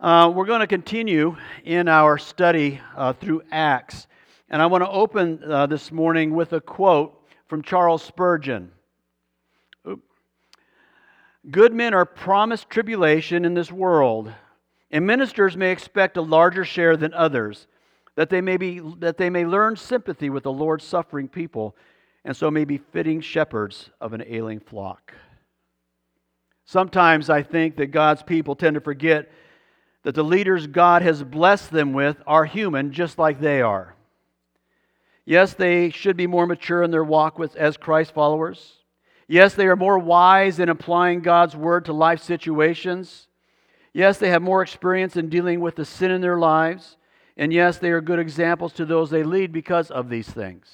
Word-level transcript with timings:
Uh, 0.00 0.32
we're 0.34 0.46
going 0.46 0.60
to 0.60 0.66
continue 0.66 1.36
in 1.62 1.86
our 1.86 2.16
study 2.16 2.80
uh, 2.96 3.12
through 3.12 3.42
Acts. 3.50 4.06
And 4.48 4.62
I 4.62 4.64
want 4.64 4.82
to 4.82 4.88
open 4.88 5.42
uh, 5.44 5.66
this 5.66 5.92
morning 5.92 6.34
with 6.34 6.54
a 6.54 6.60
quote 6.62 7.22
from 7.48 7.60
Charles 7.60 8.02
Spurgeon. 8.02 8.72
Oop. 9.86 10.00
Good 11.50 11.74
men 11.74 11.92
are 11.92 12.06
promised 12.06 12.70
tribulation 12.70 13.44
in 13.44 13.52
this 13.52 13.70
world, 13.70 14.32
and 14.90 15.06
ministers 15.06 15.54
may 15.54 15.70
expect 15.70 16.16
a 16.16 16.22
larger 16.22 16.64
share 16.64 16.96
than 16.96 17.12
others, 17.12 17.66
that 18.14 18.30
they 18.30 18.40
may, 18.40 18.56
be, 18.56 18.80
that 19.00 19.18
they 19.18 19.28
may 19.28 19.44
learn 19.44 19.76
sympathy 19.76 20.30
with 20.30 20.44
the 20.44 20.52
Lord's 20.52 20.84
suffering 20.84 21.28
people, 21.28 21.76
and 22.24 22.34
so 22.34 22.50
may 22.50 22.64
be 22.64 22.78
fitting 22.78 23.20
shepherds 23.20 23.90
of 24.00 24.14
an 24.14 24.24
ailing 24.26 24.60
flock. 24.60 25.12
Sometimes 26.64 27.28
I 27.28 27.42
think 27.42 27.76
that 27.76 27.88
God's 27.88 28.22
people 28.22 28.56
tend 28.56 28.76
to 28.76 28.80
forget 28.80 29.30
that 30.02 30.14
the 30.14 30.24
leaders 30.24 30.66
God 30.66 31.02
has 31.02 31.22
blessed 31.22 31.70
them 31.70 31.92
with 31.92 32.16
are 32.26 32.44
human 32.44 32.92
just 32.92 33.18
like 33.18 33.40
they 33.40 33.60
are. 33.60 33.94
Yes, 35.24 35.54
they 35.54 35.90
should 35.90 36.16
be 36.16 36.26
more 36.26 36.46
mature 36.46 36.82
in 36.82 36.90
their 36.90 37.04
walk 37.04 37.38
with 37.38 37.54
as 37.56 37.76
Christ 37.76 38.12
followers. 38.12 38.78
Yes, 39.28 39.54
they 39.54 39.66
are 39.66 39.76
more 39.76 39.98
wise 39.98 40.58
in 40.58 40.68
applying 40.68 41.20
God's 41.20 41.54
word 41.54 41.84
to 41.84 41.92
life 41.92 42.20
situations. 42.20 43.28
Yes, 43.92 44.18
they 44.18 44.30
have 44.30 44.42
more 44.42 44.62
experience 44.62 45.16
in 45.16 45.28
dealing 45.28 45.60
with 45.60 45.76
the 45.76 45.84
sin 45.84 46.10
in 46.10 46.20
their 46.20 46.38
lives. 46.38 46.96
And 47.36 47.52
yes, 47.52 47.78
they 47.78 47.90
are 47.90 48.00
good 48.00 48.18
examples 48.18 48.72
to 48.74 48.84
those 48.84 49.08
they 49.08 49.22
lead 49.22 49.52
because 49.52 49.90
of 49.90 50.08
these 50.08 50.28
things. 50.28 50.68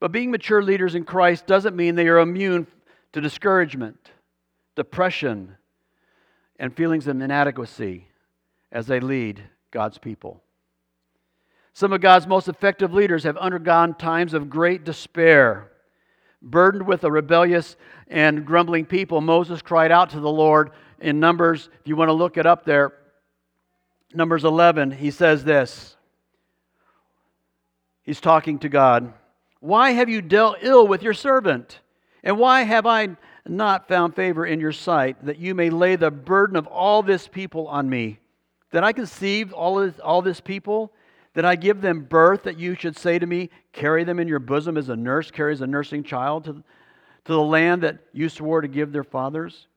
But 0.00 0.12
being 0.12 0.30
mature 0.30 0.62
leaders 0.62 0.94
in 0.94 1.04
Christ 1.04 1.46
doesn't 1.46 1.74
mean 1.74 1.94
they 1.94 2.08
are 2.08 2.20
immune 2.20 2.66
to 3.12 3.20
discouragement, 3.20 4.12
depression, 4.76 5.57
and 6.58 6.74
feelings 6.74 7.06
of 7.06 7.20
inadequacy 7.20 8.06
as 8.72 8.86
they 8.86 9.00
lead 9.00 9.42
God's 9.70 9.98
people. 9.98 10.42
Some 11.72 11.92
of 11.92 12.00
God's 12.00 12.26
most 12.26 12.48
effective 12.48 12.92
leaders 12.92 13.24
have 13.24 13.36
undergone 13.36 13.94
times 13.94 14.34
of 14.34 14.50
great 14.50 14.84
despair. 14.84 15.70
Burdened 16.42 16.86
with 16.86 17.04
a 17.04 17.10
rebellious 17.10 17.76
and 18.08 18.44
grumbling 18.44 18.84
people, 18.84 19.20
Moses 19.20 19.62
cried 19.62 19.92
out 19.92 20.10
to 20.10 20.20
the 20.20 20.30
Lord 20.30 20.70
in 21.00 21.20
Numbers, 21.20 21.68
if 21.80 21.86
you 21.86 21.96
want 21.96 22.08
to 22.08 22.14
look 22.14 22.36
it 22.36 22.46
up 22.46 22.64
there, 22.64 22.92
Numbers 24.12 24.44
11, 24.44 24.90
he 24.92 25.10
says 25.10 25.44
this. 25.44 25.96
He's 28.02 28.20
talking 28.20 28.58
to 28.60 28.68
God. 28.68 29.12
Why 29.60 29.90
have 29.90 30.08
you 30.08 30.22
dealt 30.22 30.58
ill 30.62 30.86
with 30.86 31.02
your 31.02 31.14
servant? 31.14 31.80
And 32.24 32.38
why 32.38 32.62
have 32.62 32.86
I 32.86 33.16
not 33.48 33.88
found 33.88 34.14
favor 34.14 34.46
in 34.46 34.60
your 34.60 34.72
sight, 34.72 35.24
that 35.24 35.38
you 35.38 35.54
may 35.54 35.70
lay 35.70 35.96
the 35.96 36.10
burden 36.10 36.56
of 36.56 36.66
all 36.66 37.02
this 37.02 37.28
people 37.28 37.66
on 37.68 37.88
me. 37.88 38.18
That 38.72 38.84
I 38.84 38.92
conceive 38.92 39.52
all 39.52 39.76
this, 39.76 39.98
all 40.00 40.22
this 40.22 40.40
people, 40.40 40.92
that 41.34 41.44
I 41.44 41.56
give 41.56 41.80
them 41.80 42.00
birth, 42.00 42.42
that 42.42 42.58
you 42.58 42.74
should 42.74 42.96
say 42.96 43.18
to 43.18 43.26
me, 43.26 43.50
Carry 43.72 44.04
them 44.04 44.18
in 44.18 44.28
your 44.28 44.40
bosom 44.40 44.76
as 44.76 44.88
a 44.88 44.96
nurse 44.96 45.30
carries 45.30 45.60
a 45.60 45.66
nursing 45.66 46.02
child 46.02 46.44
to, 46.44 46.52
to 46.52 47.32
the 47.32 47.40
land 47.40 47.82
that 47.82 47.98
you 48.12 48.28
swore 48.28 48.60
to 48.60 48.68
give 48.68 48.92
their 48.92 49.04
fathers? 49.04 49.68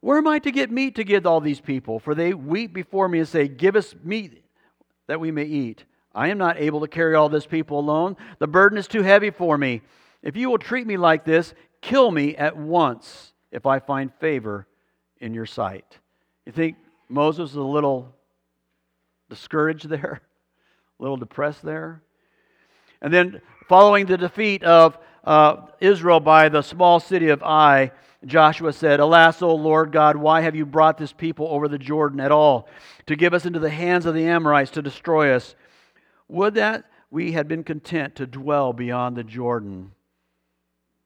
Where 0.00 0.18
am 0.18 0.26
I 0.26 0.40
to 0.40 0.50
get 0.50 0.70
meat 0.70 0.96
to 0.96 1.04
give 1.04 1.26
all 1.26 1.40
these 1.40 1.60
people? 1.60 2.00
For 2.00 2.14
they 2.14 2.34
weep 2.34 2.72
before 2.74 3.08
me 3.08 3.20
and 3.20 3.28
say, 3.28 3.48
Give 3.48 3.76
us 3.76 3.94
meat 4.02 4.42
that 5.06 5.20
we 5.20 5.30
may 5.30 5.44
eat. 5.44 5.84
I 6.14 6.28
am 6.28 6.38
not 6.38 6.58
able 6.58 6.80
to 6.80 6.88
carry 6.88 7.14
all 7.14 7.28
this 7.28 7.46
people 7.46 7.78
alone. 7.78 8.16
The 8.38 8.46
burden 8.46 8.76
is 8.76 8.88
too 8.88 9.02
heavy 9.02 9.30
for 9.30 9.56
me. 9.56 9.82
If 10.22 10.36
you 10.36 10.50
will 10.50 10.58
treat 10.58 10.86
me 10.86 10.96
like 10.96 11.24
this, 11.24 11.54
Kill 11.82 12.10
me 12.10 12.34
at 12.36 12.56
once 12.56 13.34
if 13.50 13.66
I 13.66 13.78
find 13.78 14.10
favor 14.14 14.66
in 15.20 15.34
your 15.34 15.44
sight. 15.44 15.98
You 16.46 16.52
think 16.52 16.76
Moses 17.10 17.50
is 17.50 17.56
a 17.56 17.62
little 17.62 18.14
discouraged 19.28 19.88
there, 19.90 20.22
a 20.98 21.02
little 21.02 21.18
depressed 21.18 21.62
there? 21.62 22.02
And 23.02 23.12
then, 23.12 23.42
following 23.68 24.06
the 24.06 24.16
defeat 24.16 24.62
of 24.62 24.96
uh, 25.24 25.66
Israel 25.80 26.20
by 26.20 26.48
the 26.48 26.62
small 26.62 26.98
city 26.98 27.28
of 27.28 27.42
Ai, 27.42 27.92
Joshua 28.24 28.72
said, 28.72 29.00
Alas, 29.00 29.42
O 29.42 29.54
Lord 29.54 29.92
God, 29.92 30.16
why 30.16 30.40
have 30.40 30.54
you 30.54 30.64
brought 30.64 30.96
this 30.96 31.12
people 31.12 31.48
over 31.48 31.68
the 31.68 31.78
Jordan 31.78 32.20
at 32.20 32.32
all 32.32 32.68
to 33.06 33.16
give 33.16 33.34
us 33.34 33.44
into 33.44 33.58
the 33.58 33.68
hands 33.68 34.06
of 34.06 34.14
the 34.14 34.24
Amorites 34.24 34.70
to 34.72 34.82
destroy 34.82 35.34
us? 35.34 35.56
Would 36.28 36.54
that 36.54 36.84
we 37.12 37.32
had 37.32 37.46
been 37.46 37.62
content 37.62 38.16
to 38.16 38.26
dwell 38.26 38.72
beyond 38.72 39.16
the 39.16 39.22
Jordan. 39.22 39.92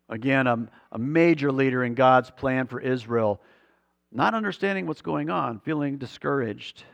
Again, 0.08 0.46
a, 0.46 0.68
a 0.92 0.98
major 0.98 1.50
leader 1.50 1.84
in 1.84 1.94
God's 1.94 2.30
plan 2.30 2.66
for 2.66 2.80
Israel, 2.80 3.40
not 4.12 4.34
understanding 4.34 4.86
what's 4.86 5.02
going 5.02 5.30
on, 5.30 5.60
feeling 5.60 5.98
discouraged. 5.98 6.84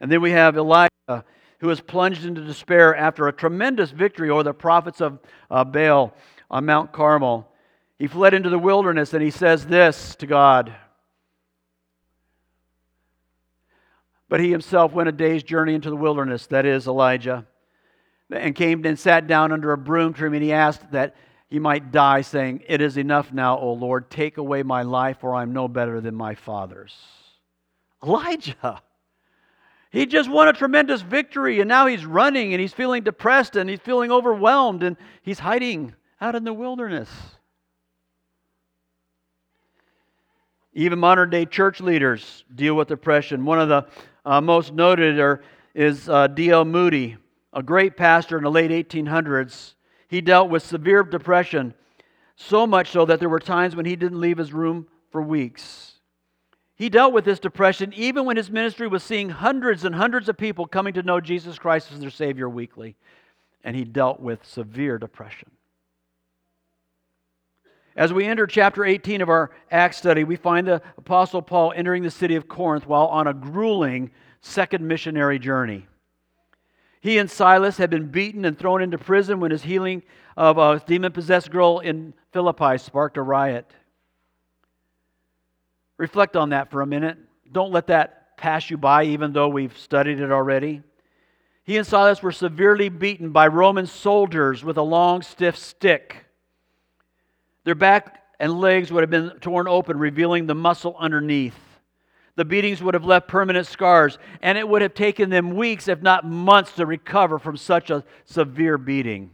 And 0.00 0.10
then 0.10 0.22
we 0.22 0.30
have 0.30 0.56
Elijah, 0.56 1.24
who 1.58 1.70
is 1.70 1.80
plunged 1.80 2.24
into 2.24 2.40
despair 2.44 2.96
after 2.96 3.28
a 3.28 3.32
tremendous 3.32 3.90
victory 3.90 4.30
over 4.30 4.42
the 4.42 4.54
prophets 4.54 5.00
of 5.00 5.18
uh, 5.50 5.64
Baal 5.64 6.14
on 6.50 6.64
Mount 6.64 6.92
Carmel. 6.92 7.50
He 7.98 8.06
fled 8.06 8.32
into 8.32 8.48
the 8.48 8.58
wilderness 8.58 9.12
and 9.12 9.22
he 9.22 9.30
says 9.30 9.66
this 9.66 10.14
to 10.16 10.26
God. 10.26 10.74
But 14.28 14.40
he 14.40 14.50
himself 14.50 14.92
went 14.92 15.08
a 15.08 15.12
day's 15.12 15.42
journey 15.42 15.74
into 15.74 15.90
the 15.90 15.96
wilderness, 15.96 16.46
that 16.48 16.66
is, 16.66 16.86
Elijah, 16.86 17.46
and 18.30 18.54
came 18.54 18.84
and 18.84 18.98
sat 18.98 19.26
down 19.26 19.52
under 19.52 19.72
a 19.72 19.78
broom 19.78 20.12
tree, 20.12 20.28
and 20.28 20.42
he 20.42 20.52
asked 20.52 20.92
that 20.92 21.16
he 21.48 21.58
might 21.58 21.90
die, 21.90 22.20
saying, 22.20 22.62
It 22.68 22.80
is 22.82 22.98
enough 22.98 23.32
now, 23.32 23.58
O 23.58 23.72
Lord, 23.72 24.10
take 24.10 24.36
away 24.36 24.62
my 24.62 24.82
life, 24.82 25.18
for 25.20 25.34
I'm 25.34 25.52
no 25.52 25.66
better 25.66 26.00
than 26.00 26.14
my 26.14 26.34
fathers. 26.34 26.94
Elijah. 28.02 28.82
He 29.90 30.04
just 30.04 30.30
won 30.30 30.48
a 30.48 30.52
tremendous 30.52 31.00
victory, 31.00 31.60
and 31.60 31.68
now 31.68 31.86
he's 31.86 32.04
running, 32.04 32.52
and 32.52 32.60
he's 32.60 32.74
feeling 32.74 33.02
depressed, 33.02 33.56
and 33.56 33.70
he's 33.70 33.80
feeling 33.80 34.12
overwhelmed, 34.12 34.82
and 34.82 34.98
he's 35.22 35.38
hiding 35.38 35.94
out 36.20 36.34
in 36.34 36.44
the 36.44 36.52
wilderness. 36.52 37.08
Even 40.74 40.98
modern 40.98 41.30
day 41.30 41.46
church 41.46 41.80
leaders 41.80 42.44
deal 42.54 42.74
with 42.74 42.88
depression. 42.88 43.46
One 43.46 43.58
of 43.58 43.70
the 43.70 43.86
uh, 44.26 44.42
most 44.42 44.74
noted 44.74 45.18
are, 45.18 45.42
is 45.74 46.06
uh, 46.10 46.26
D.L. 46.26 46.66
Moody, 46.66 47.16
a 47.54 47.62
great 47.62 47.96
pastor 47.96 48.36
in 48.36 48.44
the 48.44 48.50
late 48.50 48.70
1800s 48.70 49.72
he 50.08 50.20
dealt 50.20 50.50
with 50.50 50.62
severe 50.62 51.02
depression, 51.02 51.74
so 52.34 52.66
much 52.66 52.90
so 52.90 53.04
that 53.04 53.20
there 53.20 53.28
were 53.28 53.38
times 53.38 53.76
when 53.76 53.86
he 53.86 53.94
didn't 53.94 54.20
leave 54.20 54.38
his 54.38 54.52
room 54.52 54.86
for 55.10 55.22
weeks. 55.22 55.94
He 56.74 56.88
dealt 56.88 57.12
with 57.12 57.24
this 57.24 57.40
depression 57.40 57.92
even 57.94 58.24
when 58.24 58.36
his 58.36 58.50
ministry 58.50 58.86
was 58.86 59.02
seeing 59.02 59.28
hundreds 59.28 59.84
and 59.84 59.94
hundreds 59.94 60.28
of 60.28 60.38
people 60.38 60.66
coming 60.66 60.94
to 60.94 61.02
know 61.02 61.20
Jesus 61.20 61.58
Christ 61.58 61.92
as 61.92 62.00
their 62.00 62.10
Savior 62.10 62.48
weekly. 62.48 62.96
And 63.64 63.74
he 63.74 63.84
dealt 63.84 64.20
with 64.20 64.46
severe 64.46 64.96
depression. 64.96 65.50
As 67.96 68.12
we 68.12 68.24
enter 68.24 68.46
chapter 68.46 68.84
18 68.84 69.22
of 69.22 69.28
our 69.28 69.50
Acts 69.72 69.96
study, 69.96 70.22
we 70.22 70.36
find 70.36 70.68
the 70.68 70.80
Apostle 70.96 71.42
Paul 71.42 71.72
entering 71.74 72.04
the 72.04 72.12
city 72.12 72.36
of 72.36 72.46
Corinth 72.46 72.86
while 72.86 73.08
on 73.08 73.26
a 73.26 73.34
grueling 73.34 74.12
second 74.40 74.86
missionary 74.86 75.40
journey. 75.40 75.88
He 77.00 77.18
and 77.18 77.30
Silas 77.30 77.76
had 77.76 77.90
been 77.90 78.08
beaten 78.08 78.44
and 78.44 78.58
thrown 78.58 78.82
into 78.82 78.98
prison 78.98 79.40
when 79.40 79.50
his 79.50 79.62
healing 79.62 80.02
of 80.36 80.58
a 80.58 80.82
demon 80.84 81.12
possessed 81.12 81.50
girl 81.50 81.78
in 81.78 82.14
Philippi 82.32 82.78
sparked 82.78 83.16
a 83.16 83.22
riot. 83.22 83.70
Reflect 85.96 86.36
on 86.36 86.50
that 86.50 86.70
for 86.70 86.80
a 86.80 86.86
minute. 86.86 87.18
Don't 87.50 87.72
let 87.72 87.88
that 87.88 88.36
pass 88.36 88.70
you 88.70 88.76
by, 88.76 89.04
even 89.04 89.32
though 89.32 89.48
we've 89.48 89.76
studied 89.76 90.20
it 90.20 90.30
already. 90.30 90.82
He 91.64 91.76
and 91.76 91.86
Silas 91.86 92.22
were 92.22 92.32
severely 92.32 92.88
beaten 92.88 93.30
by 93.30 93.48
Roman 93.48 93.86
soldiers 93.86 94.64
with 94.64 94.78
a 94.78 94.82
long, 94.82 95.22
stiff 95.22 95.56
stick. 95.56 96.24
Their 97.64 97.74
back 97.74 98.22
and 98.40 98.60
legs 98.60 98.90
would 98.90 99.02
have 99.02 99.10
been 99.10 99.38
torn 99.40 99.68
open, 99.68 99.98
revealing 99.98 100.46
the 100.46 100.54
muscle 100.54 100.96
underneath. 100.98 101.58
The 102.38 102.44
beatings 102.44 102.80
would 102.80 102.94
have 102.94 103.04
left 103.04 103.26
permanent 103.26 103.66
scars, 103.66 104.16
and 104.42 104.56
it 104.56 104.68
would 104.68 104.80
have 104.80 104.94
taken 104.94 105.28
them 105.28 105.56
weeks, 105.56 105.88
if 105.88 106.02
not 106.02 106.24
months, 106.24 106.70
to 106.74 106.86
recover 106.86 107.40
from 107.40 107.56
such 107.56 107.90
a 107.90 108.04
severe 108.26 108.78
beating. 108.78 109.32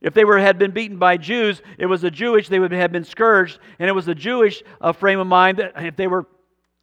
If 0.00 0.12
they 0.12 0.24
were, 0.24 0.36
had 0.36 0.58
been 0.58 0.72
beaten 0.72 0.98
by 0.98 1.16
Jews, 1.16 1.62
it 1.78 1.86
was 1.86 2.02
a 2.02 2.10
Jewish, 2.10 2.48
they 2.48 2.58
would 2.58 2.72
have 2.72 2.90
been 2.90 3.04
scourged, 3.04 3.60
and 3.78 3.88
it 3.88 3.92
was 3.92 4.08
a 4.08 4.16
Jewish 4.16 4.64
uh, 4.80 4.90
frame 4.90 5.20
of 5.20 5.28
mind 5.28 5.58
that 5.58 5.74
if 5.76 5.94
they 5.94 6.08
were 6.08 6.26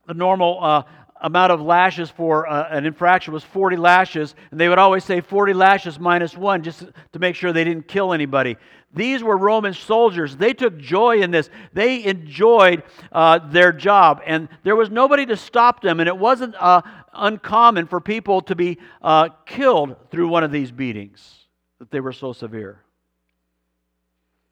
the 0.07 0.13
normal 0.13 0.63
uh, 0.63 0.83
amount 1.19 1.51
of 1.51 1.59
lashes 1.59 2.09
for 2.09 2.47
uh, 2.47 2.69
an 2.69 2.85
infraction 2.85 3.33
was 3.33 3.43
40 3.43 3.75
lashes, 3.75 4.35
and 4.51 4.59
they 4.59 4.69
would 4.69 4.79
always 4.79 5.03
say 5.03 5.19
40 5.19 5.51
lashes 5.51 5.99
minus 5.99 6.37
one 6.37 6.63
just 6.63 6.85
to 7.11 7.19
make 7.19 7.35
sure 7.35 7.51
they 7.51 7.65
didn't 7.65 7.89
kill 7.89 8.13
anybody. 8.13 8.55
These 8.93 9.23
were 9.23 9.35
Roman 9.35 9.73
soldiers. 9.73 10.35
They 10.35 10.53
took 10.53 10.77
joy 10.77 11.21
in 11.21 11.31
this. 11.31 11.49
They 11.73 12.03
enjoyed 12.03 12.83
uh, 13.11 13.39
their 13.49 13.71
job, 13.71 14.21
and 14.25 14.49
there 14.63 14.75
was 14.75 14.91
nobody 14.91 15.25
to 15.25 15.35
stop 15.35 15.81
them, 15.81 15.99
and 15.99 16.07
it 16.07 16.17
wasn't 16.17 16.55
uh, 16.59 16.81
uncommon 17.13 17.87
for 17.87 17.99
people 17.99 18.41
to 18.41 18.55
be 18.55 18.77
uh, 19.01 19.29
killed 19.45 19.95
through 20.11 20.27
one 20.27 20.43
of 20.43 20.51
these 20.51 20.71
beatings, 20.71 21.47
that 21.79 21.89
they 21.89 21.99
were 21.99 22.13
so 22.13 22.33
severe. 22.33 22.83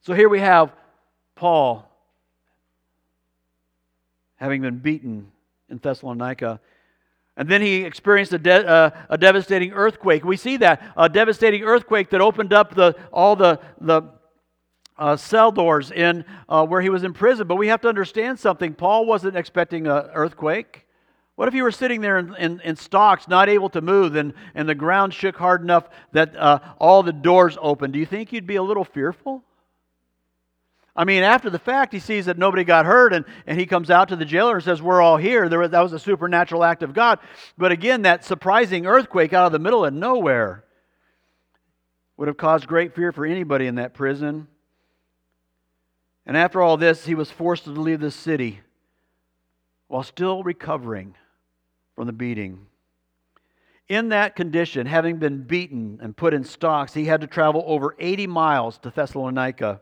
So 0.01 0.15
here 0.15 0.29
we 0.29 0.39
have 0.39 0.73
Paul 1.35 1.87
having 4.37 4.61
been 4.63 4.79
beaten 4.79 5.31
in 5.69 5.77
Thessalonica. 5.77 6.59
And 7.37 7.47
then 7.47 7.61
he 7.61 7.83
experienced 7.83 8.33
a, 8.33 8.39
de- 8.39 8.67
uh, 8.67 8.89
a 9.07 9.17
devastating 9.17 9.71
earthquake. 9.71 10.25
We 10.25 10.35
see 10.35 10.57
that 10.57 10.81
a 10.97 11.07
devastating 11.07 11.61
earthquake 11.63 12.09
that 12.09 12.21
opened 12.21 12.51
up 12.51 12.73
the, 12.73 12.95
all 13.13 13.35
the, 13.35 13.59
the 13.79 14.01
uh, 15.01 15.17
cell 15.17 15.51
doors 15.51 15.91
in 15.91 16.23
uh, 16.47 16.63
where 16.65 16.79
he 16.79 16.89
was 16.89 17.03
in 17.03 17.11
prison. 17.11 17.47
But 17.47 17.55
we 17.55 17.69
have 17.69 17.81
to 17.81 17.89
understand 17.89 18.39
something. 18.39 18.75
Paul 18.75 19.07
wasn't 19.07 19.35
expecting 19.35 19.87
an 19.87 20.09
earthquake. 20.13 20.85
What 21.35 21.47
if 21.47 21.55
you 21.55 21.63
were 21.63 21.71
sitting 21.71 22.01
there 22.01 22.19
in, 22.19 22.35
in, 22.35 22.59
in, 22.61 22.75
stocks, 22.75 23.27
not 23.27 23.49
able 23.49 23.69
to 23.69 23.81
move, 23.81 24.15
and, 24.15 24.33
and 24.53 24.69
the 24.69 24.75
ground 24.75 25.13
shook 25.13 25.35
hard 25.35 25.63
enough 25.63 25.89
that 26.11 26.35
uh, 26.35 26.59
all 26.77 27.01
the 27.01 27.13
doors 27.13 27.57
opened? 27.59 27.93
Do 27.93 27.99
you 27.99 28.05
think 28.05 28.31
you'd 28.31 28.45
be 28.45 28.57
a 28.57 28.63
little 28.63 28.83
fearful? 28.83 29.43
I 30.95 31.03
mean, 31.03 31.23
after 31.23 31.49
the 31.49 31.57
fact, 31.57 31.93
he 31.93 31.99
sees 31.99 32.25
that 32.25 32.37
nobody 32.37 32.63
got 32.63 32.85
hurt, 32.85 33.11
and, 33.11 33.25
and 33.47 33.59
he 33.59 33.65
comes 33.65 33.89
out 33.89 34.09
to 34.09 34.15
the 34.15 34.25
jailer 34.25 34.55
and 34.55 34.63
says, 34.63 34.83
We're 34.83 35.01
all 35.01 35.17
here. 35.17 35.49
There, 35.49 35.67
that 35.67 35.81
was 35.81 35.93
a 35.93 35.99
supernatural 35.99 36.63
act 36.63 36.83
of 36.83 36.93
God. 36.93 37.17
But 37.57 37.71
again, 37.71 38.03
that 38.03 38.23
surprising 38.23 38.85
earthquake 38.85 39.33
out 39.33 39.47
of 39.47 39.51
the 39.51 39.57
middle 39.57 39.83
of 39.83 39.95
nowhere 39.95 40.63
would 42.17 42.27
have 42.27 42.37
caused 42.37 42.67
great 42.67 42.93
fear 42.93 43.11
for 43.11 43.25
anybody 43.25 43.65
in 43.65 43.75
that 43.75 43.95
prison. 43.95 44.47
And 46.25 46.37
after 46.37 46.61
all 46.61 46.77
this, 46.77 47.05
he 47.05 47.15
was 47.15 47.31
forced 47.31 47.63
to 47.65 47.71
leave 47.71 47.99
the 47.99 48.11
city 48.11 48.61
while 49.87 50.03
still 50.03 50.43
recovering 50.43 51.15
from 51.95 52.07
the 52.07 52.13
beating. 52.13 52.67
In 53.89 54.09
that 54.09 54.37
condition, 54.37 54.85
having 54.87 55.17
been 55.17 55.43
beaten 55.43 55.99
and 56.01 56.15
put 56.15 56.33
in 56.33 56.45
stocks, 56.45 56.93
he 56.93 57.05
had 57.05 57.21
to 57.21 57.27
travel 57.27 57.63
over 57.65 57.95
80 57.99 58.27
miles 58.27 58.77
to 58.79 58.89
Thessalonica, 58.89 59.81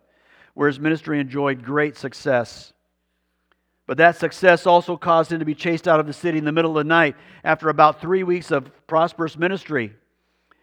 where 0.55 0.67
his 0.67 0.79
ministry 0.79 1.19
enjoyed 1.19 1.63
great 1.63 1.95
success. 1.95 2.73
But 3.85 3.97
that 3.97 4.15
success 4.15 4.65
also 4.65 4.97
caused 4.97 5.31
him 5.31 5.39
to 5.39 5.45
be 5.45 5.53
chased 5.53 5.87
out 5.87 5.99
of 5.99 6.07
the 6.07 6.13
city 6.13 6.37
in 6.37 6.45
the 6.45 6.51
middle 6.51 6.71
of 6.71 6.83
the 6.83 6.89
night 6.89 7.15
after 7.43 7.69
about 7.69 8.01
three 8.01 8.23
weeks 8.23 8.49
of 8.49 8.71
prosperous 8.87 9.37
ministry. 9.37 9.93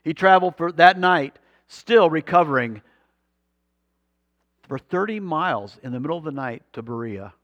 He 0.03 0.15
traveled 0.15 0.57
for 0.57 0.73
that 0.73 0.99
night, 0.99 1.39
still 1.69 2.11
recovering, 2.11 2.83
for 4.69 4.79
30 4.79 5.21
miles 5.21 5.79
in 5.83 5.93
the 5.93 6.01
middle 6.01 6.19
of 6.19 6.25
the 6.25 6.33
night 6.33 6.63
to 6.73 6.83
Berea. 6.83 7.35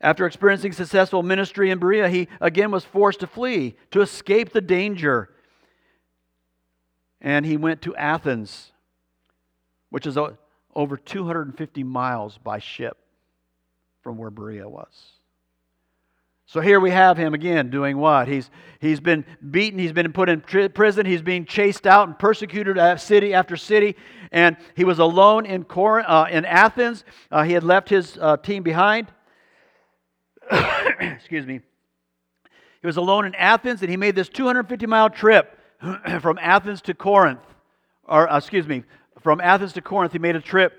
After 0.00 0.26
experiencing 0.26 0.72
successful 0.72 1.22
ministry 1.22 1.70
in 1.70 1.78
Berea, 1.78 2.08
he 2.08 2.28
again 2.40 2.70
was 2.70 2.84
forced 2.84 3.20
to 3.20 3.26
flee 3.26 3.76
to 3.92 4.00
escape 4.00 4.52
the 4.52 4.60
danger. 4.60 5.30
And 7.20 7.46
he 7.46 7.56
went 7.56 7.82
to 7.82 7.94
Athens, 7.94 8.72
which 9.90 10.06
is 10.06 10.18
over 10.74 10.96
250 10.96 11.84
miles 11.84 12.38
by 12.38 12.58
ship 12.58 12.98
from 14.02 14.18
where 14.18 14.30
Berea 14.30 14.68
was. 14.68 15.21
So 16.52 16.60
here 16.60 16.80
we 16.80 16.90
have 16.90 17.16
him 17.16 17.32
again 17.32 17.70
doing 17.70 17.96
what? 17.96 18.28
He's, 18.28 18.50
he's 18.78 19.00
been 19.00 19.24
beaten, 19.50 19.78
he's 19.78 19.94
been 19.94 20.12
put 20.12 20.28
in 20.28 20.42
prison, 20.42 21.06
he's 21.06 21.22
being 21.22 21.46
chased 21.46 21.86
out 21.86 22.08
and 22.08 22.18
persecuted 22.18 22.76
at 22.76 23.00
city 23.00 23.32
after 23.32 23.56
city, 23.56 23.96
and 24.30 24.58
he 24.74 24.84
was 24.84 24.98
alone 24.98 25.46
in, 25.46 25.64
Corinth, 25.64 26.06
uh, 26.10 26.26
in 26.30 26.44
Athens. 26.44 27.06
Uh, 27.30 27.44
he 27.44 27.54
had 27.54 27.64
left 27.64 27.88
his 27.88 28.18
uh, 28.20 28.36
team 28.36 28.62
behind. 28.62 29.10
excuse 31.00 31.46
me, 31.46 31.60
he 32.82 32.86
was 32.86 32.98
alone 32.98 33.24
in 33.24 33.34
Athens 33.36 33.80
and 33.80 33.90
he 33.90 33.96
made 33.96 34.14
this 34.14 34.28
250 34.28 34.84
mile 34.84 35.08
trip 35.08 35.58
from 36.20 36.38
Athens 36.38 36.82
to 36.82 36.92
Corinth. 36.92 37.40
Or, 38.04 38.30
uh, 38.30 38.36
excuse 38.36 38.68
me, 38.68 38.84
from 39.22 39.40
Athens 39.40 39.72
to 39.72 39.80
Corinth, 39.80 40.12
he 40.12 40.18
made 40.18 40.36
a 40.36 40.40
trip 40.42 40.74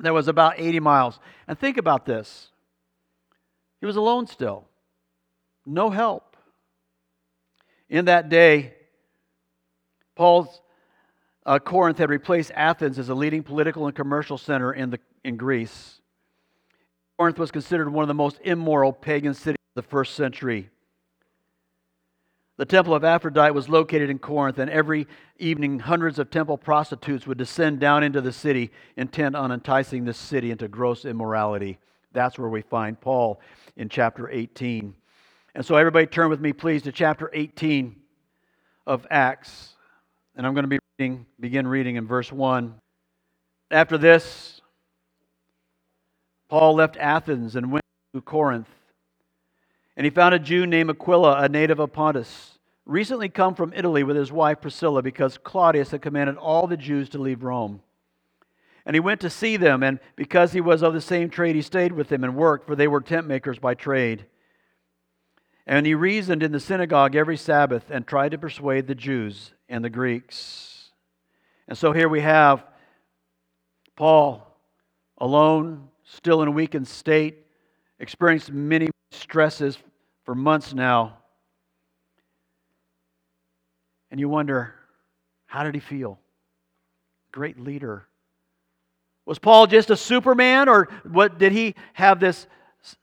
that 0.00 0.14
was 0.14 0.28
about 0.28 0.54
80 0.56 0.80
miles. 0.80 1.20
And 1.46 1.58
think 1.58 1.76
about 1.76 2.06
this 2.06 2.52
he 3.80 3.86
was 3.86 3.96
alone 3.96 4.26
still, 4.26 4.67
no 5.68 5.90
help. 5.90 6.36
In 7.88 8.06
that 8.06 8.28
day, 8.28 8.74
Paul's 10.16 10.60
uh, 11.46 11.58
Corinth 11.58 11.98
had 11.98 12.10
replaced 12.10 12.50
Athens 12.54 12.98
as 12.98 13.08
a 13.08 13.14
leading 13.14 13.42
political 13.42 13.86
and 13.86 13.94
commercial 13.94 14.36
center 14.36 14.72
in, 14.72 14.90
the, 14.90 14.98
in 15.24 15.36
Greece. 15.36 16.00
Corinth 17.16 17.38
was 17.38 17.50
considered 17.50 17.88
one 17.88 18.02
of 18.02 18.08
the 18.08 18.14
most 18.14 18.38
immoral 18.44 18.92
pagan 18.92 19.32
cities 19.32 19.56
of 19.76 19.82
the 19.82 19.88
first 19.88 20.14
century. 20.14 20.68
The 22.58 22.66
temple 22.66 22.94
of 22.94 23.04
Aphrodite 23.04 23.52
was 23.52 23.68
located 23.68 24.10
in 24.10 24.18
Corinth, 24.18 24.58
and 24.58 24.68
every 24.70 25.06
evening, 25.38 25.78
hundreds 25.78 26.18
of 26.18 26.28
temple 26.28 26.58
prostitutes 26.58 27.26
would 27.26 27.38
descend 27.38 27.78
down 27.78 28.02
into 28.02 28.20
the 28.20 28.32
city, 28.32 28.72
intent 28.96 29.36
on 29.36 29.52
enticing 29.52 30.04
the 30.04 30.12
city 30.12 30.50
into 30.50 30.66
gross 30.66 31.04
immorality. 31.04 31.78
That's 32.12 32.38
where 32.38 32.48
we 32.48 32.62
find 32.62 33.00
Paul 33.00 33.40
in 33.76 33.88
chapter 33.88 34.28
18. 34.28 34.92
And 35.58 35.66
so, 35.66 35.74
everybody, 35.74 36.06
turn 36.06 36.30
with 36.30 36.40
me, 36.40 36.52
please, 36.52 36.82
to 36.82 36.92
chapter 36.92 37.32
18 37.34 37.96
of 38.86 39.04
Acts. 39.10 39.74
And 40.36 40.46
I'm 40.46 40.54
going 40.54 40.62
to 40.62 40.68
be 40.68 40.78
reading, 41.00 41.26
begin 41.40 41.66
reading 41.66 41.96
in 41.96 42.06
verse 42.06 42.30
1. 42.30 42.76
After 43.72 43.98
this, 43.98 44.60
Paul 46.48 46.74
left 46.74 46.96
Athens 46.96 47.56
and 47.56 47.72
went 47.72 47.84
to 48.14 48.20
Corinth. 48.20 48.68
And 49.96 50.04
he 50.04 50.10
found 50.10 50.32
a 50.32 50.38
Jew 50.38 50.64
named 50.64 50.90
Aquila, 50.90 51.42
a 51.42 51.48
native 51.48 51.80
of 51.80 51.92
Pontus, 51.92 52.60
recently 52.86 53.28
come 53.28 53.56
from 53.56 53.72
Italy 53.74 54.04
with 54.04 54.14
his 54.14 54.30
wife 54.30 54.60
Priscilla, 54.60 55.02
because 55.02 55.38
Claudius 55.38 55.90
had 55.90 56.02
commanded 56.02 56.36
all 56.36 56.68
the 56.68 56.76
Jews 56.76 57.08
to 57.08 57.18
leave 57.18 57.42
Rome. 57.42 57.80
And 58.86 58.94
he 58.94 59.00
went 59.00 59.20
to 59.22 59.28
see 59.28 59.56
them, 59.56 59.82
and 59.82 59.98
because 60.14 60.52
he 60.52 60.60
was 60.60 60.84
of 60.84 60.94
the 60.94 61.00
same 61.00 61.30
trade, 61.30 61.56
he 61.56 61.62
stayed 61.62 61.90
with 61.90 62.10
them 62.10 62.22
and 62.22 62.36
worked, 62.36 62.68
for 62.68 62.76
they 62.76 62.86
were 62.86 63.00
tent 63.00 63.26
makers 63.26 63.58
by 63.58 63.74
trade. 63.74 64.24
And 65.68 65.84
he 65.84 65.94
reasoned 65.94 66.42
in 66.42 66.50
the 66.50 66.60
synagogue 66.60 67.14
every 67.14 67.36
Sabbath 67.36 67.84
and 67.90 68.06
tried 68.06 68.30
to 68.30 68.38
persuade 68.38 68.86
the 68.86 68.94
Jews 68.94 69.52
and 69.68 69.84
the 69.84 69.90
Greeks. 69.90 70.88
And 71.68 71.76
so 71.76 71.92
here 71.92 72.08
we 72.08 72.22
have 72.22 72.64
Paul 73.94 74.46
alone 75.18 75.90
still 76.04 76.40
in 76.40 76.48
a 76.48 76.50
weakened 76.50 76.88
state, 76.88 77.44
experienced 78.00 78.50
many 78.50 78.88
stresses 79.10 79.76
for 80.24 80.34
months 80.34 80.72
now. 80.72 81.18
And 84.10 84.18
you 84.18 84.30
wonder, 84.30 84.74
how 85.44 85.64
did 85.64 85.74
he 85.74 85.80
feel? 85.80 86.18
Great 87.30 87.60
leader. 87.60 88.06
Was 89.26 89.38
Paul 89.38 89.66
just 89.66 89.90
a 89.90 89.96
superman 89.98 90.70
or 90.70 90.88
what 91.02 91.38
did 91.38 91.52
he 91.52 91.74
have 91.92 92.20
this 92.20 92.46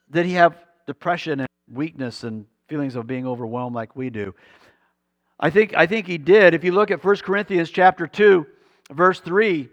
did 0.09 0.25
he 0.25 0.33
have 0.33 0.57
depression 0.87 1.41
and 1.41 1.49
weakness 1.71 2.23
and 2.23 2.47
feelings 2.67 2.95
of 2.95 3.07
being 3.07 3.27
overwhelmed 3.27 3.75
like 3.75 3.95
we 3.95 4.09
do? 4.09 4.33
I 5.39 5.49
think 5.49 5.73
I 5.75 5.85
think 5.85 6.07
he 6.07 6.17
did. 6.17 6.53
If 6.53 6.63
you 6.63 6.71
look 6.71 6.91
at 6.91 7.03
1 7.03 7.17
Corinthians 7.17 7.69
chapter 7.69 8.07
2 8.07 8.45
verse 8.91 9.19
3, 9.19 9.69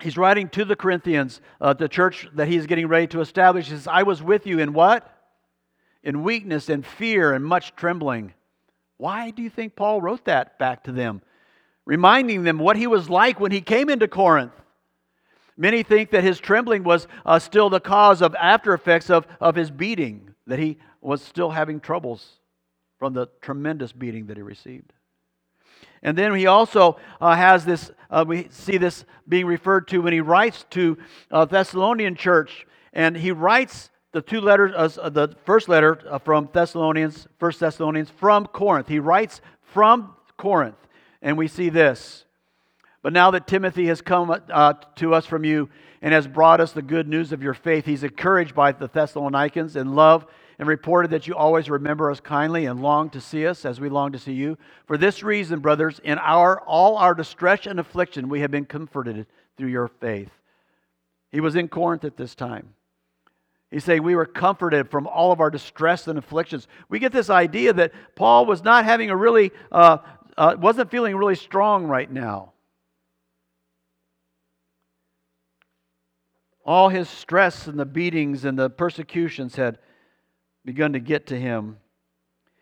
he's 0.00 0.16
writing 0.16 0.48
to 0.50 0.64
the 0.64 0.76
Corinthians, 0.76 1.40
uh, 1.60 1.72
the 1.72 1.88
church 1.88 2.28
that 2.34 2.48
he's 2.48 2.66
getting 2.66 2.88
ready 2.88 3.06
to 3.08 3.20
establish. 3.20 3.66
He 3.66 3.72
says, 3.72 3.86
I 3.86 4.02
was 4.02 4.22
with 4.22 4.46
you 4.46 4.58
in 4.58 4.72
what? 4.72 5.10
In 6.02 6.22
weakness 6.22 6.68
and 6.68 6.84
fear 6.84 7.32
and 7.32 7.44
much 7.44 7.74
trembling. 7.76 8.34
Why 8.98 9.30
do 9.30 9.42
you 9.42 9.50
think 9.50 9.74
Paul 9.74 10.00
wrote 10.00 10.26
that 10.26 10.58
back 10.58 10.84
to 10.84 10.92
them? 10.92 11.22
Reminding 11.86 12.44
them 12.44 12.58
what 12.58 12.76
he 12.76 12.86
was 12.86 13.10
like 13.10 13.40
when 13.40 13.52
he 13.52 13.60
came 13.60 13.88
into 13.88 14.08
Corinth. 14.08 14.52
Many 15.56 15.82
think 15.82 16.10
that 16.10 16.24
his 16.24 16.40
trembling 16.40 16.82
was 16.82 17.06
uh, 17.24 17.38
still 17.38 17.70
the 17.70 17.80
cause 17.80 18.22
of 18.22 18.34
after 18.34 18.74
effects 18.74 19.08
of, 19.08 19.26
of 19.40 19.54
his 19.54 19.70
beating, 19.70 20.34
that 20.46 20.58
he 20.58 20.78
was 21.04 21.22
still 21.22 21.50
having 21.50 21.80
troubles 21.80 22.40
from 22.98 23.12
the 23.12 23.28
tremendous 23.40 23.92
beating 23.92 24.26
that 24.26 24.36
he 24.36 24.42
received. 24.42 24.92
And 26.02 26.16
then 26.16 26.34
he 26.34 26.46
also 26.46 26.98
uh, 27.20 27.34
has 27.34 27.64
this, 27.64 27.90
uh, 28.10 28.24
we 28.26 28.48
see 28.50 28.76
this 28.76 29.04
being 29.28 29.46
referred 29.46 29.88
to 29.88 30.02
when 30.02 30.12
he 30.12 30.20
writes 30.20 30.64
to 30.70 30.98
uh, 31.30 31.44
Thessalonian 31.46 32.14
church. 32.14 32.66
And 32.92 33.16
he 33.16 33.32
writes 33.32 33.90
the 34.12 34.20
two 34.20 34.40
letters, 34.40 34.98
uh, 34.98 35.08
the 35.08 35.34
first 35.44 35.68
letter 35.68 36.00
uh, 36.08 36.18
from 36.18 36.48
Thessalonians, 36.52 37.26
First 37.38 37.60
Thessalonians, 37.60 38.10
from 38.10 38.46
Corinth. 38.46 38.86
He 38.88 38.98
writes 38.98 39.40
from 39.62 40.14
Corinth. 40.36 40.76
And 41.22 41.38
we 41.38 41.48
see 41.48 41.70
this. 41.70 42.26
But 43.02 43.12
now 43.12 43.30
that 43.32 43.46
Timothy 43.46 43.86
has 43.86 44.00
come 44.02 44.30
uh, 44.30 44.74
to 44.96 45.14
us 45.14 45.26
from 45.26 45.44
you 45.44 45.68
and 46.02 46.12
has 46.12 46.26
brought 46.26 46.60
us 46.60 46.72
the 46.72 46.82
good 46.82 47.08
news 47.08 47.32
of 47.32 47.42
your 47.42 47.54
faith, 47.54 47.86
he's 47.86 48.04
encouraged 48.04 48.54
by 48.54 48.72
the 48.72 48.88
Thessalonians 48.88 49.76
in 49.76 49.94
love 49.94 50.26
and 50.58 50.68
reported 50.68 51.10
that 51.10 51.26
you 51.26 51.34
always 51.34 51.68
remember 51.68 52.10
us 52.10 52.20
kindly 52.20 52.66
and 52.66 52.80
long 52.80 53.10
to 53.10 53.20
see 53.20 53.46
us 53.46 53.64
as 53.64 53.80
we 53.80 53.88
long 53.88 54.12
to 54.12 54.18
see 54.18 54.32
you. 54.32 54.56
For 54.86 54.96
this 54.96 55.22
reason, 55.22 55.60
brothers, 55.60 56.00
in 56.04 56.18
our 56.18 56.60
all 56.60 56.96
our 56.96 57.14
distress 57.14 57.66
and 57.66 57.80
affliction, 57.80 58.28
we 58.28 58.40
have 58.40 58.50
been 58.50 58.64
comforted 58.64 59.26
through 59.56 59.68
your 59.68 59.88
faith. 59.88 60.30
He 61.30 61.40
was 61.40 61.56
in 61.56 61.68
Corinth 61.68 62.04
at 62.04 62.16
this 62.16 62.34
time. 62.34 62.74
He's 63.70 63.82
saying 63.82 64.04
we 64.04 64.14
were 64.14 64.26
comforted 64.26 64.88
from 64.88 65.08
all 65.08 65.32
of 65.32 65.40
our 65.40 65.50
distress 65.50 66.06
and 66.06 66.16
afflictions. 66.16 66.68
We 66.88 67.00
get 67.00 67.10
this 67.10 67.28
idea 67.28 67.72
that 67.72 67.92
Paul 68.14 68.46
was 68.46 68.62
not 68.62 68.84
having 68.84 69.10
a 69.10 69.16
really, 69.16 69.50
uh, 69.72 69.98
uh, 70.36 70.54
wasn't 70.56 70.92
feeling 70.92 71.16
really 71.16 71.34
strong 71.34 71.86
right 71.86 72.08
now. 72.08 72.52
All 76.64 76.88
his 76.88 77.08
stress 77.08 77.66
and 77.66 77.76
the 77.76 77.84
beatings 77.84 78.44
and 78.44 78.56
the 78.56 78.70
persecutions 78.70 79.56
had 79.56 79.78
begun 80.64 80.92
to 80.94 81.00
get 81.00 81.26
to 81.28 81.38
him. 81.38 81.78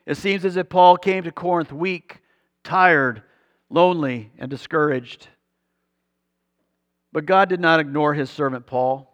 It 0.06 0.16
seems 0.16 0.44
as 0.44 0.56
if 0.56 0.68
Paul 0.68 0.96
came 0.96 1.24
to 1.24 1.32
Corinth 1.32 1.72
weak, 1.72 2.18
tired, 2.64 3.22
lonely, 3.70 4.30
and 4.38 4.50
discouraged. 4.50 5.28
But 7.12 7.26
God 7.26 7.48
did 7.48 7.60
not 7.60 7.80
ignore 7.80 8.14
his 8.14 8.30
servant 8.30 8.66
Paul. 8.66 9.08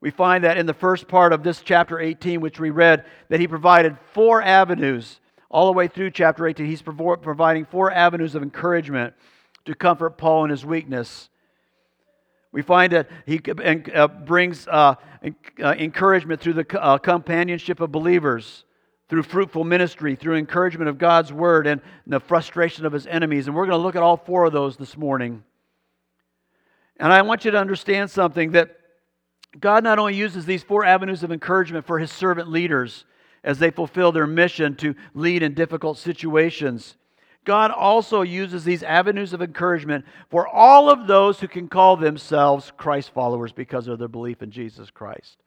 We 0.00 0.10
find 0.10 0.44
that 0.44 0.58
in 0.58 0.66
the 0.66 0.74
first 0.74 1.08
part 1.08 1.32
of 1.32 1.42
this 1.42 1.62
chapter 1.62 1.98
18, 1.98 2.40
which 2.40 2.60
we 2.60 2.70
read, 2.70 3.04
that 3.28 3.40
he 3.40 3.48
provided 3.48 3.96
four 4.12 4.42
avenues 4.42 5.20
all 5.50 5.66
the 5.66 5.72
way 5.72 5.88
through 5.88 6.10
chapter 6.10 6.46
18. 6.46 6.66
He's 6.66 6.82
providing 6.82 7.64
four 7.64 7.90
avenues 7.90 8.34
of 8.34 8.42
encouragement 8.42 9.14
to 9.64 9.74
comfort 9.74 10.18
Paul 10.18 10.44
in 10.44 10.50
his 10.50 10.64
weakness. 10.64 11.28
We 12.56 12.62
find 12.62 12.90
that 12.94 13.10
he 13.26 13.38
uh, 13.94 14.08
brings 14.08 14.66
uh, 14.66 14.94
uh, 15.62 15.74
encouragement 15.78 16.40
through 16.40 16.54
the 16.54 16.64
companionship 17.02 17.80
of 17.80 17.92
believers, 17.92 18.64
through 19.10 19.24
fruitful 19.24 19.62
ministry, 19.62 20.16
through 20.16 20.36
encouragement 20.36 20.88
of 20.88 20.96
God's 20.96 21.34
word, 21.34 21.66
and 21.66 21.82
the 22.06 22.18
frustration 22.18 22.86
of 22.86 22.94
his 22.94 23.06
enemies. 23.06 23.46
And 23.46 23.54
we're 23.54 23.66
going 23.66 23.78
to 23.78 23.82
look 23.82 23.94
at 23.94 24.02
all 24.02 24.16
four 24.16 24.46
of 24.46 24.54
those 24.54 24.78
this 24.78 24.96
morning. 24.96 25.44
And 26.96 27.12
I 27.12 27.20
want 27.20 27.44
you 27.44 27.50
to 27.50 27.58
understand 27.58 28.10
something 28.10 28.52
that 28.52 28.74
God 29.60 29.84
not 29.84 29.98
only 29.98 30.14
uses 30.14 30.46
these 30.46 30.62
four 30.62 30.82
avenues 30.82 31.22
of 31.22 31.30
encouragement 31.30 31.86
for 31.86 31.98
his 31.98 32.10
servant 32.10 32.48
leaders 32.48 33.04
as 33.44 33.58
they 33.58 33.70
fulfill 33.70 34.12
their 34.12 34.26
mission 34.26 34.76
to 34.76 34.94
lead 35.12 35.42
in 35.42 35.52
difficult 35.52 35.98
situations, 35.98 36.96
God 37.46 37.70
also 37.70 38.22
uses 38.22 38.64
these 38.64 38.82
avenues 38.82 39.32
of 39.32 39.40
encouragement 39.40 40.04
for 40.28 40.46
all 40.46 40.90
of 40.90 41.06
those 41.06 41.40
who 41.40 41.48
can 41.48 41.68
call 41.68 41.96
themselves 41.96 42.72
Christ 42.76 43.14
followers 43.14 43.52
because 43.52 43.86
of 43.88 43.98
their 43.98 44.08
belief 44.08 44.42
in 44.42 44.50
Jesus 44.50 44.90
Christ. 44.90 45.38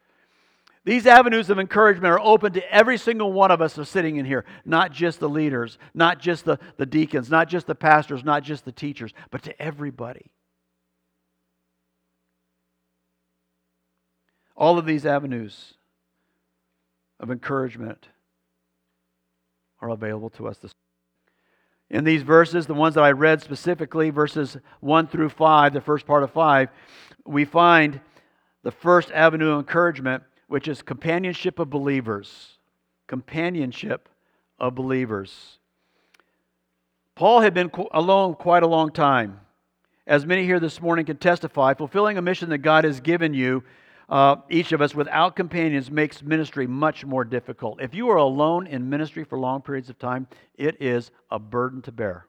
These 0.85 1.05
avenues 1.05 1.49
of 1.49 1.59
encouragement 1.59 2.11
are 2.11 2.19
open 2.21 2.53
to 2.53 2.73
every 2.73 2.97
single 2.97 3.33
one 3.33 3.51
of 3.51 3.61
us 3.61 3.75
who's 3.75 3.89
sitting 3.89 4.15
in 4.15 4.25
here, 4.25 4.45
not 4.63 4.93
just 4.93 5.19
the 5.19 5.29
leaders, 5.29 5.77
not 5.93 6.19
just 6.19 6.45
the, 6.45 6.57
the 6.77 6.85
deacons, 6.85 7.29
not 7.29 7.49
just 7.49 7.67
the 7.67 7.75
pastors, 7.75 8.23
not 8.23 8.43
just 8.43 8.63
the 8.63 8.71
teachers, 8.71 9.13
but 9.29 9.43
to 9.43 9.61
everybody. 9.61 10.31
All 14.55 14.79
of 14.79 14.85
these 14.85 15.05
avenues 15.05 15.73
of 17.19 17.29
encouragement 17.29 18.07
are 19.81 19.89
available 19.89 20.29
to 20.31 20.47
us 20.47 20.57
this 20.59 20.73
in 21.89 22.03
these 22.03 22.21
verses, 22.21 22.67
the 22.67 22.73
ones 22.73 22.95
that 22.95 23.03
I 23.03 23.11
read 23.11 23.41
specifically, 23.41 24.11
verses 24.11 24.57
1 24.81 25.07
through 25.07 25.29
5, 25.29 25.73
the 25.73 25.81
first 25.81 26.05
part 26.05 26.23
of 26.23 26.31
5, 26.31 26.69
we 27.25 27.45
find 27.45 27.99
the 28.63 28.71
first 28.71 29.11
avenue 29.11 29.51
of 29.51 29.59
encouragement, 29.59 30.23
which 30.47 30.67
is 30.67 30.81
companionship 30.81 31.57
of 31.57 31.69
believers. 31.69 32.59
Companionship 33.07 34.07
of 34.59 34.75
believers. 34.75 35.57
Paul 37.15 37.41
had 37.41 37.53
been 37.53 37.71
alone 37.91 38.35
quite 38.35 38.63
a 38.63 38.67
long 38.67 38.91
time. 38.91 39.39
As 40.05 40.25
many 40.25 40.43
here 40.43 40.59
this 40.59 40.81
morning 40.81 41.05
can 41.05 41.17
testify, 41.17 41.73
fulfilling 41.73 42.17
a 42.17 42.21
mission 42.21 42.49
that 42.49 42.59
God 42.59 42.83
has 42.83 42.99
given 42.99 43.33
you 43.33 43.63
uh, 44.09 44.37
each 44.49 44.71
of 44.71 44.81
us 44.81 44.95
without 44.95 45.35
companions 45.35 45.91
makes 45.91 46.23
ministry 46.23 46.65
much 46.65 47.05
more 47.05 47.23
difficult. 47.23 47.79
If 47.81 47.93
you 47.93 48.09
are 48.09 48.17
alone 48.17 48.65
in 48.65 48.89
ministry 48.89 49.23
for 49.23 49.39
long 49.39 49.61
periods 49.61 49.89
of 49.89 49.99
time, 49.99 50.27
it 50.55 50.81
is 50.81 51.11
a 51.29 51.37
burden 51.37 51.81
to 51.83 51.91
bear. 51.91 52.25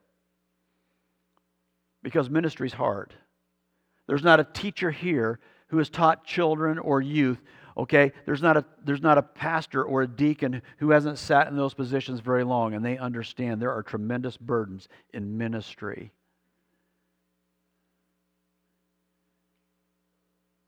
Because 2.03 2.29
ministry 2.29 2.67
is 2.67 2.73
hard. 2.73 3.13
There's 4.07 4.23
not 4.23 4.39
a 4.39 4.43
teacher 4.43 4.91
here 4.91 5.39
who 5.67 5.77
has 5.77 5.89
taught 5.89 6.23
children 6.23 6.77
or 6.77 7.01
youth 7.01 7.41
okay 7.77 8.11
there's 8.25 8.41
not 8.41 8.57
a 8.57 8.65
there's 8.83 9.01
not 9.01 9.17
a 9.17 9.21
pastor 9.21 9.83
or 9.83 10.01
a 10.01 10.07
deacon 10.07 10.61
who 10.77 10.89
hasn't 10.89 11.17
sat 11.17 11.47
in 11.47 11.55
those 11.55 11.73
positions 11.73 12.19
very 12.19 12.43
long 12.43 12.73
and 12.73 12.83
they 12.83 12.97
understand 12.97 13.61
there 13.61 13.71
are 13.71 13.81
tremendous 13.81 14.35
burdens 14.35 14.89
in 15.13 15.37
ministry 15.37 16.11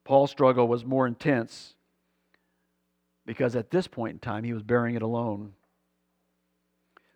Paul's 0.05 0.31
struggle 0.31 0.67
was 0.67 0.85
more 0.85 1.07
intense 1.07 1.75
because 3.25 3.55
at 3.55 3.71
this 3.71 3.87
point 3.87 4.13
in 4.13 4.19
time 4.19 4.43
he 4.43 4.53
was 4.53 4.63
bearing 4.63 4.95
it 4.95 5.01
alone. 5.01 5.53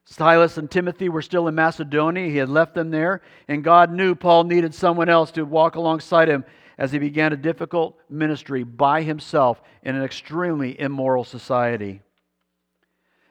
Silas 0.05 0.57
and 0.57 0.71
Timothy 0.71 1.09
were 1.09 1.21
still 1.21 1.49
in 1.49 1.55
Macedonia. 1.55 2.29
He 2.29 2.37
had 2.37 2.47
left 2.47 2.75
them 2.75 2.91
there, 2.91 3.21
and 3.49 3.63
God 3.63 3.91
knew 3.91 4.15
Paul 4.15 4.45
needed 4.45 4.73
someone 4.73 5.09
else 5.09 5.31
to 5.31 5.43
walk 5.43 5.75
alongside 5.75 6.29
him 6.29 6.45
as 6.77 6.93
he 6.93 6.99
began 6.99 7.33
a 7.33 7.37
difficult 7.37 7.99
ministry 8.09 8.63
by 8.63 9.01
himself 9.01 9.61
in 9.83 9.95
an 9.95 10.03
extremely 10.03 10.79
immoral 10.79 11.25
society. 11.25 12.01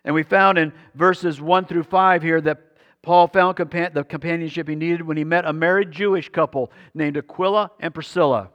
And 0.05 0.15
we 0.15 0.23
found 0.23 0.59
in 0.59 0.73
verses 0.95 1.41
1 1.41 1.65
through 1.65 1.85
5 1.85 2.23
here 2.23 2.41
that 2.43 2.61
Paul 3.03 3.29
found 3.29 3.57
the 3.57 4.07
companionship 4.07 4.69
he 4.69 4.75
needed 4.75 5.03
when 5.03 5.17
he 5.17 5.25
met 5.25 5.47
a 5.47 5.53
married 5.53 5.93
Jewish 5.93 6.29
couple 6.29 6.71
named 6.93 7.17
Aquila 7.17 7.71
and 7.81 7.95
Priscilla. 7.95 8.51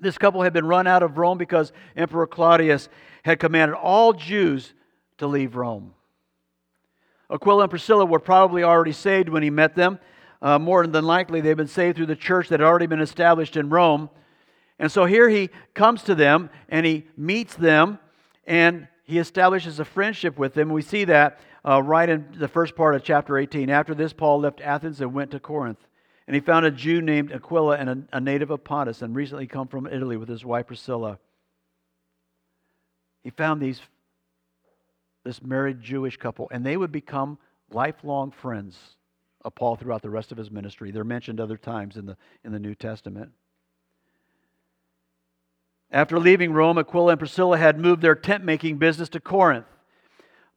This 0.00 0.18
couple 0.18 0.42
had 0.42 0.52
been 0.52 0.66
run 0.66 0.86
out 0.86 1.02
of 1.02 1.18
Rome 1.18 1.38
because 1.38 1.72
Emperor 1.94 2.26
Claudius 2.26 2.88
had 3.22 3.38
commanded 3.38 3.76
all 3.76 4.12
Jews 4.12 4.72
to 5.18 5.26
leave 5.26 5.56
Rome. 5.56 5.94
Aquila 7.30 7.64
and 7.64 7.70
Priscilla 7.70 8.04
were 8.04 8.18
probably 8.18 8.64
already 8.64 8.92
saved 8.92 9.28
when 9.28 9.42
he 9.42 9.50
met 9.50 9.76
them. 9.76 9.98
Uh, 10.42 10.58
more 10.58 10.86
than 10.86 11.04
likely, 11.04 11.40
they'd 11.40 11.54
been 11.54 11.68
saved 11.68 11.96
through 11.96 12.06
the 12.06 12.16
church 12.16 12.48
that 12.48 12.60
had 12.60 12.66
already 12.66 12.86
been 12.86 13.00
established 13.00 13.56
in 13.56 13.68
Rome. 13.68 14.08
And 14.78 14.90
so 14.90 15.04
here 15.04 15.28
he 15.28 15.50
comes 15.74 16.02
to 16.04 16.14
them 16.14 16.48
and 16.70 16.86
he 16.86 17.06
meets 17.16 17.54
them 17.54 17.98
and 18.46 18.88
he 19.04 19.18
establishes 19.18 19.78
a 19.78 19.84
friendship 19.84 20.38
with 20.38 20.54
them. 20.54 20.70
We 20.70 20.82
see 20.82 21.04
that 21.04 21.40
uh, 21.64 21.82
right 21.82 22.08
in 22.08 22.26
the 22.32 22.48
first 22.48 22.74
part 22.74 22.94
of 22.94 23.04
chapter 23.04 23.36
18. 23.36 23.68
After 23.68 23.94
this, 23.94 24.12
Paul 24.12 24.40
left 24.40 24.60
Athens 24.62 25.00
and 25.00 25.12
went 25.12 25.32
to 25.32 25.40
Corinth. 25.40 25.86
And 26.30 26.36
he 26.36 26.40
found 26.40 26.64
a 26.64 26.70
Jew 26.70 27.02
named 27.02 27.32
Aquila 27.32 27.76
and 27.76 27.90
a, 27.90 27.98
a 28.12 28.20
native 28.20 28.52
of 28.52 28.62
Pontus 28.62 29.02
and 29.02 29.16
recently 29.16 29.48
come 29.48 29.66
from 29.66 29.88
Italy 29.88 30.16
with 30.16 30.28
his 30.28 30.44
wife 30.44 30.68
Priscilla. 30.68 31.18
He 33.24 33.30
found 33.30 33.60
these 33.60 33.80
this 35.24 35.42
married 35.42 35.82
Jewish 35.82 36.16
couple, 36.18 36.48
and 36.52 36.64
they 36.64 36.76
would 36.76 36.92
become 36.92 37.36
lifelong 37.72 38.30
friends 38.30 38.78
of 39.44 39.56
Paul 39.56 39.74
throughout 39.74 40.02
the 40.02 40.10
rest 40.10 40.30
of 40.30 40.38
his 40.38 40.52
ministry. 40.52 40.92
They're 40.92 41.02
mentioned 41.02 41.40
other 41.40 41.56
times 41.56 41.96
in 41.96 42.06
the, 42.06 42.16
in 42.44 42.52
the 42.52 42.60
New 42.60 42.76
Testament. 42.76 43.32
After 45.90 46.16
leaving 46.16 46.52
Rome, 46.52 46.78
Aquila 46.78 47.14
and 47.14 47.18
Priscilla 47.18 47.58
had 47.58 47.76
moved 47.76 48.02
their 48.02 48.14
tent 48.14 48.44
making 48.44 48.78
business 48.78 49.08
to 49.08 49.18
Corinth. 49.18 49.66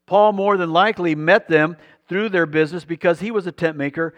Paul 0.06 0.34
more 0.34 0.56
than 0.56 0.72
likely 0.72 1.16
met 1.16 1.50
them 1.50 1.78
through 2.08 2.30
their 2.30 2.46
business 2.46 2.86
because 2.86 3.22
he 3.22 3.32
was 3.32 3.48
a 3.48 3.52
tent 3.52 3.76
maker 3.76 4.14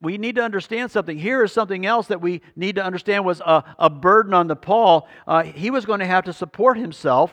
we 0.00 0.16
need 0.16 0.36
to 0.36 0.42
understand 0.42 0.90
something. 0.90 1.18
Here 1.18 1.42
is 1.42 1.52
something 1.52 1.84
else 1.84 2.06
that 2.06 2.20
we 2.20 2.40
need 2.54 2.76
to 2.76 2.84
understand 2.84 3.24
was 3.24 3.40
a, 3.40 3.64
a 3.78 3.90
burden 3.90 4.32
on 4.32 4.46
the 4.46 4.56
Paul. 4.56 5.08
Uh, 5.26 5.42
he 5.42 5.70
was 5.70 5.84
going 5.84 6.00
to 6.00 6.06
have 6.06 6.24
to 6.24 6.32
support 6.32 6.78
himself 6.78 7.32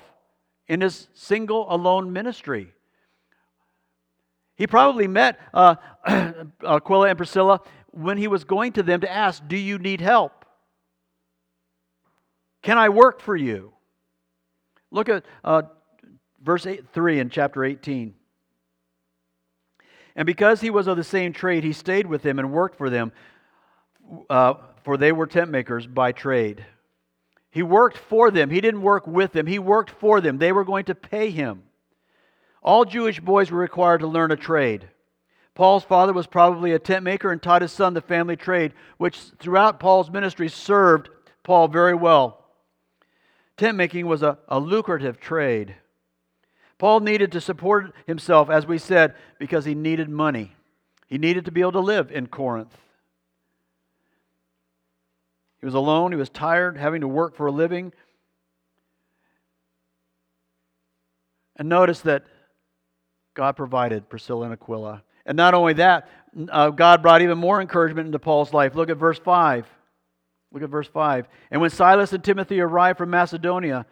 in 0.68 0.82
his 0.82 1.08
single 1.14 1.72
alone 1.74 2.12
ministry. 2.12 2.74
He 4.56 4.66
probably 4.66 5.08
met 5.08 5.40
uh, 5.54 5.76
Aquila 6.66 7.10
and 7.10 7.18
Priscilla 7.18 7.62
when 7.92 8.18
he 8.18 8.28
was 8.28 8.44
going 8.44 8.74
to 8.74 8.84
them 8.84 9.02
to 9.02 9.12
ask, 9.12 9.46
Do 9.48 9.58
you 9.58 9.78
need 9.78 10.02
help? 10.02 10.46
Can 12.64 12.78
I 12.80 12.90
work 12.90 13.22
for 13.22 13.36
you? 13.36 13.74
Look 14.90 15.08
at 15.08 15.24
uh, 15.44 15.64
verse 16.42 16.66
eight, 16.66 16.86
3 16.94 17.20
in 17.20 17.30
chapter 17.30 17.64
18. 17.64 18.16
And 20.16 20.26
because 20.26 20.62
he 20.62 20.70
was 20.70 20.88
of 20.88 20.98
the 20.98 21.04
same 21.04 21.34
trade, 21.34 21.64
he 21.64 21.74
stayed 21.74 22.08
with 22.08 22.22
them 22.22 22.40
and 22.40 22.52
worked 22.52 22.78
for 22.78 22.90
them, 22.90 23.12
uh, 24.30 24.54
for 24.84 24.98
they 24.98 25.12
were 25.12 25.28
tent 25.28 25.52
makers 25.52 25.88
by 25.88 26.12
trade. 26.12 26.66
He 27.52 27.64
worked 27.64 27.98
for 27.98 28.32
them. 28.32 28.50
He 28.50 28.62
didn't 28.62 28.82
work 28.82 29.08
with 29.08 29.34
them, 29.34 29.48
he 29.48 29.60
worked 29.60 29.90
for 29.90 30.22
them. 30.22 30.38
They 30.38 30.52
were 30.52 30.66
going 30.66 30.86
to 30.86 30.96
pay 30.96 31.30
him. 31.32 31.64
All 32.62 32.86
Jewish 32.86 33.20
boys 33.20 33.52
were 33.52 33.60
required 33.60 34.00
to 34.00 34.08
learn 34.08 34.32
a 34.32 34.36
trade. 34.36 34.90
Paul's 35.54 35.86
father 35.86 36.12
was 36.12 36.28
probably 36.28 36.74
a 36.74 36.80
tent 36.80 37.04
maker 37.04 37.32
and 37.32 37.42
taught 37.42 37.62
his 37.62 37.72
son 37.72 37.94
the 37.94 38.02
family 38.02 38.36
trade, 38.36 38.74
which 38.98 39.18
throughout 39.40 39.80
Paul's 39.80 40.10
ministry 40.10 40.50
served 40.50 41.10
Paul 41.44 41.70
very 41.70 41.96
well. 41.96 42.44
Tent 43.56 43.78
making 43.78 44.06
was 44.06 44.22
a, 44.22 44.38
a 44.50 44.60
lucrative 44.60 45.20
trade. 45.20 45.76
Paul 46.78 47.00
needed 47.00 47.32
to 47.32 47.42
support 47.42 47.94
himself, 48.06 48.50
as 48.50 48.66
we 48.66 48.78
said, 48.78 49.16
because 49.40 49.66
he 49.66 49.76
needed 49.76 50.10
money. 50.10 50.56
He 51.08 51.18
needed 51.18 51.46
to 51.46 51.52
be 51.52 51.62
able 51.62 51.74
to 51.74 51.80
live 51.80 52.12
in 52.12 52.28
Corinth. 52.28 52.76
He 55.60 55.66
was 55.66 55.74
alone, 55.74 56.12
he 56.12 56.18
was 56.18 56.30
tired, 56.30 56.78
having 56.78 57.02
to 57.02 57.08
work 57.08 57.36
for 57.36 57.48
a 57.48 57.52
living. 57.52 57.94
And 61.56 61.70
notice 61.70 62.02
that 62.02 62.26
God 63.34 63.56
provided 63.56 64.10
Priscilla 64.10 64.46
and 64.46 64.54
Aquila. 64.54 65.04
And 65.26 65.38
not 65.38 65.54
only 65.54 65.74
that, 65.74 66.10
uh, 66.50 66.70
God 66.70 67.02
brought 67.02 67.22
even 67.22 67.38
more 67.38 67.62
encouragement 67.62 68.08
into 68.08 68.20
Paul's 68.20 68.54
life. 68.54 68.76
Look 68.76 68.90
at 68.90 68.98
verse 68.98 69.18
5. 69.20 69.66
Look 70.52 70.64
at 70.64 70.70
verse 70.70 70.88
5. 70.88 71.28
And 71.52 71.62
when 71.62 71.70
Silas 71.70 72.14
and 72.14 72.24
Timothy 72.24 72.60
arrived 72.60 72.98
from 72.98 73.10
Macedonia, 73.10 73.86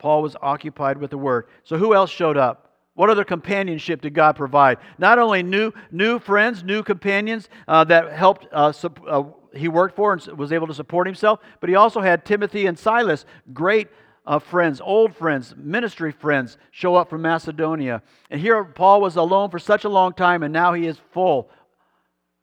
Paul 0.00 0.22
was 0.22 0.34
occupied 0.42 0.98
with 0.98 1.10
the 1.10 1.18
word. 1.18 1.46
So 1.62 1.76
who 1.76 1.94
else 1.94 2.10
showed 2.10 2.36
up? 2.36 2.72
What 2.94 3.10
other 3.10 3.22
companionship 3.22 4.00
did 4.00 4.14
God 4.14 4.34
provide? 4.34 4.78
Not 4.98 5.18
only 5.18 5.42
new, 5.42 5.72
new 5.92 6.18
friends, 6.18 6.64
new 6.64 6.82
companions 6.82 7.48
uh, 7.68 7.84
that 7.84 8.10
helped, 8.12 8.48
uh, 8.50 8.72
uh, 9.06 9.22
he 9.54 9.68
worked 9.68 9.94
for 9.94 10.12
and 10.12 10.38
was 10.38 10.52
able 10.52 10.66
to 10.66 10.74
support 10.74 11.06
himself, 11.06 11.38
but 11.60 11.68
he 11.68 11.76
also 11.76 12.00
had 12.00 12.24
Timothy 12.24 12.66
and 12.66 12.76
Silas, 12.78 13.24
great 13.52 13.88
uh, 14.26 14.38
friends, 14.38 14.80
old 14.80 15.14
friends, 15.14 15.54
ministry 15.56 16.12
friends, 16.12 16.58
show 16.70 16.96
up 16.96 17.08
from 17.08 17.22
Macedonia. 17.22 18.02
And 18.30 18.40
here 18.40 18.64
Paul 18.64 19.00
was 19.00 19.16
alone 19.16 19.50
for 19.50 19.58
such 19.58 19.84
a 19.84 19.88
long 19.88 20.12
time, 20.14 20.42
and 20.42 20.52
now 20.52 20.72
he 20.72 20.86
is 20.86 20.98
full 21.12 21.50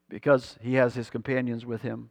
because 0.10 0.58
he 0.62 0.76
has 0.76 0.96
his 0.96 1.10
companions 1.10 1.66
with 1.66 1.82
him. 1.82 2.10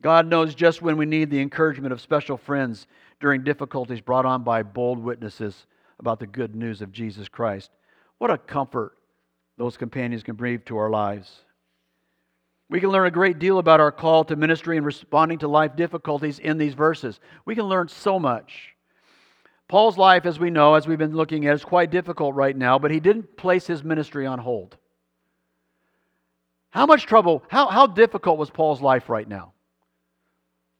God 0.00 0.26
knows 0.26 0.54
just 0.54 0.82
when 0.82 0.96
we 0.96 1.06
need 1.06 1.30
the 1.30 1.40
encouragement 1.40 1.92
of 1.92 2.00
special 2.00 2.36
friends 2.36 2.86
during 3.20 3.44
difficulties 3.44 4.00
brought 4.00 4.26
on 4.26 4.42
by 4.42 4.62
bold 4.62 4.98
witnesses 4.98 5.66
about 5.98 6.20
the 6.20 6.26
good 6.26 6.54
news 6.54 6.82
of 6.82 6.92
Jesus 6.92 7.28
Christ. 7.28 7.70
What 8.18 8.30
a 8.30 8.38
comfort 8.38 8.96
those 9.56 9.76
companions 9.76 10.22
can 10.22 10.36
bring 10.36 10.60
to 10.66 10.76
our 10.76 10.90
lives. 10.90 11.40
We 12.68 12.80
can 12.80 12.90
learn 12.90 13.06
a 13.06 13.12
great 13.12 13.38
deal 13.38 13.58
about 13.58 13.80
our 13.80 13.92
call 13.92 14.24
to 14.24 14.36
ministry 14.36 14.76
and 14.76 14.84
responding 14.84 15.38
to 15.38 15.48
life 15.48 15.76
difficulties 15.76 16.38
in 16.38 16.58
these 16.58 16.74
verses. 16.74 17.20
We 17.44 17.54
can 17.54 17.64
learn 17.64 17.88
so 17.88 18.18
much. 18.18 18.74
Paul's 19.68 19.96
life, 19.96 20.26
as 20.26 20.38
we 20.38 20.50
know, 20.50 20.74
as 20.74 20.86
we've 20.86 20.98
been 20.98 21.16
looking 21.16 21.46
at, 21.46 21.54
is 21.54 21.64
quite 21.64 21.90
difficult 21.90 22.34
right 22.34 22.56
now, 22.56 22.78
but 22.78 22.90
he 22.90 23.00
didn't 23.00 23.36
place 23.36 23.66
his 23.66 23.82
ministry 23.82 24.26
on 24.26 24.38
hold. 24.38 24.76
How 26.70 26.86
much 26.86 27.06
trouble, 27.06 27.42
how, 27.48 27.66
how 27.66 27.86
difficult 27.86 28.38
was 28.38 28.50
Paul's 28.50 28.82
life 28.82 29.08
right 29.08 29.28
now? 29.28 29.52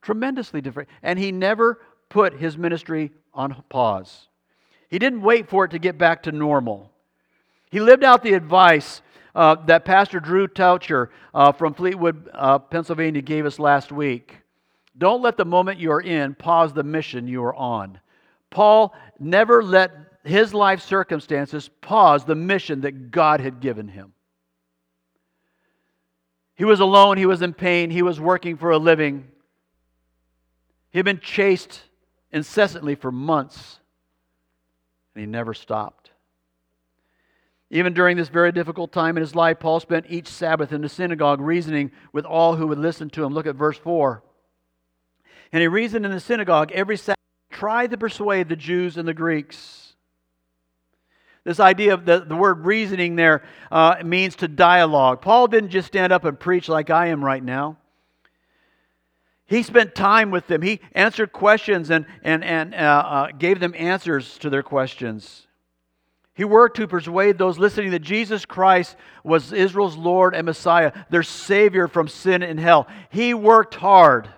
Tremendously 0.07 0.61
different. 0.61 0.89
And 1.03 1.19
he 1.19 1.33
never 1.33 1.81
put 2.11 2.35
his 2.35 2.57
ministry 2.57 3.11
on 3.35 3.61
pause. 3.69 4.29
He 4.89 5.01
didn't 5.01 5.21
wait 5.21 5.49
for 5.49 5.65
it 5.65 5.73
to 5.73 5.81
get 5.81 5.99
back 5.99 6.23
to 6.23 6.33
normal. 6.33 6.93
He 7.73 7.81
lived 7.81 8.05
out 8.05 8.23
the 8.23 8.35
advice 8.35 9.03
uh, 9.35 9.57
that 9.67 9.85
Pastor 9.85 10.21
Drew 10.21 10.47
Toucher 10.47 11.11
uh, 11.35 11.51
from 11.51 11.75
Fleetwood, 11.75 12.31
uh, 12.33 12.61
Pennsylvania, 12.61 13.21
gave 13.21 13.47
us 13.47 13.59
last 13.59 13.91
week. 13.91 14.37
Don't 14.97 15.23
let 15.23 15.37
the 15.37 15.45
moment 15.45 15.81
you 15.81 15.91
are 15.91 16.01
in 16.01 16.37
pause 16.37 16.73
the 16.73 16.85
mission 16.85 17.27
you 17.27 17.43
are 17.43 17.57
on. 17.57 17.99
Paul 18.49 18.95
never 19.19 19.61
let 19.61 19.91
his 20.23 20.55
life 20.55 20.83
circumstances 20.83 21.69
pause 21.81 22.25
the 22.25 22.37
mission 22.37 22.83
that 22.83 23.11
God 23.11 23.41
had 23.41 23.59
given 23.59 23.89
him. 23.89 24.13
He 26.55 26.65
was 26.65 26.79
alone, 26.79 27.19
he 27.19 27.27
was 27.27 27.43
in 27.43 27.55
pain, 27.55 27.91
he 27.91 28.03
was 28.03 28.21
working 28.21 28.57
for 28.57 28.71
a 28.71 28.79
living. 28.79 29.27
He 30.97 30.99
had 30.99 31.05
been 31.05 31.21
chased 31.21 31.83
incessantly 32.33 32.95
for 32.95 33.13
months 33.13 33.81
and 35.15 35.21
he 35.21 35.27
never 35.27 35.53
stopped. 35.53 36.11
Even 37.69 37.93
during 37.93 38.17
this 38.17 38.31
very 38.31 38.51
difficult 38.51 38.93
time 38.93 39.19
in 39.19 39.21
his 39.21 39.35
life, 39.35 39.61
Paul 39.61 39.79
spent 39.79 40.07
each 40.09 40.27
Sabbath 40.27 40.73
in 40.73 40.81
the 40.81 40.89
synagogue 40.89 41.43
reasoning 41.43 41.93
with 42.15 42.25
all 42.25 42.57
who 42.57 42.67
would 42.69 42.79
listen 42.79 43.11
to 43.11 43.25
him. 43.25 43.35
Look 43.35 43.47
at 43.47 43.57
verse 43.57 43.77
4. 43.77 44.23
And 45.53 45.61
he 45.61 45.69
reasoned 45.69 46.07
in 46.07 46.13
the 46.13 46.19
synagogue 46.19 46.73
every 46.73 46.97
Sabbath, 46.97 47.19
tried 47.51 47.91
to 47.91 47.99
persuade 47.99 48.49
the 48.49 48.57
Jews 48.57 48.97
and 48.97 49.07
the 49.07 49.13
Greeks. 49.13 49.97
This 51.45 51.61
idea 51.61 51.93
of 51.93 52.07
the, 52.07 52.21
the 52.21 52.37
word 52.37 52.65
reasoning 52.65 53.17
there 53.17 53.43
uh, 53.71 53.97
means 54.03 54.35
to 54.37 54.49
dialogue. 54.49 55.21
Paul 55.21 55.47
didn't 55.47 55.69
just 55.69 55.89
stand 55.89 56.15
up 56.15 56.25
and 56.25 56.41
preach 56.41 56.71
like 56.71 56.89
I 56.89 57.09
am 57.09 57.23
right 57.23 57.45
now. 57.45 57.77
He 59.47 59.63
spent 59.63 59.95
time 59.95 60.31
with 60.31 60.49
them. 60.49 60.63
He 60.63 60.81
answered 60.93 61.33
questions 61.33 61.91
and, 61.91 62.07
and, 62.23 62.43
and 62.43 62.75
uh, 62.75 62.79
uh, 62.79 63.27
gave 63.33 63.61
them 63.61 63.75
answers 63.77 64.39
to 64.39 64.51
their 64.51 64.63
questions. 64.63 65.47
He 66.35 66.45
worked 66.45 66.77
to 66.77 66.87
persuade 66.87 67.39
those 67.39 67.59
listening 67.59 67.93
that 67.93 68.01
Jesus 68.01 68.45
Christ 68.45 68.97
was 69.25 69.53
Israel's 69.53 69.97
Lord 69.97 70.35
and 70.35 70.45
Messiah, 70.45 70.93
their 71.09 71.23
Savior 71.23 71.89
from 71.89 72.09
sin 72.09 72.43
and 72.43 72.61
hell. 72.61 72.89
He 73.09 73.33
worked 73.33 73.77
hard. 73.77 74.29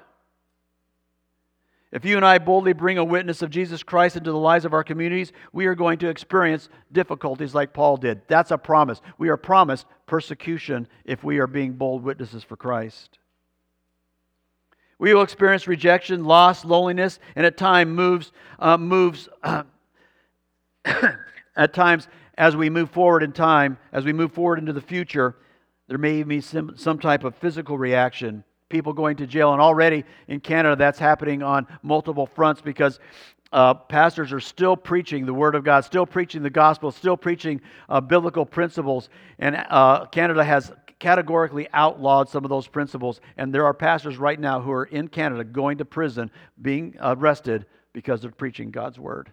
If 1.91 2.05
you 2.05 2.17
and 2.17 2.25
I 2.25 2.39
boldly 2.39 2.75
bring 2.75 2.99
a 2.99 3.05
witness 3.05 3.41
of 3.41 3.49
Jesus 3.49 3.83
Christ 3.83 4.17
into 4.17 4.31
the 4.31 4.39
lives 4.39 4.67
of 4.67 4.75
our 4.75 4.85
communities, 4.85 5.33
we 5.53 5.67
are 5.67 5.75
going 5.75 5.99
to 6.01 6.09
experience 6.09 6.69
difficulties 6.93 7.55
like 7.55 7.73
Paul 7.73 7.97
did. 7.97 8.21
That's 8.29 8.51
a 8.51 8.59
promise. 8.59 9.01
We 9.17 9.31
are 9.31 9.39
promised 9.39 9.87
persecution 10.07 10.87
if 11.07 11.25
we 11.25 11.39
are 11.39 11.47
being 11.47 11.73
bold 11.73 12.05
witnesses 12.05 12.45
for 12.45 12.57
Christ. 12.57 13.18
We 14.99 15.15
will 15.15 15.23
experience 15.23 15.67
rejection, 15.67 16.25
loss, 16.25 16.65
loneliness, 16.65 17.21
and 17.37 17.47
at 17.47 17.57
times 17.57 17.95
moves, 17.95 18.33
uh, 18.59 18.77
moves 18.77 19.29
at 20.85 21.73
times 21.73 22.09
as 22.37 22.57
we 22.57 22.71
move 22.71 22.91
forward 22.91 23.23
in 23.23 23.33
time, 23.33 23.79
as 23.93 24.05
we 24.05 24.13
move 24.13 24.33
forward 24.33 24.59
into 24.59 24.73
the 24.73 24.81
future, 24.81 25.37
there 25.89 25.99
may 25.99 26.23
be 26.23 26.41
some, 26.41 26.77
some 26.77 26.99
type 26.99 27.25
of 27.25 27.35
physical 27.37 27.77
reaction. 27.77 28.45
People 28.69 28.93
going 28.93 29.17
to 29.17 29.27
jail, 29.27 29.53
and 29.53 29.63
already 29.63 30.05
in 30.29 30.41
Canada, 30.41 30.77
that's 30.77 30.99
happening 30.99 31.43
on 31.43 31.67
multiple 31.83 32.27
fronts 32.27 32.61
because 32.61 33.01
uh, 33.53 33.73
pastors 33.75 34.33
are 34.33 34.41
still 34.41 34.77
preaching 34.77 35.25
the 35.25 35.33
Word 35.33 35.55
of 35.55 35.65
God, 35.65 35.85
still 35.85 36.05
preaching 36.07 36.43
the 36.43 36.51
gospel, 36.51 36.93
still 36.93 37.17
preaching 37.17 37.61
uh, 37.89 38.01
biblical 38.01 38.45
principles. 38.45 39.09
And 39.39 39.57
uh, 39.57 40.07
Canada 40.07 40.45
has 40.45 40.71
categorically 40.99 41.69
outlawed 41.73 42.29
some 42.29 42.45
of 42.45 42.49
those 42.49 42.67
principles. 42.67 43.21
And 43.37 43.55
there 43.55 43.65
are 43.65 43.75
pastors 43.75 44.17
right 44.17 44.39
now 44.39 44.61
who 44.61 44.73
are 44.73 44.85
in 44.85 45.09
Canada 45.09 45.45
going 45.45 45.79
to 45.79 45.85
prison, 45.85 46.31
being 46.61 46.97
arrested 47.01 47.67
because 47.93 48.21
they're 48.21 48.31
preaching 48.31 48.71
God's 48.71 48.99
word. 48.99 49.31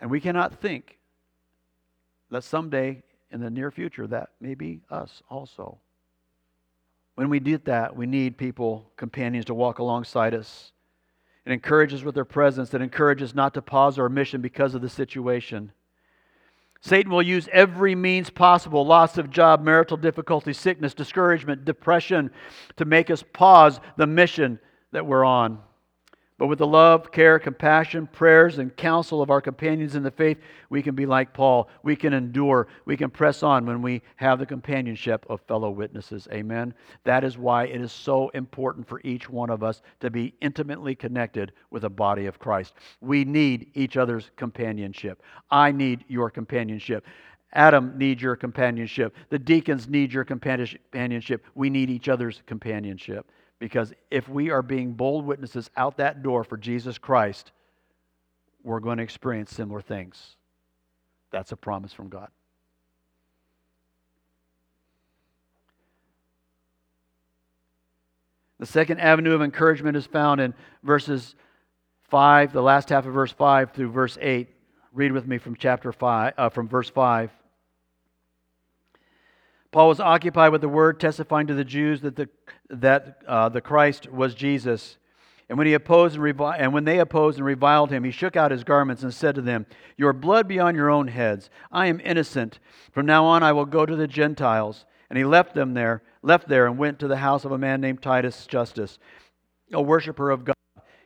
And 0.00 0.10
we 0.10 0.20
cannot 0.20 0.60
think 0.60 0.98
that 2.30 2.44
someday 2.44 3.02
in 3.30 3.40
the 3.40 3.50
near 3.50 3.70
future 3.70 4.06
that 4.06 4.30
may 4.40 4.54
be 4.54 4.80
us 4.90 5.22
also. 5.30 5.78
When 7.14 7.28
we 7.28 7.40
did 7.40 7.66
that, 7.66 7.94
we 7.94 8.06
need 8.06 8.38
people, 8.38 8.90
companions 8.96 9.44
to 9.46 9.54
walk 9.54 9.78
alongside 9.78 10.34
us. 10.34 10.72
It 11.44 11.52
encourages 11.52 12.04
with 12.04 12.14
their 12.14 12.24
presence. 12.24 12.72
It 12.72 12.82
encourages 12.82 13.34
not 13.34 13.54
to 13.54 13.62
pause 13.62 13.98
our 13.98 14.08
mission 14.08 14.40
because 14.40 14.74
of 14.74 14.80
the 14.80 14.88
situation. 14.88 15.72
Satan 16.82 17.12
will 17.12 17.22
use 17.22 17.48
every 17.52 17.94
means 17.94 18.28
possible 18.28 18.84
loss 18.84 19.16
of 19.16 19.30
job, 19.30 19.62
marital 19.62 19.96
difficulty, 19.96 20.52
sickness, 20.52 20.94
discouragement, 20.94 21.64
depression 21.64 22.30
to 22.76 22.84
make 22.84 23.08
us 23.08 23.24
pause 23.32 23.78
the 23.96 24.06
mission 24.06 24.58
that 24.90 25.06
we're 25.06 25.24
on. 25.24 25.60
But 26.42 26.48
with 26.48 26.58
the 26.58 26.66
love, 26.66 27.12
care, 27.12 27.38
compassion, 27.38 28.08
prayers, 28.08 28.58
and 28.58 28.76
counsel 28.76 29.22
of 29.22 29.30
our 29.30 29.40
companions 29.40 29.94
in 29.94 30.02
the 30.02 30.10
faith, 30.10 30.38
we 30.70 30.82
can 30.82 30.96
be 30.96 31.06
like 31.06 31.32
Paul. 31.32 31.68
We 31.84 31.94
can 31.94 32.12
endure. 32.12 32.66
We 32.84 32.96
can 32.96 33.10
press 33.10 33.44
on 33.44 33.64
when 33.64 33.80
we 33.80 34.02
have 34.16 34.40
the 34.40 34.46
companionship 34.46 35.24
of 35.30 35.40
fellow 35.42 35.70
witnesses. 35.70 36.26
Amen. 36.32 36.74
That 37.04 37.22
is 37.22 37.38
why 37.38 37.66
it 37.66 37.80
is 37.80 37.92
so 37.92 38.28
important 38.30 38.88
for 38.88 39.00
each 39.04 39.30
one 39.30 39.50
of 39.50 39.62
us 39.62 39.82
to 40.00 40.10
be 40.10 40.34
intimately 40.40 40.96
connected 40.96 41.52
with 41.70 41.82
the 41.82 41.90
body 41.90 42.26
of 42.26 42.40
Christ. 42.40 42.74
We 43.00 43.24
need 43.24 43.70
each 43.74 43.96
other's 43.96 44.32
companionship. 44.34 45.22
I 45.48 45.70
need 45.70 46.04
your 46.08 46.28
companionship. 46.28 47.06
Adam 47.52 47.96
needs 47.96 48.20
your 48.20 48.34
companionship. 48.34 49.14
The 49.28 49.38
deacons 49.38 49.88
need 49.88 50.12
your 50.12 50.24
companionship. 50.24 51.44
We 51.54 51.70
need 51.70 51.88
each 51.88 52.08
other's 52.08 52.42
companionship. 52.46 53.30
Because 53.62 53.92
if 54.10 54.28
we 54.28 54.50
are 54.50 54.60
being 54.60 54.94
bold 54.94 55.24
witnesses 55.24 55.70
out 55.76 55.98
that 55.98 56.20
door 56.20 56.42
for 56.42 56.56
Jesus 56.56 56.98
Christ, 56.98 57.52
we're 58.64 58.80
going 58.80 58.96
to 58.96 59.04
experience 59.04 59.52
similar 59.52 59.80
things. 59.80 60.34
That's 61.30 61.52
a 61.52 61.56
promise 61.56 61.92
from 61.92 62.08
God. 62.08 62.26
The 68.58 68.66
second 68.66 68.98
avenue 68.98 69.32
of 69.32 69.42
encouragement 69.42 69.96
is 69.96 70.06
found 70.06 70.40
in 70.40 70.54
verses 70.82 71.36
5, 72.08 72.52
the 72.52 72.62
last 72.62 72.88
half 72.88 73.06
of 73.06 73.14
verse 73.14 73.30
5 73.30 73.70
through 73.70 73.92
verse 73.92 74.18
8. 74.20 74.48
Read 74.92 75.12
with 75.12 75.28
me 75.28 75.38
from 75.38 75.54
chapter 75.54 75.92
5, 75.92 76.34
uh, 76.36 76.48
from 76.48 76.66
verse 76.66 76.90
5. 76.90 77.30
Paul 79.72 79.88
was 79.88 80.00
occupied 80.00 80.52
with 80.52 80.60
the 80.60 80.68
word, 80.68 81.00
testifying 81.00 81.46
to 81.46 81.54
the 81.54 81.64
Jews 81.64 82.02
that 82.02 82.14
the, 82.14 82.28
that, 82.68 83.22
uh, 83.26 83.48
the 83.48 83.62
Christ 83.62 84.12
was 84.12 84.34
Jesus. 84.34 84.98
And 85.48 85.56
when, 85.58 85.66
he 85.66 85.74
opposed 85.74 86.14
and, 86.14 86.22
revi- 86.22 86.56
and 86.58 86.72
when 86.72 86.84
they 86.84 86.98
opposed 86.98 87.38
and 87.38 87.46
reviled 87.46 87.90
him, 87.90 88.04
he 88.04 88.10
shook 88.10 88.36
out 88.36 88.50
his 88.50 88.64
garments 88.64 89.02
and 89.02 89.12
said 89.12 89.34
to 89.34 89.42
them, 89.42 89.66
Your 89.96 90.12
blood 90.12 90.46
be 90.46 90.58
on 90.58 90.74
your 90.74 90.90
own 90.90 91.08
heads. 91.08 91.50
I 91.70 91.86
am 91.86 92.00
innocent. 92.04 92.58
From 92.92 93.06
now 93.06 93.24
on 93.24 93.42
I 93.42 93.52
will 93.52 93.64
go 93.64 93.86
to 93.86 93.96
the 93.96 94.06
Gentiles. 94.06 94.84
And 95.08 95.18
he 95.18 95.24
left 95.24 95.54
them 95.54 95.74
there, 95.74 96.02
left 96.22 96.48
there, 96.48 96.66
and 96.66 96.78
went 96.78 96.98
to 97.00 97.08
the 97.08 97.18
house 97.18 97.44
of 97.44 97.52
a 97.52 97.58
man 97.58 97.80
named 97.80 98.00
Titus 98.00 98.46
Justus, 98.46 98.98
a 99.72 99.82
worshiper 99.82 100.30
of 100.30 100.44
God. 100.44 100.56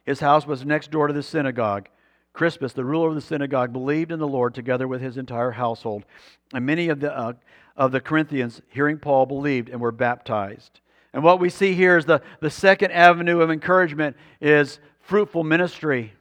His 0.04 0.20
house 0.20 0.46
was 0.46 0.64
next 0.64 0.92
door 0.92 1.08
to 1.08 1.12
the 1.12 1.24
synagogue. 1.24 1.88
Crispus, 2.32 2.72
the 2.72 2.84
ruler 2.84 3.08
of 3.08 3.14
the 3.16 3.20
synagogue, 3.20 3.72
believed 3.72 4.12
in 4.12 4.20
the 4.20 4.28
Lord 4.28 4.54
together 4.54 4.86
with 4.86 5.00
his 5.00 5.16
entire 5.16 5.52
household. 5.52 6.04
And 6.52 6.64
many 6.64 6.88
of 6.88 7.00
the 7.00 7.16
uh, 7.16 7.32
of 7.76 7.92
the 7.92 8.00
Corinthians, 8.00 8.62
hearing 8.68 8.98
Paul, 8.98 9.26
believed 9.26 9.68
and 9.68 9.80
were 9.80 9.92
baptized. 9.92 10.80
And 11.12 11.22
what 11.22 11.40
we 11.40 11.50
see 11.50 11.74
here 11.74 11.96
is 11.96 12.04
the, 12.04 12.22
the 12.40 12.50
second 12.50 12.92
avenue 12.92 13.40
of 13.40 13.50
encouragement 13.50 14.16
is 14.40 14.78
fruitful 15.00 15.44
ministry. 15.44 16.12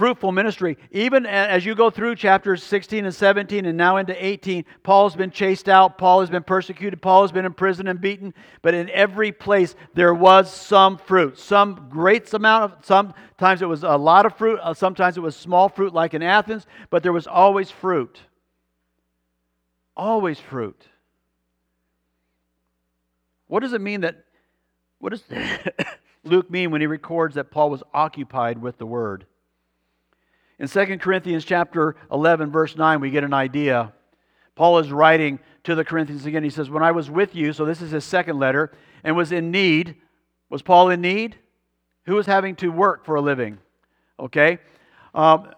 fruitful 0.00 0.32
ministry. 0.32 0.78
Even 0.92 1.26
as 1.26 1.66
you 1.66 1.74
go 1.74 1.90
through 1.90 2.16
chapters 2.16 2.62
16 2.62 3.04
and 3.04 3.14
17 3.14 3.66
and 3.66 3.76
now 3.76 3.98
into 3.98 4.24
18, 4.24 4.64
Paul's 4.82 5.14
been 5.14 5.30
chased 5.30 5.68
out, 5.68 5.98
Paul 5.98 6.20
has 6.20 6.30
been 6.30 6.42
persecuted, 6.42 7.02
Paul 7.02 7.20
has 7.20 7.32
been 7.32 7.44
in 7.44 7.52
prison 7.52 7.86
and 7.86 8.00
beaten, 8.00 8.32
but 8.62 8.72
in 8.72 8.88
every 8.90 9.30
place 9.30 9.74
there 9.92 10.14
was 10.14 10.50
some 10.50 10.96
fruit, 10.96 11.38
some 11.38 11.88
great 11.90 12.32
amount 12.32 12.72
of, 12.72 12.84
sometimes 12.86 13.60
it 13.60 13.68
was 13.68 13.82
a 13.82 13.96
lot 13.96 14.24
of 14.24 14.38
fruit, 14.38 14.58
uh, 14.62 14.72
sometimes 14.72 15.18
it 15.18 15.20
was 15.20 15.36
small 15.36 15.68
fruit 15.68 15.92
like 15.92 16.14
in 16.14 16.22
Athens, 16.22 16.66
but 16.88 17.02
there 17.02 17.12
was 17.12 17.26
always 17.26 17.70
fruit. 17.70 18.20
Always 19.96 20.38
fruit. 20.38 20.82
What 23.46 23.60
does 23.60 23.72
it 23.72 23.80
mean 23.80 24.02
that, 24.02 24.24
what 24.98 25.10
does 25.10 25.24
Luke 26.24 26.50
mean 26.50 26.70
when 26.70 26.80
he 26.80 26.86
records 26.86 27.34
that 27.34 27.50
Paul 27.50 27.70
was 27.70 27.82
occupied 27.92 28.62
with 28.62 28.78
the 28.78 28.86
word? 28.86 29.26
In 30.58 30.68
2 30.68 30.98
Corinthians 30.98 31.44
chapter 31.44 31.96
11 32.12 32.50
verse 32.50 32.76
9 32.76 33.00
we 33.00 33.10
get 33.10 33.24
an 33.24 33.34
idea. 33.34 33.92
Paul 34.54 34.78
is 34.78 34.92
writing 34.92 35.40
to 35.64 35.74
the 35.74 35.84
Corinthians 35.84 36.26
again. 36.26 36.44
He 36.44 36.50
says, 36.50 36.68
"When 36.68 36.82
I 36.82 36.92
was 36.92 37.10
with 37.10 37.34
you, 37.34 37.52
so 37.52 37.64
this 37.64 37.80
is 37.80 37.92
his 37.92 38.04
second 38.04 38.38
letter, 38.38 38.70
and 39.02 39.16
was 39.16 39.32
in 39.32 39.50
need, 39.50 39.96
was 40.50 40.60
Paul 40.60 40.90
in 40.90 41.00
need? 41.00 41.36
Who 42.04 42.14
was 42.14 42.26
having 42.26 42.56
to 42.56 42.68
work 42.68 43.04
for 43.04 43.14
a 43.14 43.20
living? 43.20 43.58
Okay? 44.18 44.58
Um, 45.14 45.50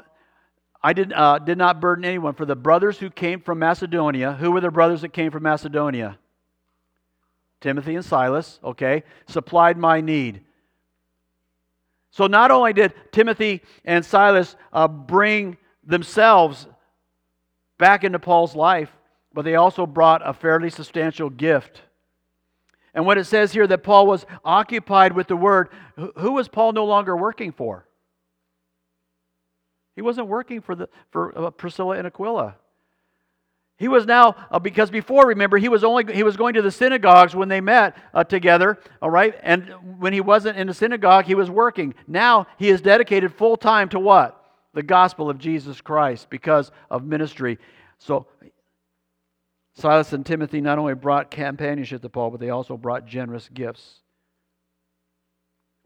I 0.82 0.92
did, 0.92 1.12
uh, 1.12 1.38
did 1.38 1.58
not 1.58 1.80
burden 1.80 2.04
anyone. 2.04 2.34
For 2.34 2.44
the 2.44 2.56
brothers 2.56 2.98
who 2.98 3.10
came 3.10 3.40
from 3.40 3.60
Macedonia, 3.60 4.32
who 4.32 4.50
were 4.50 4.60
the 4.60 4.70
brothers 4.70 5.02
that 5.02 5.12
came 5.12 5.30
from 5.30 5.44
Macedonia? 5.44 6.18
Timothy 7.60 7.94
and 7.94 8.04
Silas, 8.04 8.58
okay, 8.64 9.04
supplied 9.26 9.78
my 9.78 10.00
need. 10.00 10.42
So 12.10 12.26
not 12.26 12.50
only 12.50 12.72
did 12.72 12.92
Timothy 13.12 13.62
and 13.84 14.04
Silas 14.04 14.56
uh, 14.72 14.88
bring 14.88 15.56
themselves 15.84 16.66
back 17.78 18.04
into 18.04 18.18
Paul's 18.18 18.54
life, 18.54 18.90
but 19.32 19.44
they 19.44 19.54
also 19.54 19.86
brought 19.86 20.20
a 20.28 20.34
fairly 20.34 20.68
substantial 20.68 21.30
gift. 21.30 21.80
And 22.92 23.06
when 23.06 23.16
it 23.16 23.24
says 23.24 23.52
here 23.52 23.66
that 23.66 23.82
Paul 23.82 24.06
was 24.06 24.26
occupied 24.44 25.14
with 25.14 25.28
the 25.28 25.36
word, 25.36 25.70
who 26.16 26.32
was 26.32 26.48
Paul 26.48 26.72
no 26.72 26.84
longer 26.84 27.16
working 27.16 27.52
for? 27.52 27.86
He 29.94 30.02
wasn't 30.02 30.28
working 30.28 30.60
for, 30.60 30.74
the, 30.74 30.88
for 31.10 31.36
uh, 31.38 31.50
Priscilla 31.50 31.96
and 31.96 32.06
Aquila. 32.06 32.56
He 33.76 33.88
was 33.88 34.06
now, 34.06 34.36
uh, 34.50 34.58
because 34.58 34.90
before, 34.90 35.26
remember, 35.26 35.58
he 35.58 35.68
was 35.68 35.82
only 35.82 36.14
he 36.14 36.22
was 36.22 36.36
going 36.36 36.54
to 36.54 36.62
the 36.62 36.70
synagogues 36.70 37.34
when 37.34 37.48
they 37.48 37.60
met 37.60 37.96
uh, 38.14 38.22
together, 38.22 38.78
all 39.00 39.10
right? 39.10 39.34
And 39.42 39.74
when 39.98 40.12
he 40.12 40.20
wasn't 40.20 40.56
in 40.56 40.68
the 40.68 40.74
synagogue, 40.74 41.24
he 41.24 41.34
was 41.34 41.50
working. 41.50 41.94
Now 42.06 42.46
he 42.58 42.68
is 42.68 42.80
dedicated 42.80 43.34
full 43.34 43.56
time 43.56 43.88
to 43.88 43.98
what? 43.98 44.38
The 44.72 44.84
gospel 44.84 45.28
of 45.28 45.38
Jesus 45.38 45.80
Christ 45.80 46.30
because 46.30 46.70
of 46.90 47.04
ministry. 47.04 47.58
So 47.98 48.26
Silas 49.74 50.12
and 50.12 50.24
Timothy 50.24 50.60
not 50.60 50.78
only 50.78 50.94
brought 50.94 51.30
companionship 51.30 52.02
to 52.02 52.08
Paul, 52.08 52.30
but 52.30 52.40
they 52.40 52.50
also 52.50 52.76
brought 52.76 53.06
generous 53.06 53.48
gifts. 53.52 54.00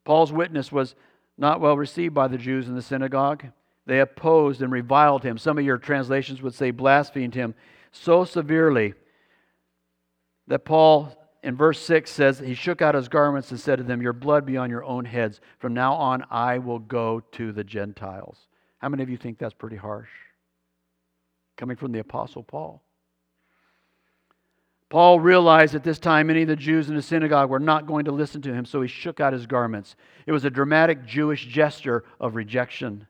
Paul's 0.05 0.33
witness 0.33 0.71
was 0.71 0.95
not 1.39 1.61
well 1.61 1.77
received 1.77 2.15
by 2.15 2.29
the 2.29 2.39
Jews 2.39 2.69
in 2.69 2.75
the 2.75 2.83
synagogue. 2.83 3.47
They 3.87 4.01
opposed 4.01 4.63
and 4.63 4.73
reviled 4.73 5.23
him. 5.23 5.39
Some 5.39 5.59
of 5.59 5.65
your 5.65 5.79
translations 5.79 6.43
would 6.43 6.55
say 6.55 6.71
blasphemed 6.71 7.35
him 7.35 7.55
so 7.93 8.25
severely 8.25 8.95
that 10.49 10.65
Paul 10.65 11.17
in 11.43 11.57
verse 11.57 11.81
6 11.81 12.11
says, 12.11 12.41
He 12.41 12.55
shook 12.55 12.83
out 12.83 12.97
his 12.97 13.09
garments 13.09 13.51
and 13.53 13.61
said 13.61 13.77
to 13.77 13.85
them, 13.85 14.03
Your 14.03 14.13
blood 14.13 14.45
be 14.45 14.57
on 14.57 14.71
your 14.71 14.85
own 14.85 15.05
heads. 15.05 15.41
From 15.59 15.75
now 15.75 15.95
on, 15.95 16.25
I 16.31 16.59
will 16.59 16.81
go 16.81 17.21
to 17.33 17.53
the 17.53 17.65
Gentiles. 17.65 18.49
How 18.79 18.89
many 18.89 19.05
of 19.05 19.09
you 19.09 19.17
think 19.17 19.39
that's 19.39 19.55
pretty 19.55 19.77
harsh? 19.77 20.11
Coming 21.57 21.77
from 21.77 21.93
the 21.93 22.01
Apostle 22.01 22.43
Paul. 22.43 22.83
Paul 24.89 25.19
realized 25.19 25.75
at 25.75 25.83
this 25.83 25.99
time 25.99 26.29
many 26.29 26.43
of 26.43 26.49
the 26.49 26.57
Jews 26.57 26.89
in 26.89 26.95
the 26.95 27.03
synagogue 27.03 27.51
were 27.51 27.59
not 27.59 27.87
going 27.87 28.05
to 28.05 28.13
listen 28.13 28.43
to 28.43 28.53
him, 28.53 28.65
so 28.65 28.83
he 28.83 28.89
shook 28.89 29.21
out 29.21 29.33
his 29.33 29.47
garments. 29.47 29.97
It 30.27 30.33
was 30.33 30.45
a 30.45 30.51
dramatic 30.51 31.05
Jewish 31.07 31.47
gesture 31.47 32.05
of 32.21 32.37
rejection. 32.37 33.07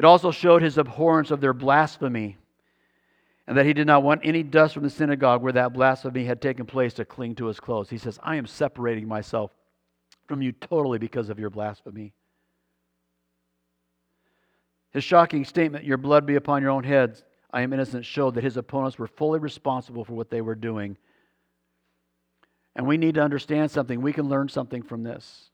It 0.00 0.06
also 0.06 0.30
showed 0.30 0.62
his 0.62 0.78
abhorrence 0.78 1.30
of 1.30 1.42
their 1.42 1.52
blasphemy 1.52 2.38
and 3.46 3.58
that 3.58 3.66
he 3.66 3.74
did 3.74 3.86
not 3.86 4.02
want 4.02 4.22
any 4.24 4.42
dust 4.42 4.72
from 4.72 4.82
the 4.82 4.88
synagogue 4.88 5.42
where 5.42 5.52
that 5.52 5.74
blasphemy 5.74 6.24
had 6.24 6.40
taken 6.40 6.64
place 6.64 6.94
to 6.94 7.04
cling 7.04 7.34
to 7.34 7.44
his 7.44 7.60
clothes. 7.60 7.90
He 7.90 7.98
says, 7.98 8.18
I 8.22 8.36
am 8.36 8.46
separating 8.46 9.06
myself 9.06 9.50
from 10.26 10.40
you 10.40 10.52
totally 10.52 10.96
because 10.96 11.28
of 11.28 11.38
your 11.38 11.50
blasphemy. 11.50 12.14
His 14.90 15.04
shocking 15.04 15.44
statement, 15.44 15.84
Your 15.84 15.98
blood 15.98 16.24
be 16.24 16.36
upon 16.36 16.62
your 16.62 16.70
own 16.70 16.84
heads, 16.84 17.22
I 17.50 17.60
am 17.60 17.74
innocent, 17.74 18.06
showed 18.06 18.36
that 18.36 18.44
his 18.44 18.56
opponents 18.56 18.98
were 18.98 19.06
fully 19.06 19.38
responsible 19.38 20.06
for 20.06 20.14
what 20.14 20.30
they 20.30 20.40
were 20.40 20.54
doing. 20.54 20.96
And 22.74 22.86
we 22.86 22.96
need 22.96 23.16
to 23.16 23.22
understand 23.22 23.70
something. 23.70 24.00
We 24.00 24.14
can 24.14 24.30
learn 24.30 24.48
something 24.48 24.80
from 24.80 25.02
this. 25.02 25.50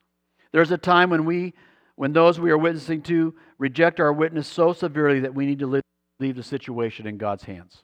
There's 0.52 0.70
a 0.70 0.78
time 0.78 1.11
when 1.11 1.24
we, 1.24 1.52
when 1.96 2.12
those 2.12 2.38
we 2.38 2.50
are 2.50 2.59
witnessing 2.59 3.02
to, 3.02 3.35
reject 3.59 4.00
our 4.00 4.12
witness 4.12 4.46
so 4.46 4.72
severely 4.72 5.20
that 5.20 5.35
we 5.35 5.46
need 5.46 5.59
to 5.59 5.82
leave 6.20 6.37
the 6.37 6.42
situation 6.42 7.06
in 7.06 7.16
God's 7.16 7.44
hands. 7.44 7.82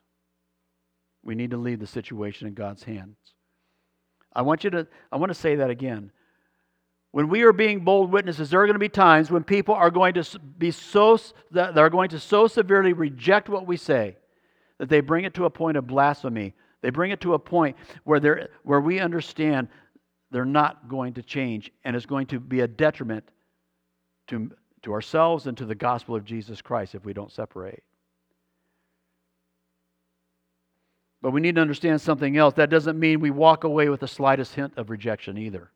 We 1.24 1.34
need 1.34 1.50
to 1.50 1.56
leave 1.56 1.80
the 1.80 1.86
situation 1.86 2.46
in 2.46 2.54
God's 2.54 2.84
hands. 2.84 3.16
I 4.34 4.42
want 4.42 4.64
you 4.64 4.70
to 4.70 4.86
I 5.10 5.16
want 5.16 5.30
to 5.30 5.38
say 5.38 5.56
that 5.56 5.70
again. 5.70 6.10
When 7.10 7.28
we 7.28 7.42
are 7.42 7.52
being 7.52 7.80
bold 7.80 8.10
witnesses, 8.10 8.48
there 8.48 8.60
are 8.62 8.66
going 8.66 8.74
to 8.74 8.80
be 8.80 8.88
times 8.88 9.30
when 9.30 9.44
people 9.44 9.74
are 9.74 9.90
going 9.90 10.14
to 10.14 10.38
be 10.38 10.70
so 10.70 11.18
that 11.50 11.74
they're 11.74 11.90
going 11.90 12.08
to 12.10 12.18
so 12.18 12.46
severely 12.46 12.94
reject 12.94 13.50
what 13.50 13.66
we 13.66 13.76
say 13.76 14.16
that 14.78 14.88
they 14.88 15.00
bring 15.00 15.24
it 15.24 15.34
to 15.34 15.44
a 15.44 15.50
point 15.50 15.76
of 15.76 15.86
blasphemy. 15.86 16.54
They 16.80 16.90
bring 16.90 17.10
it 17.10 17.20
to 17.20 17.34
a 17.34 17.38
point 17.38 17.76
where 18.04 18.18
they 18.18 18.46
where 18.62 18.80
we 18.80 18.98
understand 18.98 19.68
they're 20.30 20.44
not 20.44 20.88
going 20.88 21.14
to 21.14 21.22
change 21.22 21.70
and 21.84 21.94
it's 21.94 22.06
going 22.06 22.26
to 22.28 22.40
be 22.40 22.60
a 22.60 22.68
detriment 22.68 23.28
to, 24.32 24.50
to 24.82 24.92
ourselves 24.92 25.46
and 25.46 25.56
to 25.58 25.64
the 25.64 25.74
gospel 25.74 26.16
of 26.16 26.24
Jesus 26.24 26.60
Christ 26.60 26.94
if 26.94 27.04
we 27.04 27.12
don't 27.12 27.30
separate. 27.30 27.84
But 31.20 31.30
we 31.30 31.40
need 31.40 31.54
to 31.54 31.60
understand 31.60 32.00
something 32.00 32.36
else. 32.36 32.54
That 32.54 32.70
doesn't 32.70 32.98
mean 32.98 33.20
we 33.20 33.30
walk 33.30 33.62
away 33.62 33.88
with 33.88 34.00
the 34.00 34.08
slightest 34.08 34.54
hint 34.54 34.72
of 34.76 34.90
rejection 34.90 35.38
either. 35.38 35.70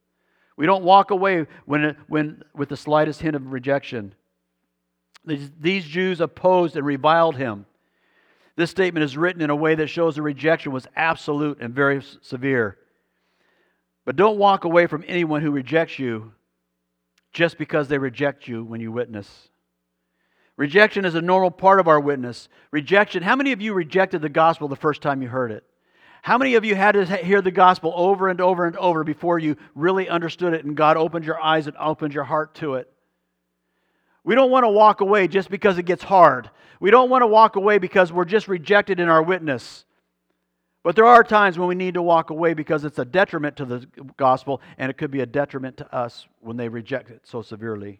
We 0.56 0.66
don't 0.66 0.82
walk 0.82 1.12
away 1.12 1.46
when, 1.66 1.96
when, 2.08 2.42
with 2.54 2.68
the 2.68 2.76
slightest 2.76 3.20
hint 3.20 3.36
of 3.36 3.52
rejection. 3.52 4.14
These, 5.24 5.50
these 5.60 5.84
Jews 5.84 6.20
opposed 6.20 6.76
and 6.76 6.84
reviled 6.84 7.36
him. 7.36 7.66
This 8.56 8.70
statement 8.70 9.04
is 9.04 9.16
written 9.16 9.42
in 9.42 9.50
a 9.50 9.56
way 9.56 9.74
that 9.74 9.88
shows 9.88 10.16
the 10.16 10.22
rejection 10.22 10.72
was 10.72 10.88
absolute 10.96 11.58
and 11.60 11.74
very 11.74 12.02
severe. 12.22 12.78
But 14.06 14.16
don't 14.16 14.38
walk 14.38 14.64
away 14.64 14.86
from 14.86 15.04
anyone 15.06 15.42
who 15.42 15.50
rejects 15.50 15.98
you 15.98 16.32
just 17.36 17.58
because 17.58 17.86
they 17.88 17.98
reject 17.98 18.48
you 18.48 18.64
when 18.64 18.80
you 18.80 18.90
witness. 18.90 19.50
Rejection 20.56 21.04
is 21.04 21.14
a 21.14 21.20
normal 21.20 21.50
part 21.50 21.78
of 21.78 21.86
our 21.86 22.00
witness. 22.00 22.48
Rejection, 22.70 23.22
how 23.22 23.36
many 23.36 23.52
of 23.52 23.60
you 23.60 23.74
rejected 23.74 24.22
the 24.22 24.30
gospel 24.30 24.68
the 24.68 24.74
first 24.74 25.02
time 25.02 25.20
you 25.20 25.28
heard 25.28 25.52
it? 25.52 25.62
How 26.22 26.38
many 26.38 26.54
of 26.54 26.64
you 26.64 26.74
had 26.74 26.92
to 26.92 27.04
hear 27.04 27.42
the 27.42 27.50
gospel 27.50 27.92
over 27.94 28.30
and 28.30 28.40
over 28.40 28.64
and 28.64 28.74
over 28.78 29.04
before 29.04 29.38
you 29.38 29.58
really 29.74 30.08
understood 30.08 30.54
it 30.54 30.64
and 30.64 30.74
God 30.74 30.96
opened 30.96 31.26
your 31.26 31.38
eyes 31.38 31.66
and 31.66 31.76
opened 31.76 32.14
your 32.14 32.24
heart 32.24 32.54
to 32.54 32.76
it? 32.76 32.90
We 34.24 34.34
don't 34.34 34.50
want 34.50 34.64
to 34.64 34.70
walk 34.70 35.02
away 35.02 35.28
just 35.28 35.50
because 35.50 35.76
it 35.76 35.82
gets 35.82 36.02
hard. 36.02 36.48
We 36.80 36.90
don't 36.90 37.10
want 37.10 37.20
to 37.20 37.26
walk 37.26 37.56
away 37.56 37.76
because 37.76 38.10
we're 38.10 38.24
just 38.24 38.48
rejected 38.48 38.98
in 38.98 39.10
our 39.10 39.22
witness. 39.22 39.84
But 40.86 40.94
there 40.94 41.04
are 41.04 41.24
times 41.24 41.58
when 41.58 41.66
we 41.66 41.74
need 41.74 41.94
to 41.94 42.02
walk 42.02 42.30
away 42.30 42.54
because 42.54 42.84
it's 42.84 43.00
a 43.00 43.04
detriment 43.04 43.56
to 43.56 43.64
the 43.64 43.88
gospel 44.16 44.60
and 44.78 44.88
it 44.88 44.96
could 44.96 45.10
be 45.10 45.18
a 45.18 45.26
detriment 45.26 45.78
to 45.78 45.92
us 45.92 46.28
when 46.38 46.56
they 46.56 46.68
reject 46.68 47.10
it 47.10 47.22
so 47.24 47.42
severely. 47.42 47.98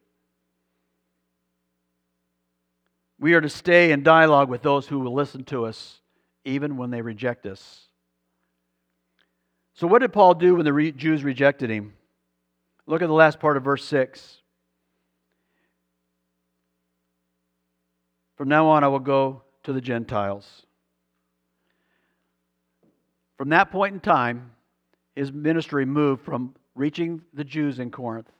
We 3.18 3.34
are 3.34 3.40
to 3.40 3.48
stay 3.48 3.90
in 3.90 4.04
dialogue 4.04 4.48
with 4.48 4.62
those 4.62 4.86
who 4.86 5.00
will 5.00 5.14
listen 5.14 5.42
to 5.46 5.66
us, 5.66 5.98
even 6.44 6.76
when 6.76 6.90
they 6.90 7.02
reject 7.02 7.44
us. 7.44 7.86
So, 9.74 9.88
what 9.88 9.98
did 9.98 10.12
Paul 10.12 10.34
do 10.34 10.54
when 10.54 10.64
the 10.64 10.72
re- 10.72 10.92
Jews 10.92 11.24
rejected 11.24 11.70
him? 11.70 11.94
Look 12.86 13.02
at 13.02 13.08
the 13.08 13.12
last 13.14 13.40
part 13.40 13.56
of 13.56 13.64
verse 13.64 13.84
6. 13.84 14.42
From 18.36 18.46
now 18.46 18.68
on, 18.68 18.84
I 18.84 18.88
will 18.88 19.00
go 19.00 19.42
to 19.64 19.72
the 19.72 19.80
Gentiles. 19.80 20.65
From 23.36 23.50
that 23.50 23.70
point 23.70 23.94
in 23.94 24.00
time, 24.00 24.52
his 25.14 25.32
ministry 25.32 25.84
moved 25.84 26.24
from 26.24 26.54
reaching 26.74 27.22
the 27.32 27.44
Jews 27.44 27.78
in 27.78 27.90
Corinth 27.90 28.30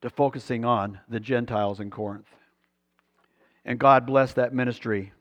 to 0.00 0.10
focusing 0.10 0.64
on 0.64 1.00
the 1.08 1.20
Gentiles 1.20 1.80
in 1.80 1.90
Corinth 1.90 2.26
and 3.64 3.78
God 3.78 4.06
blessed 4.06 4.36
that 4.36 4.52
ministry. 4.52 5.12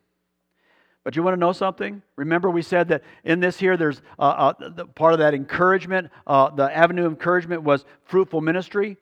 But 1.03 1.15
you 1.15 1.23
want 1.23 1.35
to 1.35 1.39
know 1.39 1.51
something? 1.51 2.01
Remember, 2.15 2.49
we 2.49 2.61
said 2.61 2.89
that 2.89 3.03
in 3.23 3.39
this 3.39 3.59
here, 3.59 3.75
there's 3.75 4.01
uh, 4.19 4.53
uh, 4.59 4.69
the, 4.69 4.85
part 4.85 5.13
of 5.13 5.19
that 5.19 5.33
encouragement, 5.33 6.11
uh, 6.27 6.49
the 6.51 6.75
avenue 6.75 7.05
of 7.05 7.11
encouragement 7.11 7.63
was 7.63 7.85
fruitful 8.05 8.41
ministry. 8.41 8.97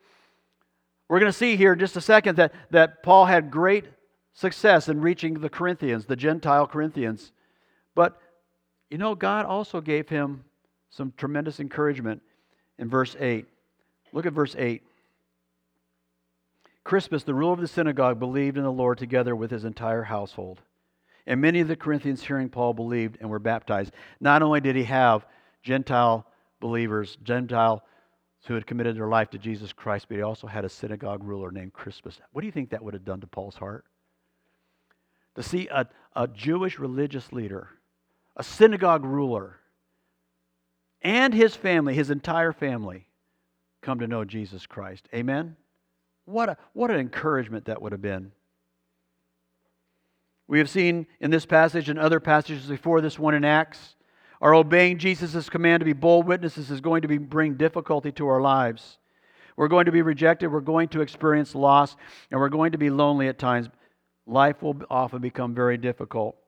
We're 1.08 1.20
going 1.20 1.32
to 1.32 1.36
see 1.36 1.56
here 1.56 1.74
in 1.74 1.78
just 1.78 1.96
a 1.96 2.00
second 2.00 2.36
that, 2.36 2.54
that 2.70 3.02
Paul 3.02 3.26
had 3.26 3.50
great 3.50 3.84
success 4.32 4.88
in 4.88 5.00
reaching 5.00 5.34
the 5.34 5.50
Corinthians, 5.50 6.06
the 6.06 6.16
Gentile 6.16 6.66
Corinthians. 6.66 7.32
But, 7.94 8.18
you 8.90 8.98
know, 8.98 9.14
God 9.14 9.46
also 9.46 9.80
gave 9.80 10.08
him 10.08 10.44
some 10.90 11.12
tremendous 11.16 11.60
encouragement 11.60 12.22
in 12.78 12.88
verse 12.88 13.16
8. 13.18 13.46
Look 14.12 14.26
at 14.26 14.32
verse 14.32 14.56
8. 14.58 14.82
Crispus, 16.82 17.22
the 17.22 17.34
ruler 17.34 17.52
of 17.52 17.60
the 17.60 17.68
synagogue, 17.68 18.18
believed 18.18 18.56
in 18.56 18.64
the 18.64 18.72
Lord 18.72 18.98
together 18.98 19.36
with 19.36 19.50
his 19.50 19.64
entire 19.64 20.02
household. 20.02 20.60
And 21.26 21.40
many 21.40 21.60
of 21.60 21.68
the 21.68 21.76
Corinthians 21.76 22.24
hearing 22.24 22.48
Paul 22.48 22.74
believed 22.74 23.18
and 23.20 23.30
were 23.30 23.38
baptized. 23.38 23.92
Not 24.20 24.42
only 24.42 24.60
did 24.60 24.74
he 24.74 24.84
have 24.84 25.24
Gentile 25.62 26.26
believers, 26.58 27.16
Gentile 27.22 27.84
who 28.46 28.54
had 28.54 28.66
committed 28.66 28.96
their 28.96 29.08
life 29.08 29.30
to 29.30 29.38
Jesus 29.38 29.72
Christ, 29.72 30.06
but 30.08 30.16
he 30.16 30.22
also 30.22 30.46
had 30.46 30.64
a 30.64 30.68
synagogue 30.68 31.22
ruler 31.22 31.50
named 31.50 31.74
Crispus. 31.74 32.18
What 32.32 32.40
do 32.40 32.46
you 32.46 32.52
think 32.52 32.70
that 32.70 32.82
would 32.82 32.94
have 32.94 33.04
done 33.04 33.20
to 33.20 33.26
Paul's 33.26 33.56
heart? 33.56 33.84
To 35.36 35.42
see 35.42 35.68
a, 35.68 35.86
a 36.16 36.26
Jewish 36.26 36.78
religious 36.78 37.32
leader, 37.32 37.68
a 38.40 38.42
synagogue 38.42 39.04
ruler, 39.04 39.58
and 41.02 41.34
his 41.34 41.54
family, 41.54 41.92
his 41.94 42.10
entire 42.10 42.54
family, 42.54 43.06
come 43.82 43.98
to 43.98 44.06
know 44.06 44.24
Jesus 44.24 44.64
Christ. 44.66 45.06
Amen? 45.14 45.56
What, 46.24 46.48
a, 46.48 46.56
what 46.72 46.90
an 46.90 46.98
encouragement 46.98 47.66
that 47.66 47.82
would 47.82 47.92
have 47.92 48.00
been. 48.00 48.32
We 50.48 50.58
have 50.58 50.70
seen 50.70 51.06
in 51.20 51.30
this 51.30 51.44
passage 51.44 51.90
and 51.90 51.98
other 51.98 52.18
passages 52.18 52.64
before 52.64 53.02
this 53.02 53.18
one 53.18 53.34
in 53.34 53.44
Acts, 53.44 53.94
our 54.40 54.54
obeying 54.54 54.96
Jesus' 54.96 55.50
command 55.50 55.82
to 55.82 55.84
be 55.84 55.92
bold 55.92 56.26
witnesses 56.26 56.70
is 56.70 56.80
going 56.80 57.02
to 57.02 57.08
be, 57.08 57.18
bring 57.18 57.56
difficulty 57.56 58.10
to 58.12 58.26
our 58.26 58.40
lives. 58.40 58.96
We're 59.54 59.68
going 59.68 59.84
to 59.84 59.92
be 59.92 60.00
rejected, 60.00 60.48
we're 60.48 60.60
going 60.60 60.88
to 60.88 61.02
experience 61.02 61.54
loss, 61.54 61.94
and 62.30 62.40
we're 62.40 62.48
going 62.48 62.72
to 62.72 62.78
be 62.78 62.88
lonely 62.88 63.28
at 63.28 63.38
times. 63.38 63.68
Life 64.26 64.62
will 64.62 64.80
often 64.88 65.20
become 65.20 65.54
very 65.54 65.76
difficult, 65.76 66.38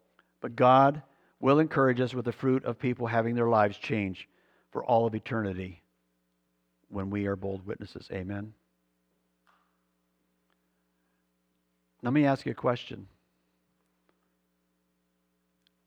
but 0.40 0.56
God 0.56 1.02
will 1.42 1.58
encourage 1.58 2.00
us 2.00 2.14
with 2.14 2.24
the 2.24 2.32
fruit 2.32 2.64
of 2.64 2.78
people 2.78 3.06
having 3.06 3.34
their 3.34 3.48
lives 3.48 3.76
change 3.76 4.28
for 4.70 4.82
all 4.84 5.06
of 5.06 5.14
eternity 5.14 5.82
when 6.88 7.10
we 7.10 7.26
are 7.26 7.36
bold 7.36 7.66
witnesses. 7.66 8.08
Amen. 8.12 8.54
Let 12.00 12.12
me 12.12 12.24
ask 12.24 12.46
you 12.46 12.52
a 12.52 12.54
question. 12.54 13.08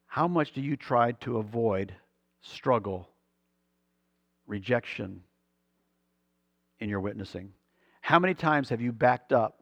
How 0.08 0.28
much 0.28 0.52
do 0.52 0.62
you 0.62 0.76
try 0.76 1.14
to 1.14 1.38
avoid 1.38 1.94
struggle, 2.42 3.10
rejection 4.48 5.22
in 6.80 6.90
your 6.90 7.00
witnessing? 7.00 7.54
How 8.02 8.20
many 8.20 8.34
times 8.34 8.70
have 8.70 8.82
you 8.82 8.92
backed 8.92 9.32
up 9.32 9.62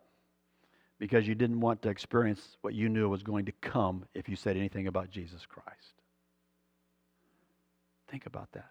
because 1.04 1.28
you 1.28 1.36
didn't 1.36 1.60
want 1.60 1.82
to 1.82 1.90
experience 1.90 2.56
what 2.62 2.74
you 2.74 2.88
knew 2.88 3.10
was 3.10 3.24
going 3.24 3.44
to 3.44 3.52
come 3.60 4.06
if 4.14 4.30
you 4.30 4.38
said 4.38 4.56
anything 4.56 4.88
about 4.88 5.12
Jesus 5.12 5.46
Christ? 5.46 5.96
Think 8.10 8.26
about 8.26 8.50
that. 8.54 8.70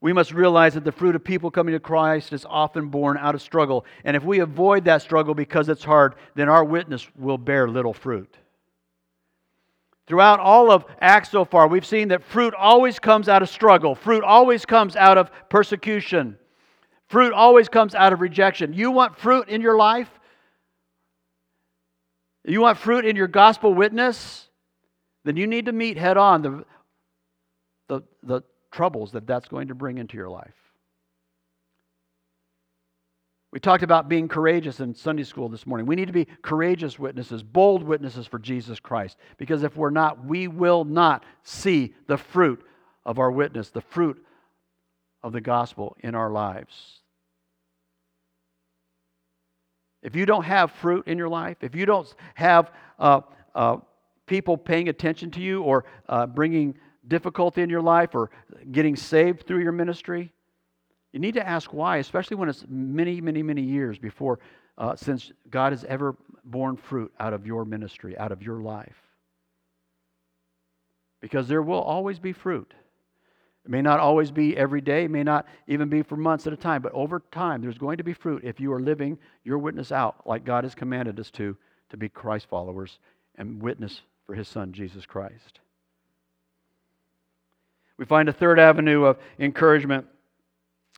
We 0.00 0.12
must 0.12 0.30
realize 0.30 0.74
that 0.74 0.84
the 0.84 0.92
fruit 0.92 1.16
of 1.16 1.24
people 1.24 1.50
coming 1.50 1.72
to 1.72 1.80
Christ 1.80 2.32
is 2.32 2.46
often 2.48 2.90
born 2.90 3.18
out 3.18 3.34
of 3.34 3.42
struggle. 3.42 3.84
And 4.04 4.16
if 4.16 4.22
we 4.22 4.38
avoid 4.38 4.84
that 4.84 5.02
struggle 5.02 5.34
because 5.34 5.68
it's 5.68 5.82
hard, 5.82 6.14
then 6.36 6.48
our 6.48 6.62
witness 6.62 7.08
will 7.18 7.36
bear 7.36 7.66
little 7.66 7.92
fruit. 7.92 8.36
Throughout 10.06 10.38
all 10.38 10.70
of 10.70 10.84
Acts 11.00 11.32
so 11.32 11.44
far, 11.44 11.66
we've 11.66 11.84
seen 11.84 12.06
that 12.08 12.22
fruit 12.22 12.54
always 12.56 13.00
comes 13.00 13.28
out 13.28 13.42
of 13.42 13.48
struggle, 13.48 13.96
fruit 13.96 14.22
always 14.22 14.64
comes 14.64 14.94
out 14.94 15.18
of 15.18 15.32
persecution, 15.48 16.38
fruit 17.14 17.32
always 17.32 17.68
comes 17.68 17.94
out 17.94 18.12
of 18.12 18.20
rejection. 18.20 18.72
You 18.72 18.90
want 18.90 19.16
fruit 19.16 19.48
in 19.48 19.60
your 19.60 19.76
life? 19.76 20.10
You 22.44 22.60
want 22.60 22.76
fruit 22.76 23.04
in 23.04 23.14
your 23.14 23.28
gospel 23.28 23.72
witness? 23.72 24.48
Then 25.24 25.36
you 25.36 25.46
need 25.46 25.66
to 25.66 25.72
meet 25.72 25.96
head 25.96 26.16
on 26.16 26.42
the, 26.42 26.64
the, 27.86 28.00
the 28.24 28.42
troubles 28.72 29.12
that 29.12 29.28
that's 29.28 29.46
going 29.46 29.68
to 29.68 29.76
bring 29.76 29.98
into 29.98 30.16
your 30.16 30.28
life. 30.28 30.56
We 33.52 33.60
talked 33.60 33.84
about 33.84 34.08
being 34.08 34.26
courageous 34.26 34.80
in 34.80 34.92
Sunday 34.92 35.22
school 35.22 35.48
this 35.48 35.68
morning. 35.68 35.86
We 35.86 35.94
need 35.94 36.08
to 36.08 36.12
be 36.12 36.26
courageous 36.42 36.98
witnesses, 36.98 37.44
bold 37.44 37.84
witnesses 37.84 38.26
for 38.26 38.40
Jesus 38.40 38.80
Christ. 38.80 39.18
Because 39.38 39.62
if 39.62 39.76
we're 39.76 39.90
not, 39.90 40.24
we 40.24 40.48
will 40.48 40.84
not 40.84 41.22
see 41.44 41.94
the 42.08 42.18
fruit 42.18 42.60
of 43.06 43.20
our 43.20 43.30
witness, 43.30 43.70
the 43.70 43.82
fruit 43.82 44.20
of 45.22 45.32
the 45.32 45.40
gospel 45.40 45.96
in 46.00 46.16
our 46.16 46.32
lives. 46.32 47.02
If 50.04 50.14
you 50.14 50.26
don't 50.26 50.44
have 50.44 50.70
fruit 50.70 51.08
in 51.08 51.16
your 51.16 51.30
life, 51.30 51.56
if 51.62 51.74
you 51.74 51.86
don't 51.86 52.14
have 52.34 52.70
uh, 52.98 53.22
uh, 53.54 53.78
people 54.26 54.56
paying 54.58 54.88
attention 54.90 55.30
to 55.32 55.40
you 55.40 55.62
or 55.62 55.86
uh, 56.08 56.26
bringing 56.26 56.74
difficulty 57.08 57.62
in 57.62 57.70
your 57.70 57.80
life 57.80 58.14
or 58.14 58.30
getting 58.70 58.96
saved 58.96 59.46
through 59.46 59.62
your 59.62 59.72
ministry, 59.72 60.30
you 61.12 61.20
need 61.20 61.34
to 61.34 61.46
ask 61.46 61.72
why, 61.72 61.96
especially 61.96 62.36
when 62.36 62.50
it's 62.50 62.66
many, 62.68 63.20
many, 63.22 63.42
many 63.42 63.62
years 63.62 63.98
before, 63.98 64.40
uh, 64.76 64.94
since 64.94 65.32
God 65.48 65.72
has 65.72 65.84
ever 65.84 66.16
borne 66.44 66.76
fruit 66.76 67.12
out 67.18 67.32
of 67.32 67.46
your 67.46 67.64
ministry, 67.64 68.18
out 68.18 68.30
of 68.30 68.42
your 68.42 68.60
life. 68.60 69.00
Because 71.22 71.48
there 71.48 71.62
will 71.62 71.80
always 71.80 72.18
be 72.18 72.34
fruit. 72.34 72.74
It 73.64 73.70
may 73.70 73.80
not 73.80 73.98
always 73.98 74.30
be 74.30 74.56
every 74.56 74.80
day, 74.80 75.04
it 75.04 75.10
may 75.10 75.22
not 75.22 75.46
even 75.66 75.88
be 75.88 76.02
for 76.02 76.16
months 76.16 76.46
at 76.46 76.52
a 76.52 76.56
time, 76.56 76.82
but 76.82 76.92
over 76.92 77.22
time, 77.32 77.62
there's 77.62 77.78
going 77.78 77.96
to 77.96 78.04
be 78.04 78.12
fruit 78.12 78.44
if 78.44 78.60
you 78.60 78.72
are 78.72 78.80
living 78.80 79.18
your 79.42 79.58
witness 79.58 79.90
out 79.90 80.26
like 80.26 80.44
God 80.44 80.64
has 80.64 80.74
commanded 80.74 81.18
us 81.18 81.30
to, 81.32 81.56
to 81.90 81.96
be 81.96 82.08
Christ 82.08 82.46
followers 82.50 82.98
and 83.36 83.62
witness 83.62 84.02
for 84.26 84.34
his 84.34 84.48
Son, 84.48 84.72
Jesus 84.72 85.06
Christ. 85.06 85.60
We 87.96 88.04
find 88.04 88.28
a 88.28 88.32
third 88.32 88.58
avenue 88.58 89.04
of 89.04 89.18
encouragement 89.38 90.06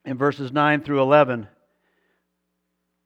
in 0.05 0.17
verses 0.17 0.51
9 0.51 0.83
through 0.83 1.03
11. 1.03 1.47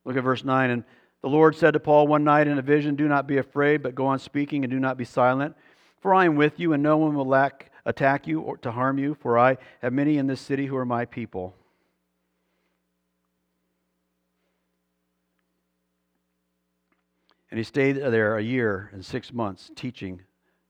Look 0.05 0.17
at 0.17 0.23
verse 0.23 0.45
9. 0.45 0.71
And 0.71 0.85
the 1.23 1.29
Lord 1.29 1.57
said 1.57 1.73
to 1.73 1.81
Paul 1.81 2.07
one 2.07 2.25
night 2.25 2.47
in 2.47 2.59
a 2.59 2.63
vision, 2.63 2.95
Do 2.95 3.09
not 3.09 3.27
be 3.27 3.39
afraid, 3.39 3.83
but 3.83 3.95
go 3.95 4.07
on 4.07 4.19
speaking 4.19 4.65
and 4.65 4.71
do 4.71 4.79
not 4.79 4.97
be 4.97 5.05
silent. 5.05 5.57
For 6.01 6.15
I 6.15 6.25
am 6.25 6.37
with 6.37 6.59
you, 6.59 6.73
and 6.73 6.83
no 6.83 6.97
one 6.97 7.15
will 7.15 7.27
lack, 7.27 7.70
attack 7.85 8.27
you 8.27 8.41
or 8.41 8.57
to 8.59 8.73
harm 8.73 8.99
you, 8.99 9.15
for 9.15 9.39
I 9.39 9.59
have 9.83 9.93
many 9.93 10.19
in 10.19 10.27
this 10.27 10.41
city 10.41 10.67
who 10.67 10.77
are 10.77 10.85
my 10.85 11.05
people. 11.05 11.55
And 17.51 17.59
he 17.59 17.65
stayed 17.65 17.97
there 17.97 18.37
a 18.37 18.43
year 18.43 18.91
and 18.93 19.05
six 19.05 19.33
months 19.33 19.71
teaching 19.75 20.23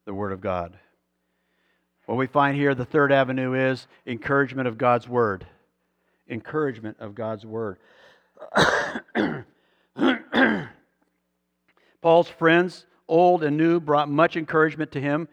the 0.07 0.15
Word 0.15 0.33
of 0.33 0.41
God. 0.41 0.79
What 2.07 2.17
we 2.17 2.27
find 2.27 2.57
here, 2.57 2.75
the 2.75 2.85
third 2.85 3.13
avenue 3.13 3.55
is 3.55 3.87
encouragement 4.07 4.67
of 4.67 4.79
God's 4.79 5.09
Word 5.09 5.47
encouragement 6.31 6.97
of 7.01 7.15
God's 7.15 7.45
word. 7.45 7.77
Paul's 12.01 12.29
friends, 12.29 12.87
old 13.09 13.43
and 13.43 13.57
new, 13.57 13.81
brought 13.81 14.09
much 14.09 14.37
encouragement 14.37 14.93
to 14.93 15.01
him, 15.01 15.29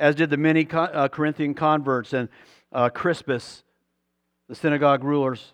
as 0.00 0.14
did 0.14 0.30
the 0.30 0.36
many 0.36 0.66
uh, 0.72 1.08
Corinthian 1.08 1.54
converts 1.54 2.14
and 2.14 2.28
uh, 2.72 2.88
Crispus, 2.88 3.62
the 4.48 4.54
synagogue 4.54 5.04
ruler's 5.04 5.52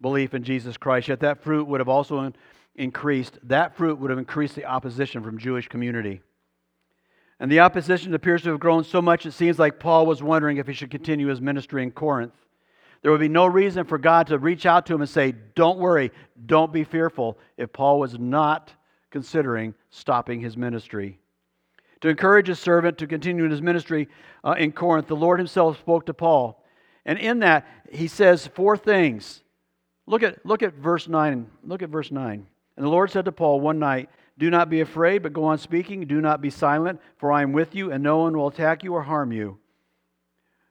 belief 0.00 0.34
in 0.34 0.42
Jesus 0.42 0.76
Christ. 0.76 1.08
Yet 1.08 1.20
that 1.20 1.42
fruit 1.42 1.68
would 1.68 1.80
have 1.80 1.88
also 1.88 2.32
increased. 2.74 3.38
That 3.44 3.76
fruit 3.76 3.98
would 3.98 4.10
have 4.10 4.18
increased 4.18 4.56
the 4.56 4.64
opposition 4.64 5.22
from 5.22 5.38
Jewish 5.38 5.68
community. 5.68 6.22
And 7.38 7.52
the 7.52 7.60
opposition 7.60 8.14
appears 8.14 8.42
to 8.42 8.50
have 8.50 8.60
grown 8.60 8.84
so 8.84 9.02
much 9.02 9.26
it 9.26 9.32
seems 9.32 9.58
like 9.58 9.78
Paul 9.78 10.06
was 10.06 10.22
wondering 10.22 10.56
if 10.56 10.66
he 10.66 10.72
should 10.72 10.90
continue 10.90 11.26
his 11.26 11.40
ministry 11.40 11.82
in 11.82 11.90
Corinth. 11.90 12.32
There 13.02 13.10
would 13.10 13.20
be 13.20 13.28
no 13.28 13.44
reason 13.44 13.84
for 13.84 13.98
God 13.98 14.28
to 14.28 14.38
reach 14.38 14.64
out 14.64 14.86
to 14.86 14.94
him 14.94 15.02
and 15.02 15.10
say, 15.10 15.34
Don't 15.54 15.78
worry, 15.78 16.10
don't 16.46 16.72
be 16.72 16.84
fearful, 16.84 17.38
if 17.58 17.70
Paul 17.70 18.00
was 18.00 18.18
not 18.18 18.72
considering 19.10 19.74
stopping 19.90 20.40
his 20.40 20.56
ministry. 20.56 21.18
To 22.04 22.10
encourage 22.10 22.48
his 22.48 22.58
servant 22.58 22.98
to 22.98 23.06
continue 23.06 23.46
in 23.46 23.50
his 23.50 23.62
ministry 23.62 24.10
uh, 24.44 24.56
in 24.58 24.72
Corinth, 24.72 25.06
the 25.06 25.16
Lord 25.16 25.40
himself 25.40 25.78
spoke 25.78 26.04
to 26.04 26.12
Paul. 26.12 26.62
And 27.06 27.18
in 27.18 27.38
that, 27.38 27.66
he 27.90 28.08
says 28.08 28.46
four 28.46 28.76
things. 28.76 29.42
Look 30.06 30.22
at, 30.22 30.44
look 30.44 30.62
at 30.62 30.74
verse 30.74 31.08
9. 31.08 31.50
Look 31.64 31.80
at 31.80 31.88
verse 31.88 32.10
9. 32.10 32.46
And 32.76 32.84
the 32.84 32.90
Lord 32.90 33.10
said 33.10 33.24
to 33.24 33.32
Paul 33.32 33.60
one 33.60 33.78
night, 33.78 34.10
Do 34.36 34.50
not 34.50 34.68
be 34.68 34.82
afraid, 34.82 35.22
but 35.22 35.32
go 35.32 35.44
on 35.44 35.56
speaking. 35.56 36.04
Do 36.04 36.20
not 36.20 36.42
be 36.42 36.50
silent, 36.50 37.00
for 37.16 37.32
I 37.32 37.40
am 37.40 37.54
with 37.54 37.74
you, 37.74 37.90
and 37.90 38.02
no 38.02 38.18
one 38.18 38.36
will 38.36 38.48
attack 38.48 38.84
you 38.84 38.92
or 38.92 39.02
harm 39.02 39.32
you. 39.32 39.56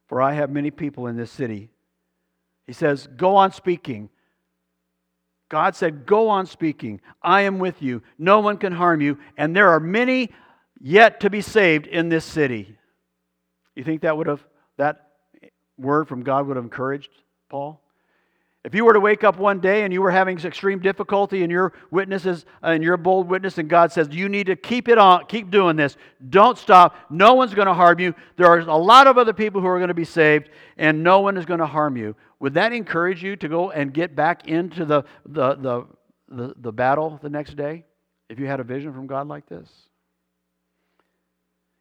For 0.05 0.21
I 0.21 0.33
have 0.33 0.51
many 0.51 0.69
people 0.69 1.07
in 1.07 1.17
this 1.17 1.31
city. 1.31 1.71
He 2.67 2.73
says, 2.73 3.07
Go 3.17 3.37
on 3.37 3.53
speaking. 3.53 4.11
God 5.49 5.75
said, 5.75 6.05
Go 6.05 6.29
on 6.29 6.45
speaking. 6.45 7.01
I 7.23 7.41
am 7.41 7.57
with 7.57 7.81
you. 7.81 8.03
No 8.19 8.39
one 8.39 8.57
can 8.57 8.73
harm 8.73 9.01
you. 9.01 9.17
And 9.35 9.55
there 9.55 9.69
are 9.69 9.79
many 9.79 10.29
yet 10.83 11.21
to 11.21 11.29
be 11.29 11.41
saved 11.41 11.87
in 11.87 12.09
this 12.09 12.25
city. 12.25 12.77
You 13.73 13.83
think 13.83 14.01
that 14.01 14.15
would 14.15 14.27
have, 14.27 14.45
that 14.77 15.07
word 15.77 16.07
from 16.09 16.23
God 16.23 16.45
would 16.45 16.57
have 16.57 16.65
encouraged 16.65 17.09
Paul? 17.49 17.79
If 18.65 18.75
you 18.75 18.85
were 18.85 18.93
to 18.93 18.99
wake 18.99 19.23
up 19.23 19.37
one 19.37 19.59
day 19.59 19.83
and 19.83 19.91
you 19.91 20.01
were 20.01 20.11
having 20.11 20.37
extreme 20.39 20.79
difficulty 20.79 21.43
in 21.43 21.49
your 21.49 21.73
witnesses 21.91 22.45
and 22.61 22.83
your 22.83 22.95
bold 22.95 23.27
witness, 23.27 23.57
and 23.57 23.69
God 23.69 23.91
says, 23.91 24.09
You 24.11 24.29
need 24.29 24.47
to 24.47 24.55
keep 24.55 24.87
it 24.87 24.97
on, 24.97 25.25
keep 25.25 25.51
doing 25.51 25.75
this. 25.75 25.97
Don't 26.29 26.57
stop. 26.57 26.95
No 27.09 27.33
one's 27.33 27.53
going 27.53 27.67
to 27.67 27.73
harm 27.73 27.99
you. 27.99 28.13
There 28.37 28.47
are 28.47 28.59
a 28.59 28.77
lot 28.77 29.07
of 29.07 29.17
other 29.17 29.33
people 29.33 29.59
who 29.59 29.67
are 29.67 29.79
going 29.79 29.89
to 29.89 29.93
be 29.93 30.05
saved, 30.05 30.49
and 30.77 31.03
no 31.03 31.19
one 31.19 31.35
is 31.35 31.45
going 31.45 31.59
to 31.59 31.65
harm 31.65 31.97
you. 31.97 32.15
Would 32.39 32.53
that 32.53 32.71
encourage 32.71 33.21
you 33.21 33.35
to 33.37 33.49
go 33.49 33.71
and 33.71 33.93
get 33.93 34.15
back 34.15 34.47
into 34.47 34.85
the, 34.85 35.03
the, 35.25 35.55
the, 35.55 35.85
the, 36.29 36.53
the 36.57 36.71
battle 36.71 37.19
the 37.21 37.29
next 37.29 37.57
day 37.57 37.83
if 38.29 38.39
you 38.39 38.47
had 38.47 38.61
a 38.61 38.63
vision 38.63 38.93
from 38.93 39.07
God 39.07 39.27
like 39.27 39.47
this? 39.47 39.69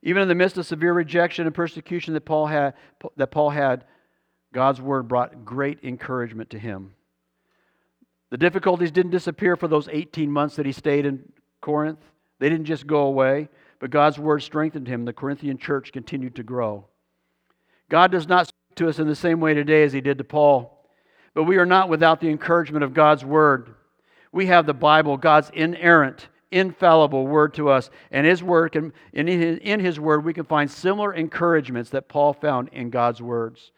Even 0.03 0.23
in 0.23 0.29
the 0.29 0.35
midst 0.35 0.59
of 0.59 0.67
severe 0.67 0.93
rejection 0.93 1.47
and 1.47 1.55
persecution 1.55 2.15
that 2.15 2.25
Paul 2.25 2.47
had, 2.47 2.75
that 3.17 3.31
Paul 3.31 3.51
had 3.51 3.85
God's 4.53 4.81
word 4.81 5.09
brought 5.09 5.45
great 5.45 5.79
encouragement 5.83 6.51
to 6.51 6.59
him. 6.59 6.95
The 8.31 8.39
difficulties 8.39 8.91
didn't 8.91 9.13
disappear 9.13 9.57
for 9.57 9.69
those 9.69 9.89
18 9.91 10.31
months 10.31 10.57
that 10.57 10.67
he 10.67 10.73
stayed 10.73 11.07
in 11.07 11.23
Corinth. 11.61 12.01
They 12.39 12.49
didn't 12.49 12.65
just 12.65 12.87
go 12.87 13.03
away, 13.03 13.49
but 13.79 13.91
God's 13.91 14.19
word 14.19 14.41
strengthened 14.41 14.89
him. 14.89 15.05
The 15.05 15.13
Corinthian 15.13 15.59
church 15.59 15.93
continued 15.93 16.35
to 16.37 16.43
grow. 16.43 16.87
God 17.89 18.11
does 18.11 18.27
not 18.27 18.49
speak 18.49 18.77
to 18.77 18.89
us 18.89 18.99
in 18.99 19.07
the 19.07 19.15
same 19.15 19.39
way 19.39 19.55
today 19.55 19.85
as 19.85 19.93
he 19.93 20.01
did 20.01 20.19
to 20.19 20.25
Paul, 20.25 20.89
but 21.35 21.45
we 21.45 21.59
are 21.59 21.67
not 21.67 21.89
without 21.89 22.21
the 22.21 22.31
encouragement 22.31 22.85
of 22.85 22.95
God's 22.95 23.25
word. 23.25 23.75
We 24.33 24.47
have 24.47 24.65
the 24.65 24.75
Bible, 24.75 25.19
God's 25.19 25.51
inerrant, 25.51 26.29
infallible 26.53 27.27
word 27.27 27.55
to 27.55 27.69
us, 27.71 27.91
and 28.11 28.27
his 28.27 28.43
word 28.43 28.73
can, 28.73 28.93
in 29.13 29.27
his, 29.27 29.59
in 29.63 29.81
his 29.81 29.99
word 29.99 30.25
we 30.25 30.35
can 30.35 30.45
find 30.45 30.71
similar 30.71 31.13
encouragements 31.15 31.91
that 31.91 32.09
Paul 32.09 32.33
found 32.33 32.69
in 32.73 32.91
God's 32.91 33.21
words. 33.23 33.73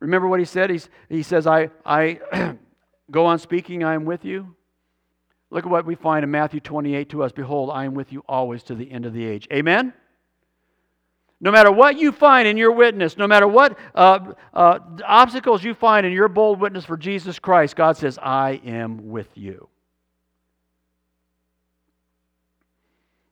Remember 0.00 0.28
what 0.28 0.40
he 0.40 0.44
said? 0.44 0.70
He's, 0.70 0.90
he 1.08 1.22
says, 1.22 1.46
I, 1.46 1.70
I 1.86 2.20
go 3.10 3.26
on 3.26 3.38
speaking, 3.38 3.84
I 3.84 3.94
am 3.94 4.04
with 4.04 4.24
you. 4.24 4.54
Look 5.50 5.64
at 5.64 5.70
what 5.70 5.86
we 5.86 5.94
find 5.94 6.24
in 6.24 6.30
Matthew 6.30 6.60
28 6.60 7.08
to 7.10 7.22
us. 7.22 7.32
Behold, 7.32 7.70
I 7.70 7.84
am 7.84 7.94
with 7.94 8.12
you 8.12 8.24
always 8.28 8.64
to 8.64 8.74
the 8.74 8.90
end 8.90 9.06
of 9.06 9.12
the 9.12 9.24
age. 9.24 9.46
Amen? 9.52 9.94
No 11.40 11.50
matter 11.50 11.70
what 11.70 11.98
you 11.98 12.10
find 12.10 12.48
in 12.48 12.56
your 12.56 12.72
witness, 12.72 13.16
no 13.16 13.26
matter 13.26 13.46
what 13.46 13.78
uh, 13.94 14.32
uh, 14.52 14.78
obstacles 15.04 15.62
you 15.62 15.74
find 15.74 16.06
in 16.06 16.12
your 16.12 16.28
bold 16.28 16.60
witness 16.60 16.84
for 16.84 16.96
Jesus 16.96 17.38
Christ, 17.38 17.76
God 17.76 17.96
says, 17.96 18.18
I 18.20 18.60
am 18.64 19.10
with 19.10 19.28
you. 19.34 19.68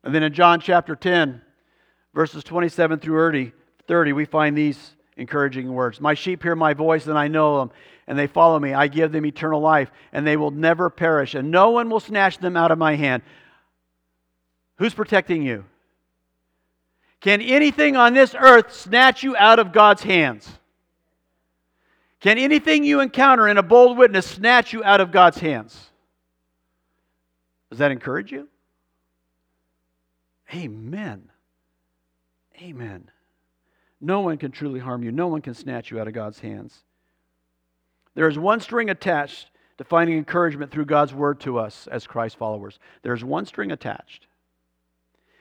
And 0.03 0.13
then 0.13 0.23
in 0.23 0.33
John 0.33 0.59
chapter 0.59 0.95
10, 0.95 1.41
verses 2.13 2.43
27 2.43 2.99
through 2.99 3.51
30, 3.87 4.13
we 4.13 4.25
find 4.25 4.57
these 4.57 4.95
encouraging 5.17 5.71
words. 5.71 6.01
My 6.01 6.13
sheep 6.13 6.43
hear 6.43 6.55
my 6.55 6.73
voice, 6.73 7.07
and 7.07 7.17
I 7.17 7.27
know 7.27 7.59
them, 7.59 7.71
and 8.07 8.17
they 8.17 8.27
follow 8.27 8.59
me. 8.59 8.73
I 8.73 8.87
give 8.87 9.11
them 9.11 9.25
eternal 9.25 9.61
life, 9.61 9.91
and 10.11 10.25
they 10.25 10.37
will 10.37 10.51
never 10.51 10.89
perish, 10.89 11.35
and 11.35 11.51
no 11.51 11.71
one 11.71 11.89
will 11.89 11.99
snatch 11.99 12.37
them 12.39 12.57
out 12.57 12.71
of 12.71 12.77
my 12.77 12.95
hand. 12.95 13.23
Who's 14.77 14.93
protecting 14.93 15.43
you? 15.43 15.65
Can 17.21 17.41
anything 17.41 17.95
on 17.95 18.13
this 18.13 18.35
earth 18.35 18.73
snatch 18.73 19.23
you 19.23 19.37
out 19.37 19.59
of 19.59 19.71
God's 19.71 20.03
hands? 20.03 20.49
Can 22.19 22.37
anything 22.37 22.83
you 22.83 22.99
encounter 22.99 23.47
in 23.47 23.57
a 23.57 23.63
bold 23.63 23.97
witness 23.97 24.25
snatch 24.25 24.73
you 24.73 24.83
out 24.83 24.99
of 24.99 25.11
God's 25.11 25.37
hands? 25.37 25.77
Does 27.69 27.79
that 27.79 27.91
encourage 27.91 28.31
you? 28.31 28.49
Amen. 30.53 31.29
Amen. 32.61 33.09
No 33.99 34.21
one 34.21 34.37
can 34.37 34.51
truly 34.51 34.79
harm 34.79 35.03
you. 35.03 35.11
No 35.11 35.27
one 35.27 35.41
can 35.41 35.53
snatch 35.53 35.89
you 35.89 35.99
out 35.99 36.07
of 36.07 36.13
God's 36.13 36.39
hands. 36.39 36.83
There 38.15 38.27
is 38.27 38.37
one 38.37 38.59
string 38.59 38.89
attached 38.89 39.49
to 39.77 39.83
finding 39.83 40.17
encouragement 40.17 40.71
through 40.71 40.85
God's 40.85 41.13
word 41.13 41.39
to 41.41 41.57
us 41.57 41.87
as 41.91 42.05
Christ 42.05 42.37
followers. 42.37 42.77
There's 43.01 43.23
one 43.23 43.45
string 43.45 43.71
attached. 43.71 44.27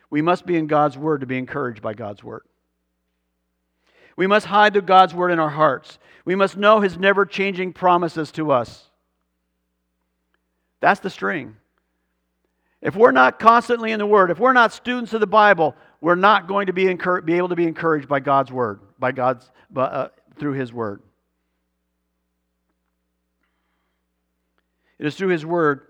We 0.08 0.22
must 0.22 0.46
be 0.46 0.56
in 0.56 0.66
God's 0.66 0.96
word 0.96 1.20
to 1.20 1.26
be 1.26 1.38
encouraged 1.38 1.82
by 1.82 1.94
God's 1.94 2.24
word. 2.24 2.42
We 4.16 4.26
must 4.26 4.46
hide 4.46 4.74
the 4.74 4.82
God's 4.82 5.14
word 5.14 5.30
in 5.30 5.38
our 5.38 5.50
hearts. 5.50 5.98
We 6.24 6.34
must 6.34 6.56
know 6.56 6.80
his 6.80 6.98
never 6.98 7.26
changing 7.26 7.72
promises 7.72 8.30
to 8.32 8.52
us. 8.52 8.90
That's 10.80 11.00
the 11.00 11.10
string. 11.10 11.56
If 12.82 12.96
we're 12.96 13.12
not 13.12 13.38
constantly 13.38 13.92
in 13.92 14.00
the 14.00 14.06
word, 14.06 14.30
if 14.30 14.40
we're 14.40 14.52
not 14.52 14.72
students 14.72 15.14
of 15.14 15.20
the 15.20 15.26
Bible, 15.26 15.76
we're 16.00 16.16
not 16.16 16.48
going 16.48 16.66
to 16.66 16.72
be, 16.72 16.92
be 17.24 17.34
able 17.34 17.48
to 17.48 17.56
be 17.56 17.66
encouraged 17.66 18.08
by 18.08 18.18
God's 18.18 18.50
word, 18.50 18.80
by 18.98 19.12
God's, 19.12 19.50
uh, 19.76 20.08
through 20.36 20.54
His 20.54 20.72
word. 20.72 21.00
It 24.98 25.06
is 25.06 25.14
through 25.14 25.28
His 25.28 25.46
word 25.46 25.82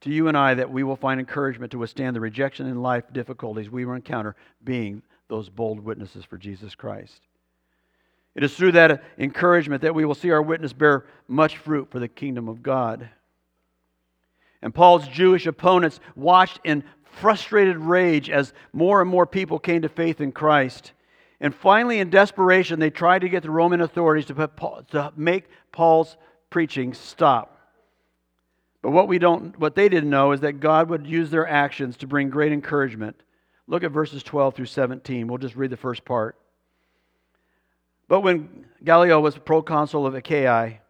to 0.00 0.10
you 0.10 0.26
and 0.26 0.36
I 0.36 0.54
that 0.54 0.70
we 0.70 0.82
will 0.82 0.96
find 0.96 1.20
encouragement 1.20 1.70
to 1.72 1.78
withstand 1.78 2.16
the 2.16 2.20
rejection 2.20 2.66
and 2.66 2.82
life 2.82 3.04
difficulties 3.12 3.70
we 3.70 3.84
will 3.84 3.94
encounter 3.94 4.34
being 4.64 5.02
those 5.28 5.48
bold 5.48 5.78
witnesses 5.78 6.24
for 6.24 6.36
Jesus 6.36 6.74
Christ. 6.74 7.20
It 8.34 8.42
is 8.42 8.56
through 8.56 8.72
that 8.72 9.04
encouragement 9.18 9.82
that 9.82 9.94
we 9.94 10.04
will 10.04 10.14
see 10.14 10.30
our 10.30 10.42
witness 10.42 10.72
bear 10.72 11.06
much 11.28 11.58
fruit 11.58 11.90
for 11.90 11.98
the 11.98 12.08
kingdom 12.08 12.48
of 12.48 12.62
God. 12.62 13.08
And 14.62 14.74
Paul's 14.74 15.08
Jewish 15.08 15.46
opponents 15.46 16.00
watched 16.14 16.60
in 16.64 16.84
frustrated 17.04 17.78
rage 17.78 18.30
as 18.30 18.52
more 18.72 19.00
and 19.00 19.10
more 19.10 19.26
people 19.26 19.58
came 19.58 19.82
to 19.82 19.88
faith 19.88 20.20
in 20.20 20.32
Christ. 20.32 20.92
And 21.40 21.54
finally, 21.54 21.98
in 22.00 22.10
desperation, 22.10 22.78
they 22.78 22.90
tried 22.90 23.20
to 23.20 23.28
get 23.28 23.42
the 23.42 23.50
Roman 23.50 23.80
authorities 23.80 24.26
to, 24.26 24.48
Paul, 24.48 24.82
to 24.90 25.12
make 25.16 25.48
Paul's 25.72 26.16
preaching 26.50 26.92
stop. 26.92 27.56
But 28.82 28.90
what, 28.90 29.08
we 29.08 29.18
don't, 29.18 29.58
what 29.58 29.74
they 29.74 29.88
didn't 29.88 30.10
know 30.10 30.32
is 30.32 30.40
that 30.40 30.60
God 30.60 30.88
would 30.88 31.06
use 31.06 31.30
their 31.30 31.46
actions 31.46 31.96
to 31.98 32.06
bring 32.06 32.30
great 32.30 32.52
encouragement. 32.52 33.16
Look 33.66 33.84
at 33.84 33.90
verses 33.90 34.22
12 34.22 34.54
through 34.54 34.66
17. 34.66 35.26
We'll 35.26 35.38
just 35.38 35.56
read 35.56 35.70
the 35.70 35.76
first 35.76 36.04
part. 36.04 36.36
But 38.08 38.20
when 38.20 38.66
Gallio 38.82 39.20
was 39.20 39.36
proconsul 39.38 40.06
of 40.06 40.14
Achaia, 40.14 40.80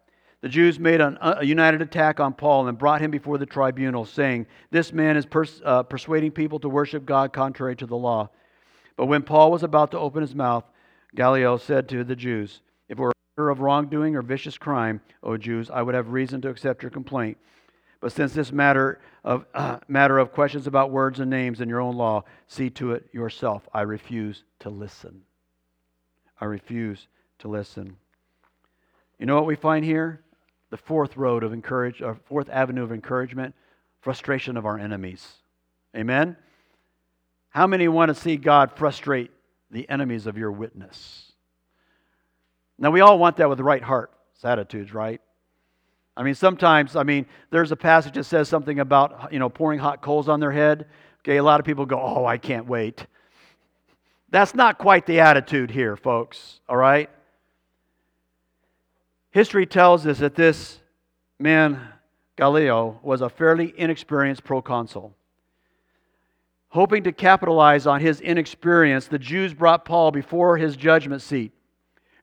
the 0.42 0.48
Jews 0.48 0.78
made 0.78 1.00
an, 1.02 1.18
a 1.20 1.44
united 1.44 1.82
attack 1.82 2.18
on 2.18 2.32
Paul 2.32 2.68
and 2.68 2.78
brought 2.78 3.02
him 3.02 3.10
before 3.10 3.36
the 3.36 3.46
tribunal, 3.46 4.06
saying, 4.06 4.46
This 4.70 4.92
man 4.92 5.16
is 5.16 5.26
pers- 5.26 5.60
uh, 5.64 5.82
persuading 5.82 6.30
people 6.30 6.58
to 6.60 6.68
worship 6.68 7.04
God 7.04 7.32
contrary 7.32 7.76
to 7.76 7.86
the 7.86 7.96
law. 7.96 8.30
But 8.96 9.06
when 9.06 9.22
Paul 9.22 9.50
was 9.50 9.62
about 9.62 9.90
to 9.90 9.98
open 9.98 10.22
his 10.22 10.34
mouth, 10.34 10.64
Gallio 11.14 11.58
said 11.58 11.88
to 11.90 12.04
the 12.04 12.16
Jews, 12.16 12.62
If 12.88 12.98
it 12.98 13.02
were 13.02 13.10
a 13.10 13.40
matter 13.40 13.50
of 13.50 13.60
wrongdoing 13.60 14.16
or 14.16 14.22
vicious 14.22 14.56
crime, 14.56 15.02
O 15.22 15.36
Jews, 15.36 15.70
I 15.70 15.82
would 15.82 15.94
have 15.94 16.08
reason 16.08 16.40
to 16.42 16.48
accept 16.48 16.82
your 16.82 16.90
complaint. 16.90 17.36
But 18.00 18.12
since 18.12 18.32
this 18.32 18.50
matter 18.50 18.98
of, 19.24 19.44
uh, 19.52 19.80
matter 19.88 20.18
of 20.18 20.32
questions 20.32 20.66
about 20.66 20.90
words 20.90 21.20
and 21.20 21.28
names 21.28 21.60
in 21.60 21.68
your 21.68 21.82
own 21.82 21.96
law, 21.96 22.24
see 22.48 22.70
to 22.70 22.92
it 22.92 23.10
yourself. 23.12 23.68
I 23.74 23.82
refuse 23.82 24.44
to 24.60 24.70
listen. 24.70 25.20
I 26.40 26.46
refuse 26.46 27.08
to 27.40 27.48
listen. 27.48 27.98
You 29.18 29.26
know 29.26 29.34
what 29.34 29.44
we 29.44 29.54
find 29.54 29.84
here? 29.84 30.22
The 30.70 30.76
fourth 30.76 31.16
road 31.16 31.42
of 31.42 31.52
encourage, 31.52 32.00
or 32.00 32.18
fourth 32.26 32.48
avenue 32.48 32.82
of 32.82 32.92
encouragement, 32.92 33.54
frustration 34.00 34.56
of 34.56 34.64
our 34.64 34.78
enemies. 34.78 35.26
Amen? 35.96 36.36
How 37.50 37.66
many 37.66 37.88
want 37.88 38.08
to 38.10 38.14
see 38.14 38.36
God 38.36 38.72
frustrate 38.76 39.30
the 39.70 39.88
enemies 39.88 40.26
of 40.26 40.38
your 40.38 40.52
witness? 40.52 41.32
Now, 42.78 42.90
we 42.90 43.00
all 43.00 43.18
want 43.18 43.36
that 43.36 43.48
with 43.48 43.58
the 43.58 43.64
right 43.64 43.82
heart 43.82 44.12
attitudes, 44.44 44.94
right? 44.94 45.20
I 46.16 46.22
mean, 46.22 46.34
sometimes, 46.34 46.96
I 46.96 47.02
mean, 47.02 47.26
there's 47.50 47.72
a 47.72 47.76
passage 47.76 48.14
that 48.14 48.24
says 48.24 48.48
something 48.48 48.80
about, 48.80 49.32
you 49.32 49.38
know, 49.38 49.48
pouring 49.48 49.78
hot 49.78 50.02
coals 50.02 50.28
on 50.28 50.40
their 50.40 50.50
head. 50.50 50.86
Okay, 51.20 51.36
a 51.36 51.42
lot 51.42 51.60
of 51.60 51.66
people 51.66 51.86
go, 51.86 52.00
oh, 52.00 52.24
I 52.24 52.38
can't 52.38 52.66
wait. 52.66 53.06
That's 54.30 54.54
not 54.54 54.78
quite 54.78 55.06
the 55.06 55.20
attitude 55.20 55.70
here, 55.70 55.96
folks, 55.96 56.60
all 56.68 56.76
right? 56.76 57.10
History 59.30 59.64
tells 59.64 60.06
us 60.06 60.18
that 60.18 60.34
this 60.34 60.80
man, 61.38 61.80
Gallio, 62.36 62.98
was 63.02 63.20
a 63.20 63.28
fairly 63.28 63.72
inexperienced 63.76 64.42
proconsul. 64.42 65.14
Hoping 66.70 67.04
to 67.04 67.12
capitalize 67.12 67.86
on 67.86 68.00
his 68.00 68.20
inexperience, 68.20 69.06
the 69.06 69.18
Jews 69.18 69.54
brought 69.54 69.84
Paul 69.84 70.10
before 70.10 70.56
his 70.56 70.76
judgment 70.76 71.22
seat. 71.22 71.52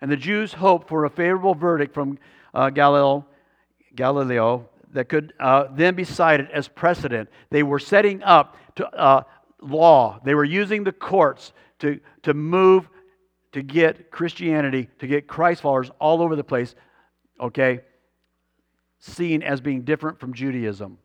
And 0.02 0.12
the 0.12 0.18
Jews 0.18 0.54
hoped 0.54 0.88
for 0.88 1.06
a 1.06 1.10
favorable 1.10 1.56
verdict 1.56 1.94
from 1.94 2.20
uh, 2.54 2.70
Galileo, 2.70 3.26
Galileo 3.96 4.70
that 4.94 5.10
could 5.10 5.34
uh, 5.40 5.66
then 5.72 5.96
be 5.96 6.04
cited 6.04 6.50
as 6.52 6.68
precedent. 6.68 7.30
They 7.50 7.64
were 7.64 7.80
setting 7.80 8.22
up 8.24 8.58
to, 8.76 8.88
uh, 8.88 9.24
law, 9.62 10.20
they 10.24 10.36
were 10.36 10.46
using 10.46 10.84
the 10.84 10.92
courts 10.92 11.52
to, 11.80 12.00
to 12.24 12.34
move 12.34 12.90
to 13.54 13.62
get 13.62 14.12
Christianity, 14.12 14.90
to 15.00 15.08
get 15.08 15.28
Christ 15.28 15.62
followers 15.62 15.90
all 16.00 16.22
over 16.22 16.36
the 16.36 16.44
place 16.44 16.76
okay, 17.40 17.82
seen 19.00 19.44
as 19.44 19.62
being 19.62 19.84
different 19.84 20.20
from 20.20 20.34
Judaism. 20.34 20.98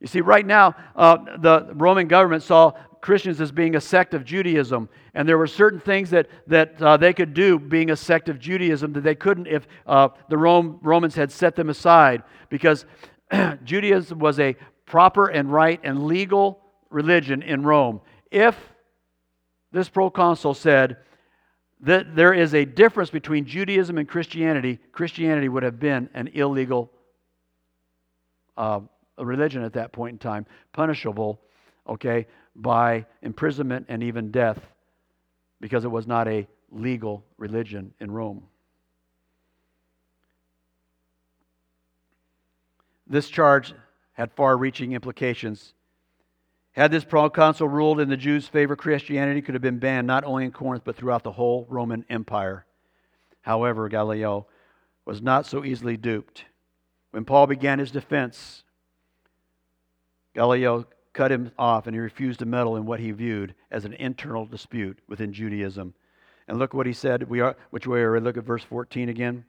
You 0.00 0.06
see, 0.06 0.20
right 0.20 0.46
now, 0.46 0.74
uh, 0.96 1.18
the 1.38 1.70
Roman 1.74 2.08
government 2.08 2.42
saw 2.42 2.72
Christians 3.00 3.40
as 3.40 3.52
being 3.52 3.76
a 3.76 3.80
sect 3.80 4.14
of 4.14 4.24
Judaism, 4.24 4.88
and 5.14 5.28
there 5.28 5.38
were 5.38 5.46
certain 5.46 5.80
things 5.80 6.10
that, 6.10 6.28
that 6.46 6.80
uh, 6.80 6.96
they 6.96 7.12
could 7.12 7.34
do 7.34 7.58
being 7.58 7.90
a 7.90 7.96
sect 7.96 8.28
of 8.28 8.38
Judaism 8.38 8.92
that 8.94 9.02
they 9.02 9.14
couldn't 9.14 9.46
if 9.46 9.66
uh, 9.86 10.08
the 10.28 10.38
Rome, 10.38 10.78
Romans 10.82 11.14
had 11.14 11.30
set 11.32 11.56
them 11.56 11.70
aside, 11.70 12.22
because 12.48 12.86
Judaism 13.64 14.18
was 14.18 14.38
a 14.38 14.56
proper 14.86 15.28
and 15.28 15.52
right 15.52 15.80
and 15.82 16.06
legal 16.06 16.60
religion 16.90 17.42
in 17.42 17.62
Rome. 17.62 18.00
If 18.30 18.56
this 19.72 19.88
proconsul 19.88 20.54
said 20.54 20.98
that 21.82 22.14
there 22.14 22.34
is 22.34 22.54
a 22.54 22.64
difference 22.64 23.10
between 23.10 23.46
Judaism 23.46 23.98
and 23.98 24.08
Christianity, 24.08 24.78
Christianity 24.92 25.48
would 25.48 25.62
have 25.62 25.80
been 25.80 26.10
an 26.14 26.28
illegal 26.28 26.90
uh, 28.56 28.80
religion 29.18 29.62
at 29.62 29.72
that 29.74 29.92
point 29.92 30.12
in 30.14 30.18
time, 30.18 30.46
punishable, 30.72 31.40
okay, 31.88 32.26
by 32.54 33.06
imprisonment 33.22 33.86
and 33.88 34.02
even 34.02 34.30
death 34.30 34.58
because 35.60 35.84
it 35.84 35.90
was 35.90 36.06
not 36.06 36.28
a 36.28 36.46
legal 36.70 37.24
religion 37.36 37.92
in 38.00 38.10
Rome. 38.10 38.42
This 43.06 43.28
charge 43.28 43.74
had 44.12 44.32
far 44.32 44.56
reaching 44.56 44.92
implications. 44.92 45.74
Had 46.72 46.92
this 46.92 47.04
proconsul 47.04 47.68
ruled 47.68 48.00
in 48.00 48.08
the 48.08 48.16
Jews' 48.16 48.46
favor, 48.46 48.76
Christianity 48.76 49.42
could 49.42 49.54
have 49.54 49.62
been 49.62 49.78
banned 49.78 50.06
not 50.06 50.24
only 50.24 50.44
in 50.44 50.52
Corinth 50.52 50.84
but 50.84 50.96
throughout 50.96 51.24
the 51.24 51.32
whole 51.32 51.66
Roman 51.68 52.04
Empire. 52.08 52.64
However, 53.42 53.88
Gallio 53.88 54.46
was 55.04 55.20
not 55.20 55.46
so 55.46 55.64
easily 55.64 55.96
duped. 55.96 56.44
When 57.10 57.24
Paul 57.24 57.48
began 57.48 57.80
his 57.80 57.90
defense, 57.90 58.62
Gallio 60.34 60.86
cut 61.12 61.32
him 61.32 61.50
off 61.58 61.86
and 61.86 61.94
he 61.94 62.00
refused 62.00 62.38
to 62.38 62.46
meddle 62.46 62.76
in 62.76 62.86
what 62.86 63.00
he 63.00 63.10
viewed 63.10 63.54
as 63.70 63.84
an 63.84 63.94
internal 63.94 64.46
dispute 64.46 64.98
within 65.08 65.32
Judaism. 65.32 65.94
And 66.46 66.58
look 66.58 66.72
what 66.72 66.86
he 66.86 66.92
said. 66.92 67.28
We 67.28 67.40
are, 67.40 67.56
which 67.70 67.86
way 67.86 68.00
are 68.00 68.12
we? 68.12 68.20
Look 68.20 68.36
at 68.36 68.44
verse 68.44 68.62
14 68.62 69.08
again. 69.08 69.44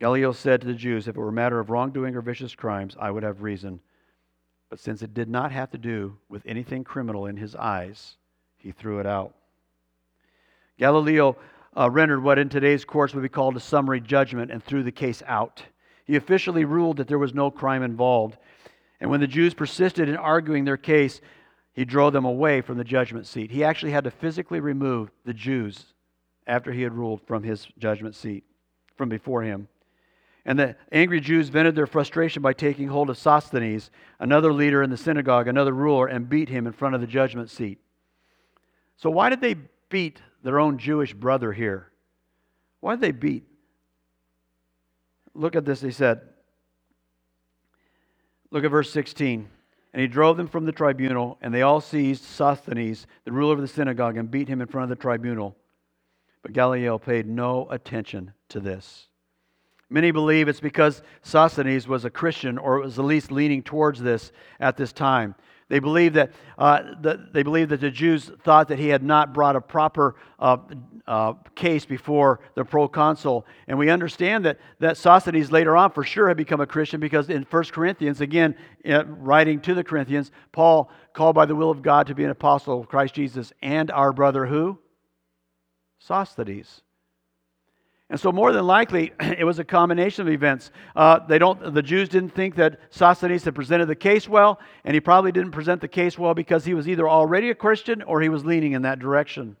Gallio 0.00 0.32
said 0.32 0.60
to 0.60 0.66
the 0.66 0.74
Jews, 0.74 1.06
If 1.06 1.16
it 1.16 1.20
were 1.20 1.28
a 1.28 1.32
matter 1.32 1.60
of 1.60 1.70
wrongdoing 1.70 2.16
or 2.16 2.22
vicious 2.22 2.56
crimes, 2.56 2.96
I 2.98 3.12
would 3.12 3.22
have 3.22 3.42
reason. 3.42 3.80
But 4.72 4.80
since 4.80 5.02
it 5.02 5.12
did 5.12 5.28
not 5.28 5.52
have 5.52 5.70
to 5.72 5.76
do 5.76 6.16
with 6.30 6.46
anything 6.46 6.82
criminal 6.82 7.26
in 7.26 7.36
his 7.36 7.54
eyes, 7.54 8.16
he 8.56 8.72
threw 8.72 9.00
it 9.00 9.06
out. 9.06 9.34
Galileo 10.78 11.36
uh, 11.76 11.90
rendered 11.90 12.22
what 12.22 12.38
in 12.38 12.48
today's 12.48 12.82
courts 12.82 13.12
would 13.12 13.20
be 13.20 13.28
called 13.28 13.54
a 13.54 13.60
summary 13.60 14.00
judgment 14.00 14.50
and 14.50 14.64
threw 14.64 14.82
the 14.82 14.90
case 14.90 15.22
out. 15.26 15.62
He 16.06 16.16
officially 16.16 16.64
ruled 16.64 16.96
that 16.96 17.06
there 17.06 17.18
was 17.18 17.34
no 17.34 17.50
crime 17.50 17.82
involved. 17.82 18.38
And 18.98 19.10
when 19.10 19.20
the 19.20 19.26
Jews 19.26 19.52
persisted 19.52 20.08
in 20.08 20.16
arguing 20.16 20.64
their 20.64 20.78
case, 20.78 21.20
he 21.74 21.84
drove 21.84 22.14
them 22.14 22.24
away 22.24 22.62
from 22.62 22.78
the 22.78 22.82
judgment 22.82 23.26
seat. 23.26 23.50
He 23.50 23.64
actually 23.64 23.92
had 23.92 24.04
to 24.04 24.10
physically 24.10 24.60
remove 24.60 25.10
the 25.26 25.34
Jews 25.34 25.84
after 26.46 26.72
he 26.72 26.80
had 26.80 26.94
ruled 26.94 27.20
from 27.26 27.42
his 27.42 27.66
judgment 27.78 28.14
seat, 28.14 28.44
from 28.96 29.10
before 29.10 29.42
him. 29.42 29.68
And 30.44 30.58
the 30.58 30.76
angry 30.90 31.20
Jews 31.20 31.48
vented 31.48 31.76
their 31.76 31.86
frustration 31.86 32.42
by 32.42 32.52
taking 32.52 32.88
hold 32.88 33.10
of 33.10 33.18
Sosthenes, 33.18 33.90
another 34.18 34.52
leader 34.52 34.82
in 34.82 34.90
the 34.90 34.96
synagogue, 34.96 35.46
another 35.46 35.72
ruler, 35.72 36.06
and 36.06 36.28
beat 36.28 36.48
him 36.48 36.66
in 36.66 36.72
front 36.72 36.94
of 36.94 37.00
the 37.00 37.06
judgment 37.06 37.48
seat. 37.48 37.78
So, 38.96 39.08
why 39.10 39.30
did 39.30 39.40
they 39.40 39.56
beat 39.88 40.20
their 40.42 40.58
own 40.58 40.78
Jewish 40.78 41.14
brother 41.14 41.52
here? 41.52 41.92
Why 42.80 42.94
did 42.94 43.00
they 43.00 43.12
beat? 43.12 43.44
Look 45.34 45.54
at 45.54 45.64
this, 45.64 45.80
he 45.80 45.92
said. 45.92 46.20
Look 48.50 48.64
at 48.64 48.70
verse 48.70 48.92
16. 48.92 49.48
And 49.94 50.00
he 50.00 50.08
drove 50.08 50.36
them 50.36 50.48
from 50.48 50.64
the 50.64 50.72
tribunal, 50.72 51.38
and 51.40 51.54
they 51.54 51.62
all 51.62 51.80
seized 51.80 52.24
Sosthenes, 52.24 53.06
the 53.24 53.32
ruler 53.32 53.54
of 53.54 53.60
the 53.60 53.68
synagogue, 53.68 54.16
and 54.16 54.30
beat 54.30 54.48
him 54.48 54.60
in 54.60 54.66
front 54.66 54.90
of 54.90 54.98
the 54.98 55.00
tribunal. 55.00 55.56
But 56.42 56.52
Gallio 56.52 56.98
paid 56.98 57.26
no 57.26 57.68
attention 57.70 58.32
to 58.48 58.58
this. 58.58 59.08
Many 59.92 60.10
believe 60.10 60.48
it's 60.48 60.58
because 60.58 61.02
Sosthenes 61.20 61.86
was 61.86 62.06
a 62.06 62.10
Christian 62.10 62.56
or 62.56 62.80
was 62.80 62.98
at 62.98 63.04
least 63.04 63.30
leaning 63.30 63.62
towards 63.62 64.00
this 64.00 64.32
at 64.58 64.78
this 64.78 64.90
time. 64.90 65.34
They 65.68 65.80
believe 65.80 66.14
that, 66.14 66.32
uh, 66.58 66.82
the, 67.00 67.28
they 67.32 67.42
believe 67.42 67.68
that 67.68 67.80
the 67.80 67.90
Jews 67.90 68.30
thought 68.42 68.68
that 68.68 68.78
he 68.78 68.88
had 68.88 69.02
not 69.02 69.34
brought 69.34 69.54
a 69.54 69.60
proper 69.60 70.16
uh, 70.38 70.56
uh, 71.06 71.34
case 71.54 71.84
before 71.84 72.40
the 72.54 72.64
proconsul. 72.64 73.46
And 73.68 73.78
we 73.78 73.90
understand 73.90 74.46
that, 74.46 74.58
that 74.80 74.96
Sosthenes 74.96 75.52
later 75.52 75.76
on 75.76 75.90
for 75.90 76.04
sure 76.04 76.28
had 76.28 76.38
become 76.38 76.60
a 76.62 76.66
Christian 76.66 76.98
because 76.98 77.28
in 77.28 77.42
1 77.42 77.64
Corinthians, 77.64 78.22
again, 78.22 78.54
uh, 78.88 79.04
writing 79.06 79.60
to 79.60 79.74
the 79.74 79.84
Corinthians, 79.84 80.30
Paul 80.52 80.90
called 81.12 81.34
by 81.34 81.44
the 81.44 81.54
will 81.54 81.70
of 81.70 81.82
God 81.82 82.06
to 82.06 82.14
be 82.14 82.24
an 82.24 82.30
apostle 82.30 82.80
of 82.80 82.88
Christ 82.88 83.14
Jesus 83.14 83.52
and 83.60 83.90
our 83.90 84.12
brother 84.12 84.46
who? 84.46 84.78
Sosthenes. 85.98 86.82
And 88.12 88.20
so, 88.20 88.30
more 88.30 88.52
than 88.52 88.66
likely, 88.66 89.10
it 89.20 89.44
was 89.44 89.58
a 89.58 89.64
combination 89.64 90.26
of 90.26 90.32
events. 90.32 90.70
Uh, 90.94 91.20
they 91.26 91.38
don't, 91.38 91.72
the 91.72 91.82
Jews 91.82 92.10
didn't 92.10 92.34
think 92.34 92.56
that 92.56 92.78
Sosthenes 92.90 93.42
had 93.42 93.54
presented 93.54 93.86
the 93.86 93.96
case 93.96 94.28
well, 94.28 94.60
and 94.84 94.92
he 94.92 95.00
probably 95.00 95.32
didn't 95.32 95.52
present 95.52 95.80
the 95.80 95.88
case 95.88 96.18
well 96.18 96.34
because 96.34 96.66
he 96.66 96.74
was 96.74 96.86
either 96.86 97.08
already 97.08 97.48
a 97.48 97.54
Christian 97.54 98.02
or 98.02 98.20
he 98.20 98.28
was 98.28 98.44
leaning 98.44 98.72
in 98.72 98.82
that 98.82 98.98
direction. 98.98 99.56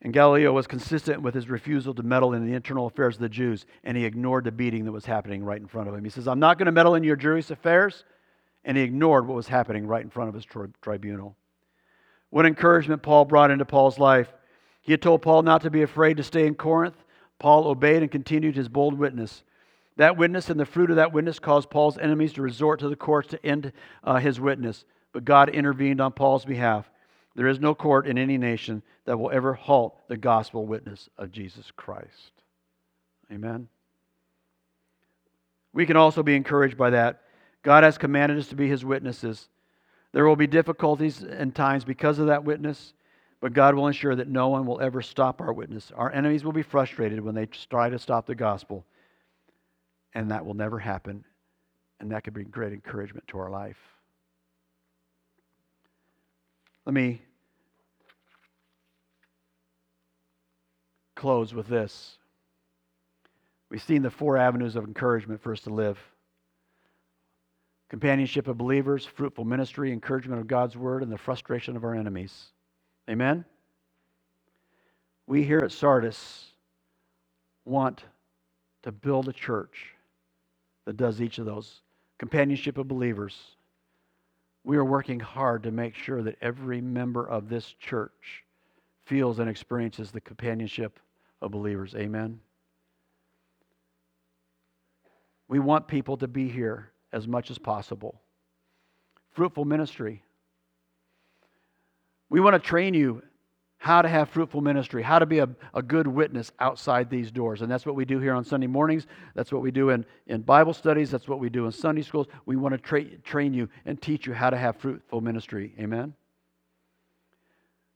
And 0.00 0.12
Galileo 0.12 0.52
was 0.52 0.66
consistent 0.66 1.22
with 1.22 1.36
his 1.36 1.48
refusal 1.48 1.94
to 1.94 2.02
meddle 2.02 2.32
in 2.32 2.44
the 2.44 2.54
internal 2.54 2.88
affairs 2.88 3.14
of 3.14 3.20
the 3.20 3.28
Jews, 3.28 3.64
and 3.84 3.96
he 3.96 4.04
ignored 4.04 4.42
the 4.42 4.50
beating 4.50 4.86
that 4.86 4.92
was 4.92 5.06
happening 5.06 5.44
right 5.44 5.60
in 5.60 5.68
front 5.68 5.88
of 5.88 5.94
him. 5.94 6.02
He 6.02 6.10
says, 6.10 6.26
I'm 6.26 6.40
not 6.40 6.58
going 6.58 6.66
to 6.66 6.72
meddle 6.72 6.96
in 6.96 7.04
your 7.04 7.14
Jewish 7.14 7.48
affairs, 7.52 8.02
and 8.64 8.76
he 8.76 8.82
ignored 8.82 9.28
what 9.28 9.36
was 9.36 9.46
happening 9.46 9.86
right 9.86 10.02
in 10.02 10.10
front 10.10 10.30
of 10.30 10.34
his 10.34 10.44
tri- 10.44 10.66
tribunal. 10.80 11.36
What 12.32 12.46
encouragement 12.46 13.02
Paul 13.02 13.26
brought 13.26 13.50
into 13.50 13.66
Paul's 13.66 13.98
life. 13.98 14.32
He 14.80 14.90
had 14.90 15.02
told 15.02 15.20
Paul 15.20 15.42
not 15.42 15.60
to 15.60 15.70
be 15.70 15.82
afraid 15.82 16.16
to 16.16 16.22
stay 16.22 16.46
in 16.46 16.54
Corinth. 16.54 16.96
Paul 17.38 17.66
obeyed 17.66 18.00
and 18.00 18.10
continued 18.10 18.56
his 18.56 18.70
bold 18.70 18.98
witness. 18.98 19.42
That 19.96 20.16
witness 20.16 20.48
and 20.48 20.58
the 20.58 20.64
fruit 20.64 20.88
of 20.88 20.96
that 20.96 21.12
witness 21.12 21.38
caused 21.38 21.68
Paul's 21.68 21.98
enemies 21.98 22.32
to 22.32 22.40
resort 22.40 22.80
to 22.80 22.88
the 22.88 22.96
courts 22.96 23.28
to 23.28 23.46
end 23.46 23.70
uh, 24.02 24.16
his 24.16 24.40
witness. 24.40 24.86
But 25.12 25.26
God 25.26 25.50
intervened 25.50 26.00
on 26.00 26.12
Paul's 26.12 26.46
behalf. 26.46 26.90
There 27.34 27.48
is 27.48 27.60
no 27.60 27.74
court 27.74 28.06
in 28.06 28.16
any 28.16 28.38
nation 28.38 28.82
that 29.04 29.18
will 29.18 29.30
ever 29.30 29.52
halt 29.52 29.98
the 30.08 30.16
gospel 30.16 30.64
witness 30.64 31.10
of 31.18 31.32
Jesus 31.32 31.70
Christ. 31.76 32.32
Amen. 33.30 33.68
We 35.74 35.84
can 35.84 35.98
also 35.98 36.22
be 36.22 36.34
encouraged 36.34 36.78
by 36.78 36.88
that. 36.88 37.20
God 37.62 37.84
has 37.84 37.98
commanded 37.98 38.38
us 38.38 38.48
to 38.48 38.56
be 38.56 38.68
his 38.68 38.86
witnesses. 38.86 39.50
There 40.12 40.26
will 40.26 40.36
be 40.36 40.46
difficulties 40.46 41.22
and 41.22 41.54
times 41.54 41.84
because 41.84 42.18
of 42.18 42.26
that 42.26 42.44
witness, 42.44 42.92
but 43.40 43.54
God 43.54 43.74
will 43.74 43.86
ensure 43.86 44.14
that 44.14 44.28
no 44.28 44.48
one 44.48 44.66
will 44.66 44.80
ever 44.80 45.02
stop 45.02 45.40
our 45.40 45.52
witness. 45.52 45.90
Our 45.96 46.12
enemies 46.12 46.44
will 46.44 46.52
be 46.52 46.62
frustrated 46.62 47.20
when 47.20 47.34
they 47.34 47.46
try 47.46 47.88
to 47.88 47.98
stop 47.98 48.26
the 48.26 48.34
gospel, 48.34 48.84
and 50.14 50.30
that 50.30 50.44
will 50.44 50.54
never 50.54 50.78
happen. 50.78 51.24
And 51.98 52.12
that 52.12 52.24
could 52.24 52.34
be 52.34 52.44
great 52.44 52.72
encouragement 52.72 53.26
to 53.28 53.38
our 53.38 53.50
life. 53.50 53.78
Let 56.84 56.94
me 56.94 57.22
close 61.14 61.54
with 61.54 61.68
this. 61.68 62.18
We've 63.70 63.82
seen 63.82 64.02
the 64.02 64.10
four 64.10 64.36
avenues 64.36 64.76
of 64.76 64.84
encouragement 64.84 65.40
for 65.40 65.52
us 65.52 65.60
to 65.60 65.70
live 65.70 65.98
companionship 67.92 68.48
of 68.48 68.56
believers, 68.56 69.04
fruitful 69.04 69.44
ministry, 69.44 69.92
encouragement 69.92 70.40
of 70.40 70.46
God's 70.46 70.78
word, 70.78 71.02
and 71.02 71.12
the 71.12 71.18
frustration 71.18 71.76
of 71.76 71.84
our 71.84 71.94
enemies. 71.94 72.46
Amen? 73.06 73.44
We 75.26 75.44
here 75.44 75.58
at 75.58 75.72
Sardis 75.72 76.52
want 77.66 78.02
to 78.84 78.92
build 78.92 79.28
a 79.28 79.32
church 79.34 79.94
that 80.86 80.96
does 80.96 81.20
each 81.20 81.36
of 81.36 81.44
those. 81.44 81.82
Companionship 82.16 82.78
of 82.78 82.88
believers. 82.88 83.38
We 84.64 84.78
are 84.78 84.86
working 84.86 85.20
hard 85.20 85.62
to 85.64 85.70
make 85.70 85.94
sure 85.94 86.22
that 86.22 86.38
every 86.40 86.80
member 86.80 87.28
of 87.28 87.50
this 87.50 87.74
church 87.78 88.42
feels 89.04 89.38
and 89.38 89.50
experiences 89.50 90.10
the 90.10 90.20
companionship 90.22 90.98
of 91.42 91.50
believers. 91.50 91.94
Amen? 91.94 92.40
We 95.46 95.58
want 95.58 95.86
people 95.86 96.16
to 96.16 96.26
be 96.26 96.48
here 96.48 96.91
as 97.12 97.28
much 97.28 97.50
as 97.50 97.58
possible. 97.58 98.20
Fruitful 99.32 99.64
ministry. 99.64 100.22
We 102.28 102.40
want 102.40 102.54
to 102.54 102.58
train 102.58 102.94
you 102.94 103.22
how 103.78 104.00
to 104.00 104.08
have 104.08 104.28
fruitful 104.30 104.60
ministry, 104.60 105.02
how 105.02 105.18
to 105.18 105.26
be 105.26 105.40
a, 105.40 105.48
a 105.74 105.82
good 105.82 106.06
witness 106.06 106.52
outside 106.60 107.10
these 107.10 107.32
doors. 107.32 107.62
And 107.62 107.70
that's 107.70 107.84
what 107.84 107.96
we 107.96 108.04
do 108.04 108.20
here 108.20 108.32
on 108.32 108.44
Sunday 108.44 108.68
mornings. 108.68 109.08
That's 109.34 109.50
what 109.50 109.60
we 109.60 109.72
do 109.72 109.90
in, 109.90 110.06
in 110.28 110.42
Bible 110.42 110.72
studies. 110.72 111.10
That's 111.10 111.26
what 111.26 111.40
we 111.40 111.50
do 111.50 111.66
in 111.66 111.72
Sunday 111.72 112.02
schools. 112.02 112.28
We 112.46 112.54
want 112.54 112.74
to 112.74 112.78
tra- 112.78 113.16
train 113.24 113.52
you 113.52 113.68
and 113.84 114.00
teach 114.00 114.24
you 114.24 114.34
how 114.34 114.50
to 114.50 114.56
have 114.56 114.76
fruitful 114.76 115.20
ministry. 115.20 115.74
Amen? 115.80 116.14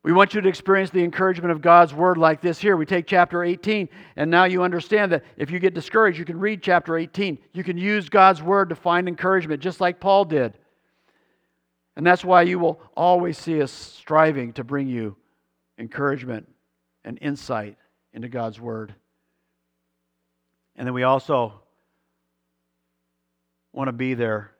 We 0.06 0.12
want 0.12 0.34
you 0.34 0.40
to 0.40 0.48
experience 0.48 0.90
the 0.90 1.02
encouragement 1.02 1.50
of 1.50 1.60
God's 1.60 1.92
word 1.92 2.16
like 2.16 2.40
this 2.40 2.60
here. 2.60 2.76
We 2.76 2.86
take 2.86 3.08
chapter 3.08 3.42
18, 3.42 3.88
and 4.14 4.30
now 4.30 4.44
you 4.44 4.62
understand 4.62 5.10
that 5.10 5.24
if 5.36 5.50
you 5.50 5.58
get 5.58 5.74
discouraged, 5.74 6.16
you 6.16 6.24
can 6.24 6.38
read 6.38 6.62
chapter 6.62 6.96
18. 6.96 7.36
You 7.52 7.64
can 7.64 7.76
use 7.76 8.08
God's 8.08 8.40
word 8.40 8.68
to 8.68 8.76
find 8.76 9.08
encouragement, 9.08 9.60
just 9.60 9.80
like 9.80 9.98
Paul 9.98 10.24
did. 10.24 10.56
And 11.96 12.06
that's 12.06 12.24
why 12.24 12.42
you 12.42 12.60
will 12.60 12.80
always 12.96 13.36
see 13.36 13.60
us 13.60 13.72
striving 13.72 14.52
to 14.52 14.62
bring 14.62 14.86
you 14.86 15.16
encouragement 15.76 16.46
and 17.04 17.18
insight 17.20 17.76
into 18.12 18.28
God's 18.28 18.60
word. 18.60 18.94
And 20.76 20.86
then 20.86 20.94
we 20.94 21.02
also 21.02 21.62
want 23.72 23.88
to 23.88 23.92
be 23.92 24.14
there 24.14 24.52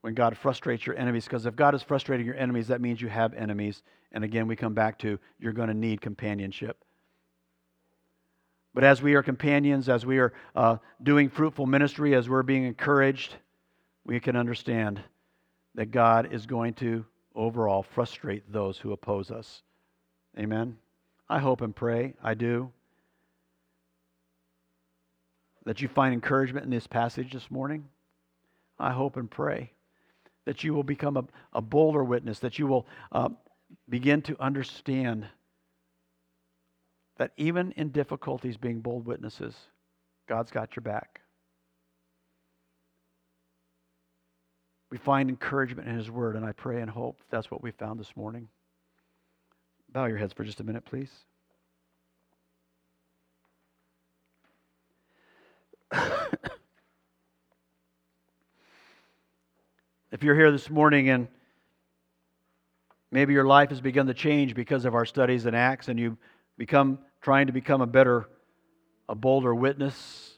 when 0.00 0.14
God 0.14 0.38
frustrates 0.38 0.86
your 0.86 0.96
enemies, 0.96 1.24
because 1.24 1.44
if 1.44 1.54
God 1.54 1.74
is 1.74 1.82
frustrating 1.82 2.24
your 2.24 2.36
enemies, 2.36 2.68
that 2.68 2.80
means 2.80 3.02
you 3.02 3.08
have 3.08 3.34
enemies. 3.34 3.82
And 4.16 4.24
again, 4.24 4.48
we 4.48 4.56
come 4.56 4.72
back 4.72 4.98
to 5.00 5.18
you're 5.38 5.52
going 5.52 5.68
to 5.68 5.74
need 5.74 6.00
companionship. 6.00 6.82
But 8.72 8.82
as 8.82 9.02
we 9.02 9.12
are 9.12 9.22
companions, 9.22 9.90
as 9.90 10.06
we 10.06 10.16
are 10.16 10.32
uh, 10.54 10.78
doing 11.02 11.28
fruitful 11.28 11.66
ministry, 11.66 12.14
as 12.14 12.26
we're 12.26 12.42
being 12.42 12.64
encouraged, 12.64 13.34
we 14.06 14.18
can 14.18 14.34
understand 14.34 15.02
that 15.74 15.90
God 15.90 16.32
is 16.32 16.46
going 16.46 16.72
to 16.74 17.04
overall 17.34 17.82
frustrate 17.82 18.50
those 18.50 18.78
who 18.78 18.92
oppose 18.92 19.30
us. 19.30 19.62
Amen. 20.38 20.78
I 21.28 21.38
hope 21.38 21.60
and 21.60 21.76
pray, 21.76 22.14
I 22.22 22.32
do, 22.32 22.72
that 25.66 25.82
you 25.82 25.88
find 25.88 26.14
encouragement 26.14 26.64
in 26.64 26.70
this 26.70 26.86
passage 26.86 27.34
this 27.34 27.50
morning. 27.50 27.84
I 28.78 28.92
hope 28.92 29.18
and 29.18 29.30
pray 29.30 29.72
that 30.46 30.64
you 30.64 30.72
will 30.72 30.84
become 30.84 31.18
a, 31.18 31.24
a 31.52 31.60
bolder 31.60 32.02
witness, 32.02 32.38
that 32.38 32.58
you 32.58 32.66
will 32.66 32.86
uh, 33.12 33.28
begin 33.88 34.22
to 34.22 34.40
understand 34.40 35.26
that 37.18 37.32
even 37.36 37.72
in 37.72 37.90
difficulties, 37.90 38.56
being 38.56 38.80
bold 38.80 39.06
witnesses, 39.06 39.54
God's 40.28 40.50
got 40.50 40.76
your 40.76 40.82
back. 40.82 41.20
We 44.90 44.98
find 44.98 45.28
encouragement 45.28 45.88
in 45.88 45.96
His 45.96 46.10
Word, 46.10 46.36
and 46.36 46.44
I 46.44 46.52
pray 46.52 46.80
and 46.80 46.90
hope 46.90 47.20
that's 47.30 47.50
what 47.50 47.62
we 47.62 47.70
found 47.70 47.98
this 47.98 48.16
morning. 48.16 48.48
Bow 49.92 50.06
your 50.06 50.18
heads 50.18 50.32
for 50.32 50.44
just 50.44 50.60
a 50.60 50.64
minute, 50.64 50.84
please. 50.84 51.10
if 60.12 60.22
you're 60.22 60.34
here 60.34 60.52
this 60.52 60.68
morning 60.68 61.08
and 61.08 61.28
maybe 63.16 63.32
your 63.32 63.46
life 63.46 63.70
has 63.70 63.80
begun 63.80 64.06
to 64.06 64.12
change 64.12 64.54
because 64.54 64.84
of 64.84 64.94
our 64.94 65.06
studies 65.06 65.46
in 65.46 65.54
Acts 65.54 65.88
and 65.88 65.98
you 65.98 66.18
become 66.58 66.98
trying 67.22 67.46
to 67.46 67.52
become 67.54 67.80
a 67.80 67.86
better, 67.86 68.28
a 69.08 69.14
bolder 69.14 69.54
witness, 69.54 70.34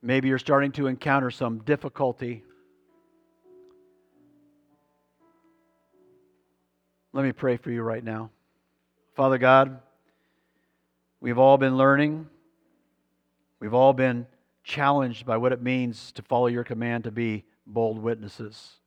maybe 0.00 0.26
you're 0.26 0.38
starting 0.38 0.72
to 0.72 0.86
encounter 0.86 1.30
some 1.30 1.58
difficulty. 1.58 2.42
Let 7.12 7.22
me 7.22 7.32
pray 7.32 7.58
for 7.58 7.70
you 7.70 7.82
right 7.82 8.02
now. 8.02 8.30
Father 9.14 9.36
God, 9.36 9.78
we've 11.20 11.38
all 11.38 11.58
been 11.58 11.76
learning. 11.76 12.26
We've 13.60 13.74
all 13.74 13.92
been 13.92 14.26
challenged 14.64 15.26
by 15.26 15.36
what 15.36 15.52
it 15.52 15.60
means 15.60 16.12
to 16.12 16.22
follow 16.22 16.46
your 16.46 16.64
command 16.64 17.04
to 17.04 17.10
be 17.10 17.44
bold 17.66 17.98
witnesses. 17.98 18.79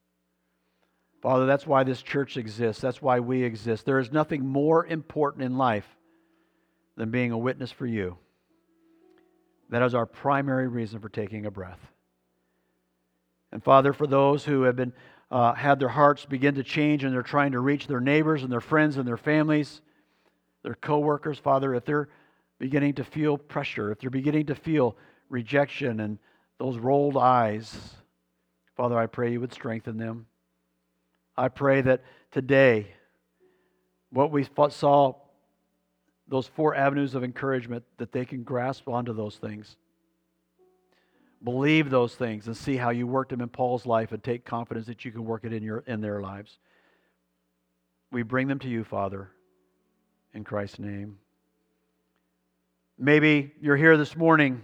Father, 1.24 1.46
that's 1.46 1.66
why 1.66 1.86
this 1.86 2.02
church 2.02 2.36
exists. 2.36 2.82
That's 2.82 3.02
why 3.02 3.22
we 3.22 3.44
exist. 3.44 3.86
There 3.86 4.00
is 4.00 4.12
nothing 4.12 4.46
more 4.46 4.86
important 4.86 5.46
in 5.46 5.58
life 5.58 5.88
than 6.98 7.12
being 7.12 7.32
a 7.32 7.38
witness 7.38 7.72
for 7.72 7.88
you. 7.88 8.18
That 9.70 9.84
is 9.84 9.96
our 9.96 10.06
primary 10.06 10.68
reason 10.68 11.00
for 11.00 11.08
taking 11.08 11.46
a 11.46 11.52
breath. 11.52 11.80
And 13.54 13.64
Father, 13.64 13.94
for 13.94 14.06
those 14.06 14.44
who 14.44 14.64
have 14.64 14.76
been 14.76 14.92
uh, 15.32 15.54
had 15.54 15.80
their 15.80 15.88
hearts 15.88 16.26
begin 16.26 16.56
to 16.56 16.64
change 16.64 17.06
and 17.06 17.14
they're 17.14 17.22
trying 17.22 17.54
to 17.54 17.62
reach 17.62 17.88
their 17.88 18.02
neighbors 18.02 18.44
and 18.44 18.52
their 18.52 18.60
friends 18.60 18.98
and 18.98 19.08
their 19.08 19.16
families, 19.16 19.80
their 20.62 20.76
coworkers, 20.76 21.40
Father, 21.40 21.74
if 21.74 21.86
they're 21.86 22.10
beginning 22.60 22.96
to 22.96 23.06
feel 23.06 23.38
pressure, 23.38 23.94
if 23.94 24.00
they're 24.00 24.10
beginning 24.10 24.48
to 24.48 24.56
feel 24.56 24.98
rejection 25.30 26.02
and 26.02 26.20
those 26.60 26.78
rolled 26.78 27.16
eyes, 27.16 27.96
Father, 28.76 28.98
I 28.98 29.06
pray 29.06 29.32
you 29.32 29.40
would 29.40 29.54
strengthen 29.54 29.96
them. 29.96 30.26
I 31.36 31.48
pray 31.48 31.82
that 31.82 32.04
today, 32.32 32.88
what 34.12 34.32
we 34.32 34.48
saw, 34.70 35.16
those 36.28 36.48
four 36.48 36.76
avenues 36.76 37.16
of 37.16 37.24
encouragement, 37.24 37.84
that 37.98 38.12
they 38.12 38.26
can 38.26 38.44
grasp 38.44 38.88
onto 38.88 39.14
those 39.14 39.38
things. 39.38 39.76
Believe 41.44 41.90
those 41.90 42.16
things 42.16 42.48
and 42.48 42.56
see 42.56 42.78
how 42.78 42.92
you 42.92 43.06
worked 43.06 43.32
them 43.32 43.42
in 43.42 43.50
Paul's 43.50 43.86
life 43.86 44.14
and 44.14 44.24
take 44.24 44.46
confidence 44.46 44.88
that 44.88 45.04
you 45.04 45.12
can 45.12 45.26
work 45.26 45.44
it 45.44 45.52
in, 45.52 45.62
your, 45.62 45.84
in 45.88 46.00
their 46.00 46.22
lives. 46.22 46.58
We 48.12 48.24
bring 48.24 48.48
them 48.48 48.60
to 48.60 48.70
you, 48.70 48.84
Father, 48.84 49.30
in 50.34 50.44
Christ's 50.44 50.80
name. 50.80 51.18
Maybe 52.98 53.52
you're 53.60 53.76
here 53.76 53.98
this 53.98 54.16
morning 54.16 54.62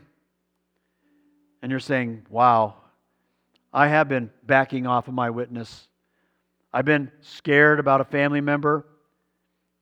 and 1.62 1.70
you're 1.70 1.82
saying, 1.82 2.26
Wow, 2.30 2.76
I 3.74 3.88
have 3.88 4.08
been 4.08 4.30
backing 4.44 4.88
off 4.88 5.10
of 5.10 5.14
my 5.14 5.32
witness. 5.32 5.89
I've 6.72 6.86
been 6.86 7.12
scared 7.22 7.80
about 7.80 8.02
a 8.02 8.04
family 8.04 8.42
member. 8.42 8.86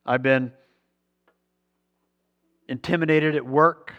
I've 0.06 0.24
been 0.24 0.54
intimidated 2.70 3.36
at 3.36 3.46
work. 3.46 3.94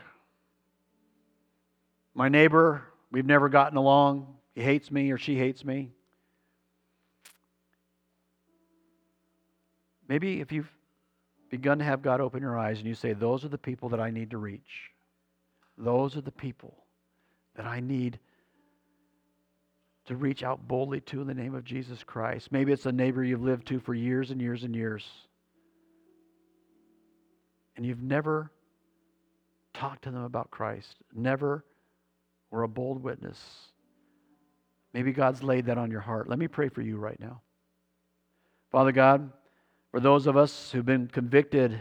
My 2.14 2.28
neighbor, 2.28 2.82
we've 3.10 3.26
never 3.26 3.48
gotten 3.48 3.76
along. 3.76 4.34
He 4.54 4.62
hates 4.62 4.90
me 4.90 5.10
or 5.12 5.18
she 5.18 5.36
hates 5.36 5.64
me. 5.64 5.90
Maybe 10.08 10.40
if 10.40 10.50
you've 10.50 10.72
begun 11.50 11.78
to 11.78 11.84
have 11.84 12.02
God 12.02 12.20
open 12.20 12.40
your 12.40 12.58
eyes 12.58 12.78
and 12.78 12.86
you 12.86 12.94
say, 12.94 13.12
Those 13.12 13.44
are 13.44 13.48
the 13.48 13.58
people 13.58 13.90
that 13.90 14.00
I 14.00 14.10
need 14.10 14.30
to 14.30 14.38
reach, 14.38 14.90
those 15.76 16.16
are 16.16 16.22
the 16.22 16.32
people 16.32 16.74
that 17.54 17.66
I 17.66 17.80
need 17.80 18.18
to 20.08 20.16
reach 20.16 20.42
out 20.42 20.66
boldly 20.66 21.02
to 21.02 21.20
in 21.20 21.26
the 21.26 21.34
name 21.34 21.54
of 21.54 21.64
Jesus 21.64 22.02
Christ. 22.02 22.50
Maybe 22.50 22.72
it's 22.72 22.86
a 22.86 22.92
neighbor 22.92 23.22
you've 23.22 23.42
lived 23.42 23.68
to 23.68 23.78
for 23.78 23.94
years 23.94 24.30
and 24.30 24.40
years 24.40 24.64
and 24.64 24.74
years. 24.74 25.06
And 27.76 27.84
you've 27.84 28.00
never 28.00 28.50
talked 29.74 30.04
to 30.04 30.10
them 30.10 30.24
about 30.24 30.50
Christ, 30.50 30.96
never 31.14 31.62
were 32.50 32.62
a 32.62 32.68
bold 32.68 33.02
witness. 33.02 33.38
Maybe 34.94 35.12
God's 35.12 35.42
laid 35.42 35.66
that 35.66 35.76
on 35.76 35.90
your 35.90 36.00
heart. 36.00 36.26
Let 36.26 36.38
me 36.38 36.48
pray 36.48 36.70
for 36.70 36.80
you 36.80 36.96
right 36.96 37.20
now. 37.20 37.42
Father 38.72 38.92
God, 38.92 39.30
for 39.90 40.00
those 40.00 40.26
of 40.26 40.38
us 40.38 40.72
who've 40.72 40.86
been 40.86 41.06
convicted 41.06 41.78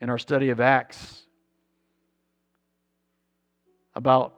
in 0.00 0.10
our 0.10 0.18
study 0.18 0.50
of 0.50 0.60
Acts 0.60 1.22
about 3.94 4.34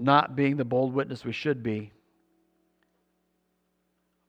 not 0.00 0.34
being 0.34 0.56
the 0.56 0.64
bold 0.64 0.94
witness 0.94 1.24
we 1.24 1.32
should 1.32 1.62
be. 1.62 1.92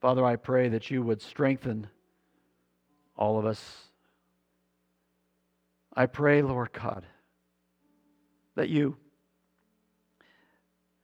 Father, 0.01 0.25
I 0.25 0.35
pray 0.35 0.69
that 0.69 0.89
you 0.89 1.01
would 1.03 1.21
strengthen 1.21 1.87
all 3.15 3.37
of 3.39 3.45
us. 3.45 3.63
I 5.95 6.07
pray, 6.07 6.41
Lord 6.41 6.71
God, 6.73 7.05
that 8.55 8.69
you 8.69 8.97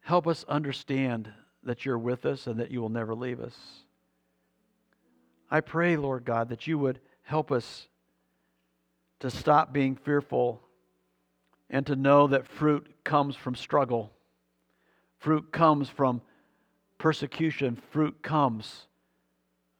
help 0.00 0.26
us 0.26 0.44
understand 0.48 1.30
that 1.62 1.84
you're 1.84 1.98
with 1.98 2.26
us 2.26 2.46
and 2.46 2.58
that 2.60 2.70
you 2.70 2.80
will 2.80 2.88
never 2.88 3.14
leave 3.14 3.40
us. 3.40 3.56
I 5.50 5.60
pray, 5.60 5.96
Lord 5.96 6.24
God, 6.24 6.48
that 6.48 6.66
you 6.66 6.78
would 6.78 7.00
help 7.22 7.52
us 7.52 7.88
to 9.20 9.30
stop 9.30 9.72
being 9.72 9.96
fearful 9.96 10.62
and 11.70 11.86
to 11.86 11.96
know 11.96 12.26
that 12.26 12.46
fruit 12.46 12.86
comes 13.04 13.36
from 13.36 13.54
struggle. 13.54 14.12
Fruit 15.18 15.50
comes 15.52 15.88
from 15.88 16.22
persecution. 16.98 17.80
Fruit 17.90 18.22
comes 18.22 18.86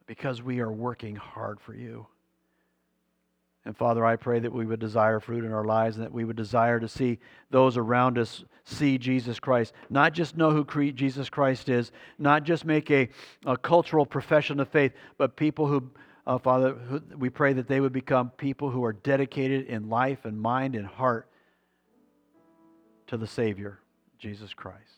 because 0.07 0.43
we 0.43 0.61
are 0.61 0.72
working 0.72 1.16
hard 1.16 1.61
for 1.61 1.74
you. 1.74 2.07
And 3.64 3.76
Father, 3.76 4.05
I 4.07 4.16
pray 4.16 4.39
that 4.39 4.53
we 4.53 4.64
would 4.64 4.80
desire 4.80 5.20
fruit 5.20 5.45
in 5.45 5.53
our 5.53 5.64
lives 5.64 5.97
and 5.97 6.05
that 6.07 6.12
we 6.12 6.24
would 6.24 6.36
desire 6.36 6.80
to 6.80 6.89
see 6.89 7.18
those 7.51 7.76
around 7.76 8.16
us 8.16 8.45
see 8.64 8.97
Jesus 8.97 9.39
Christ. 9.39 9.74
Not 9.91 10.14
just 10.14 10.39
know 10.39 10.51
who 10.51 10.64
Jesus 10.93 11.28
Christ 11.28 11.68
is, 11.68 11.93
not 12.18 12.45
just 12.45 12.64
make 12.64 12.91
a, 12.91 13.11
a 13.45 13.59
cultural 13.59 14.07
profession 14.07 14.59
of 14.61 14.68
faith, 14.68 14.93
but 15.18 15.36
people 15.36 15.66
who, 15.66 15.91
uh, 16.26 16.39
Father, 16.39 16.72
who, 16.72 17.03
we 17.18 17.28
pray 17.28 17.53
that 17.53 17.68
they 17.68 17.80
would 17.80 17.93
become 17.93 18.30
people 18.30 18.70
who 18.70 18.82
are 18.84 18.95
dedicated 18.95 19.66
in 19.66 19.91
life 19.91 20.24
and 20.24 20.41
mind 20.41 20.74
and 20.74 20.86
heart 20.86 21.28
to 23.09 23.18
the 23.18 23.26
Savior, 23.26 23.80
Jesus 24.18 24.55
Christ. 24.55 24.98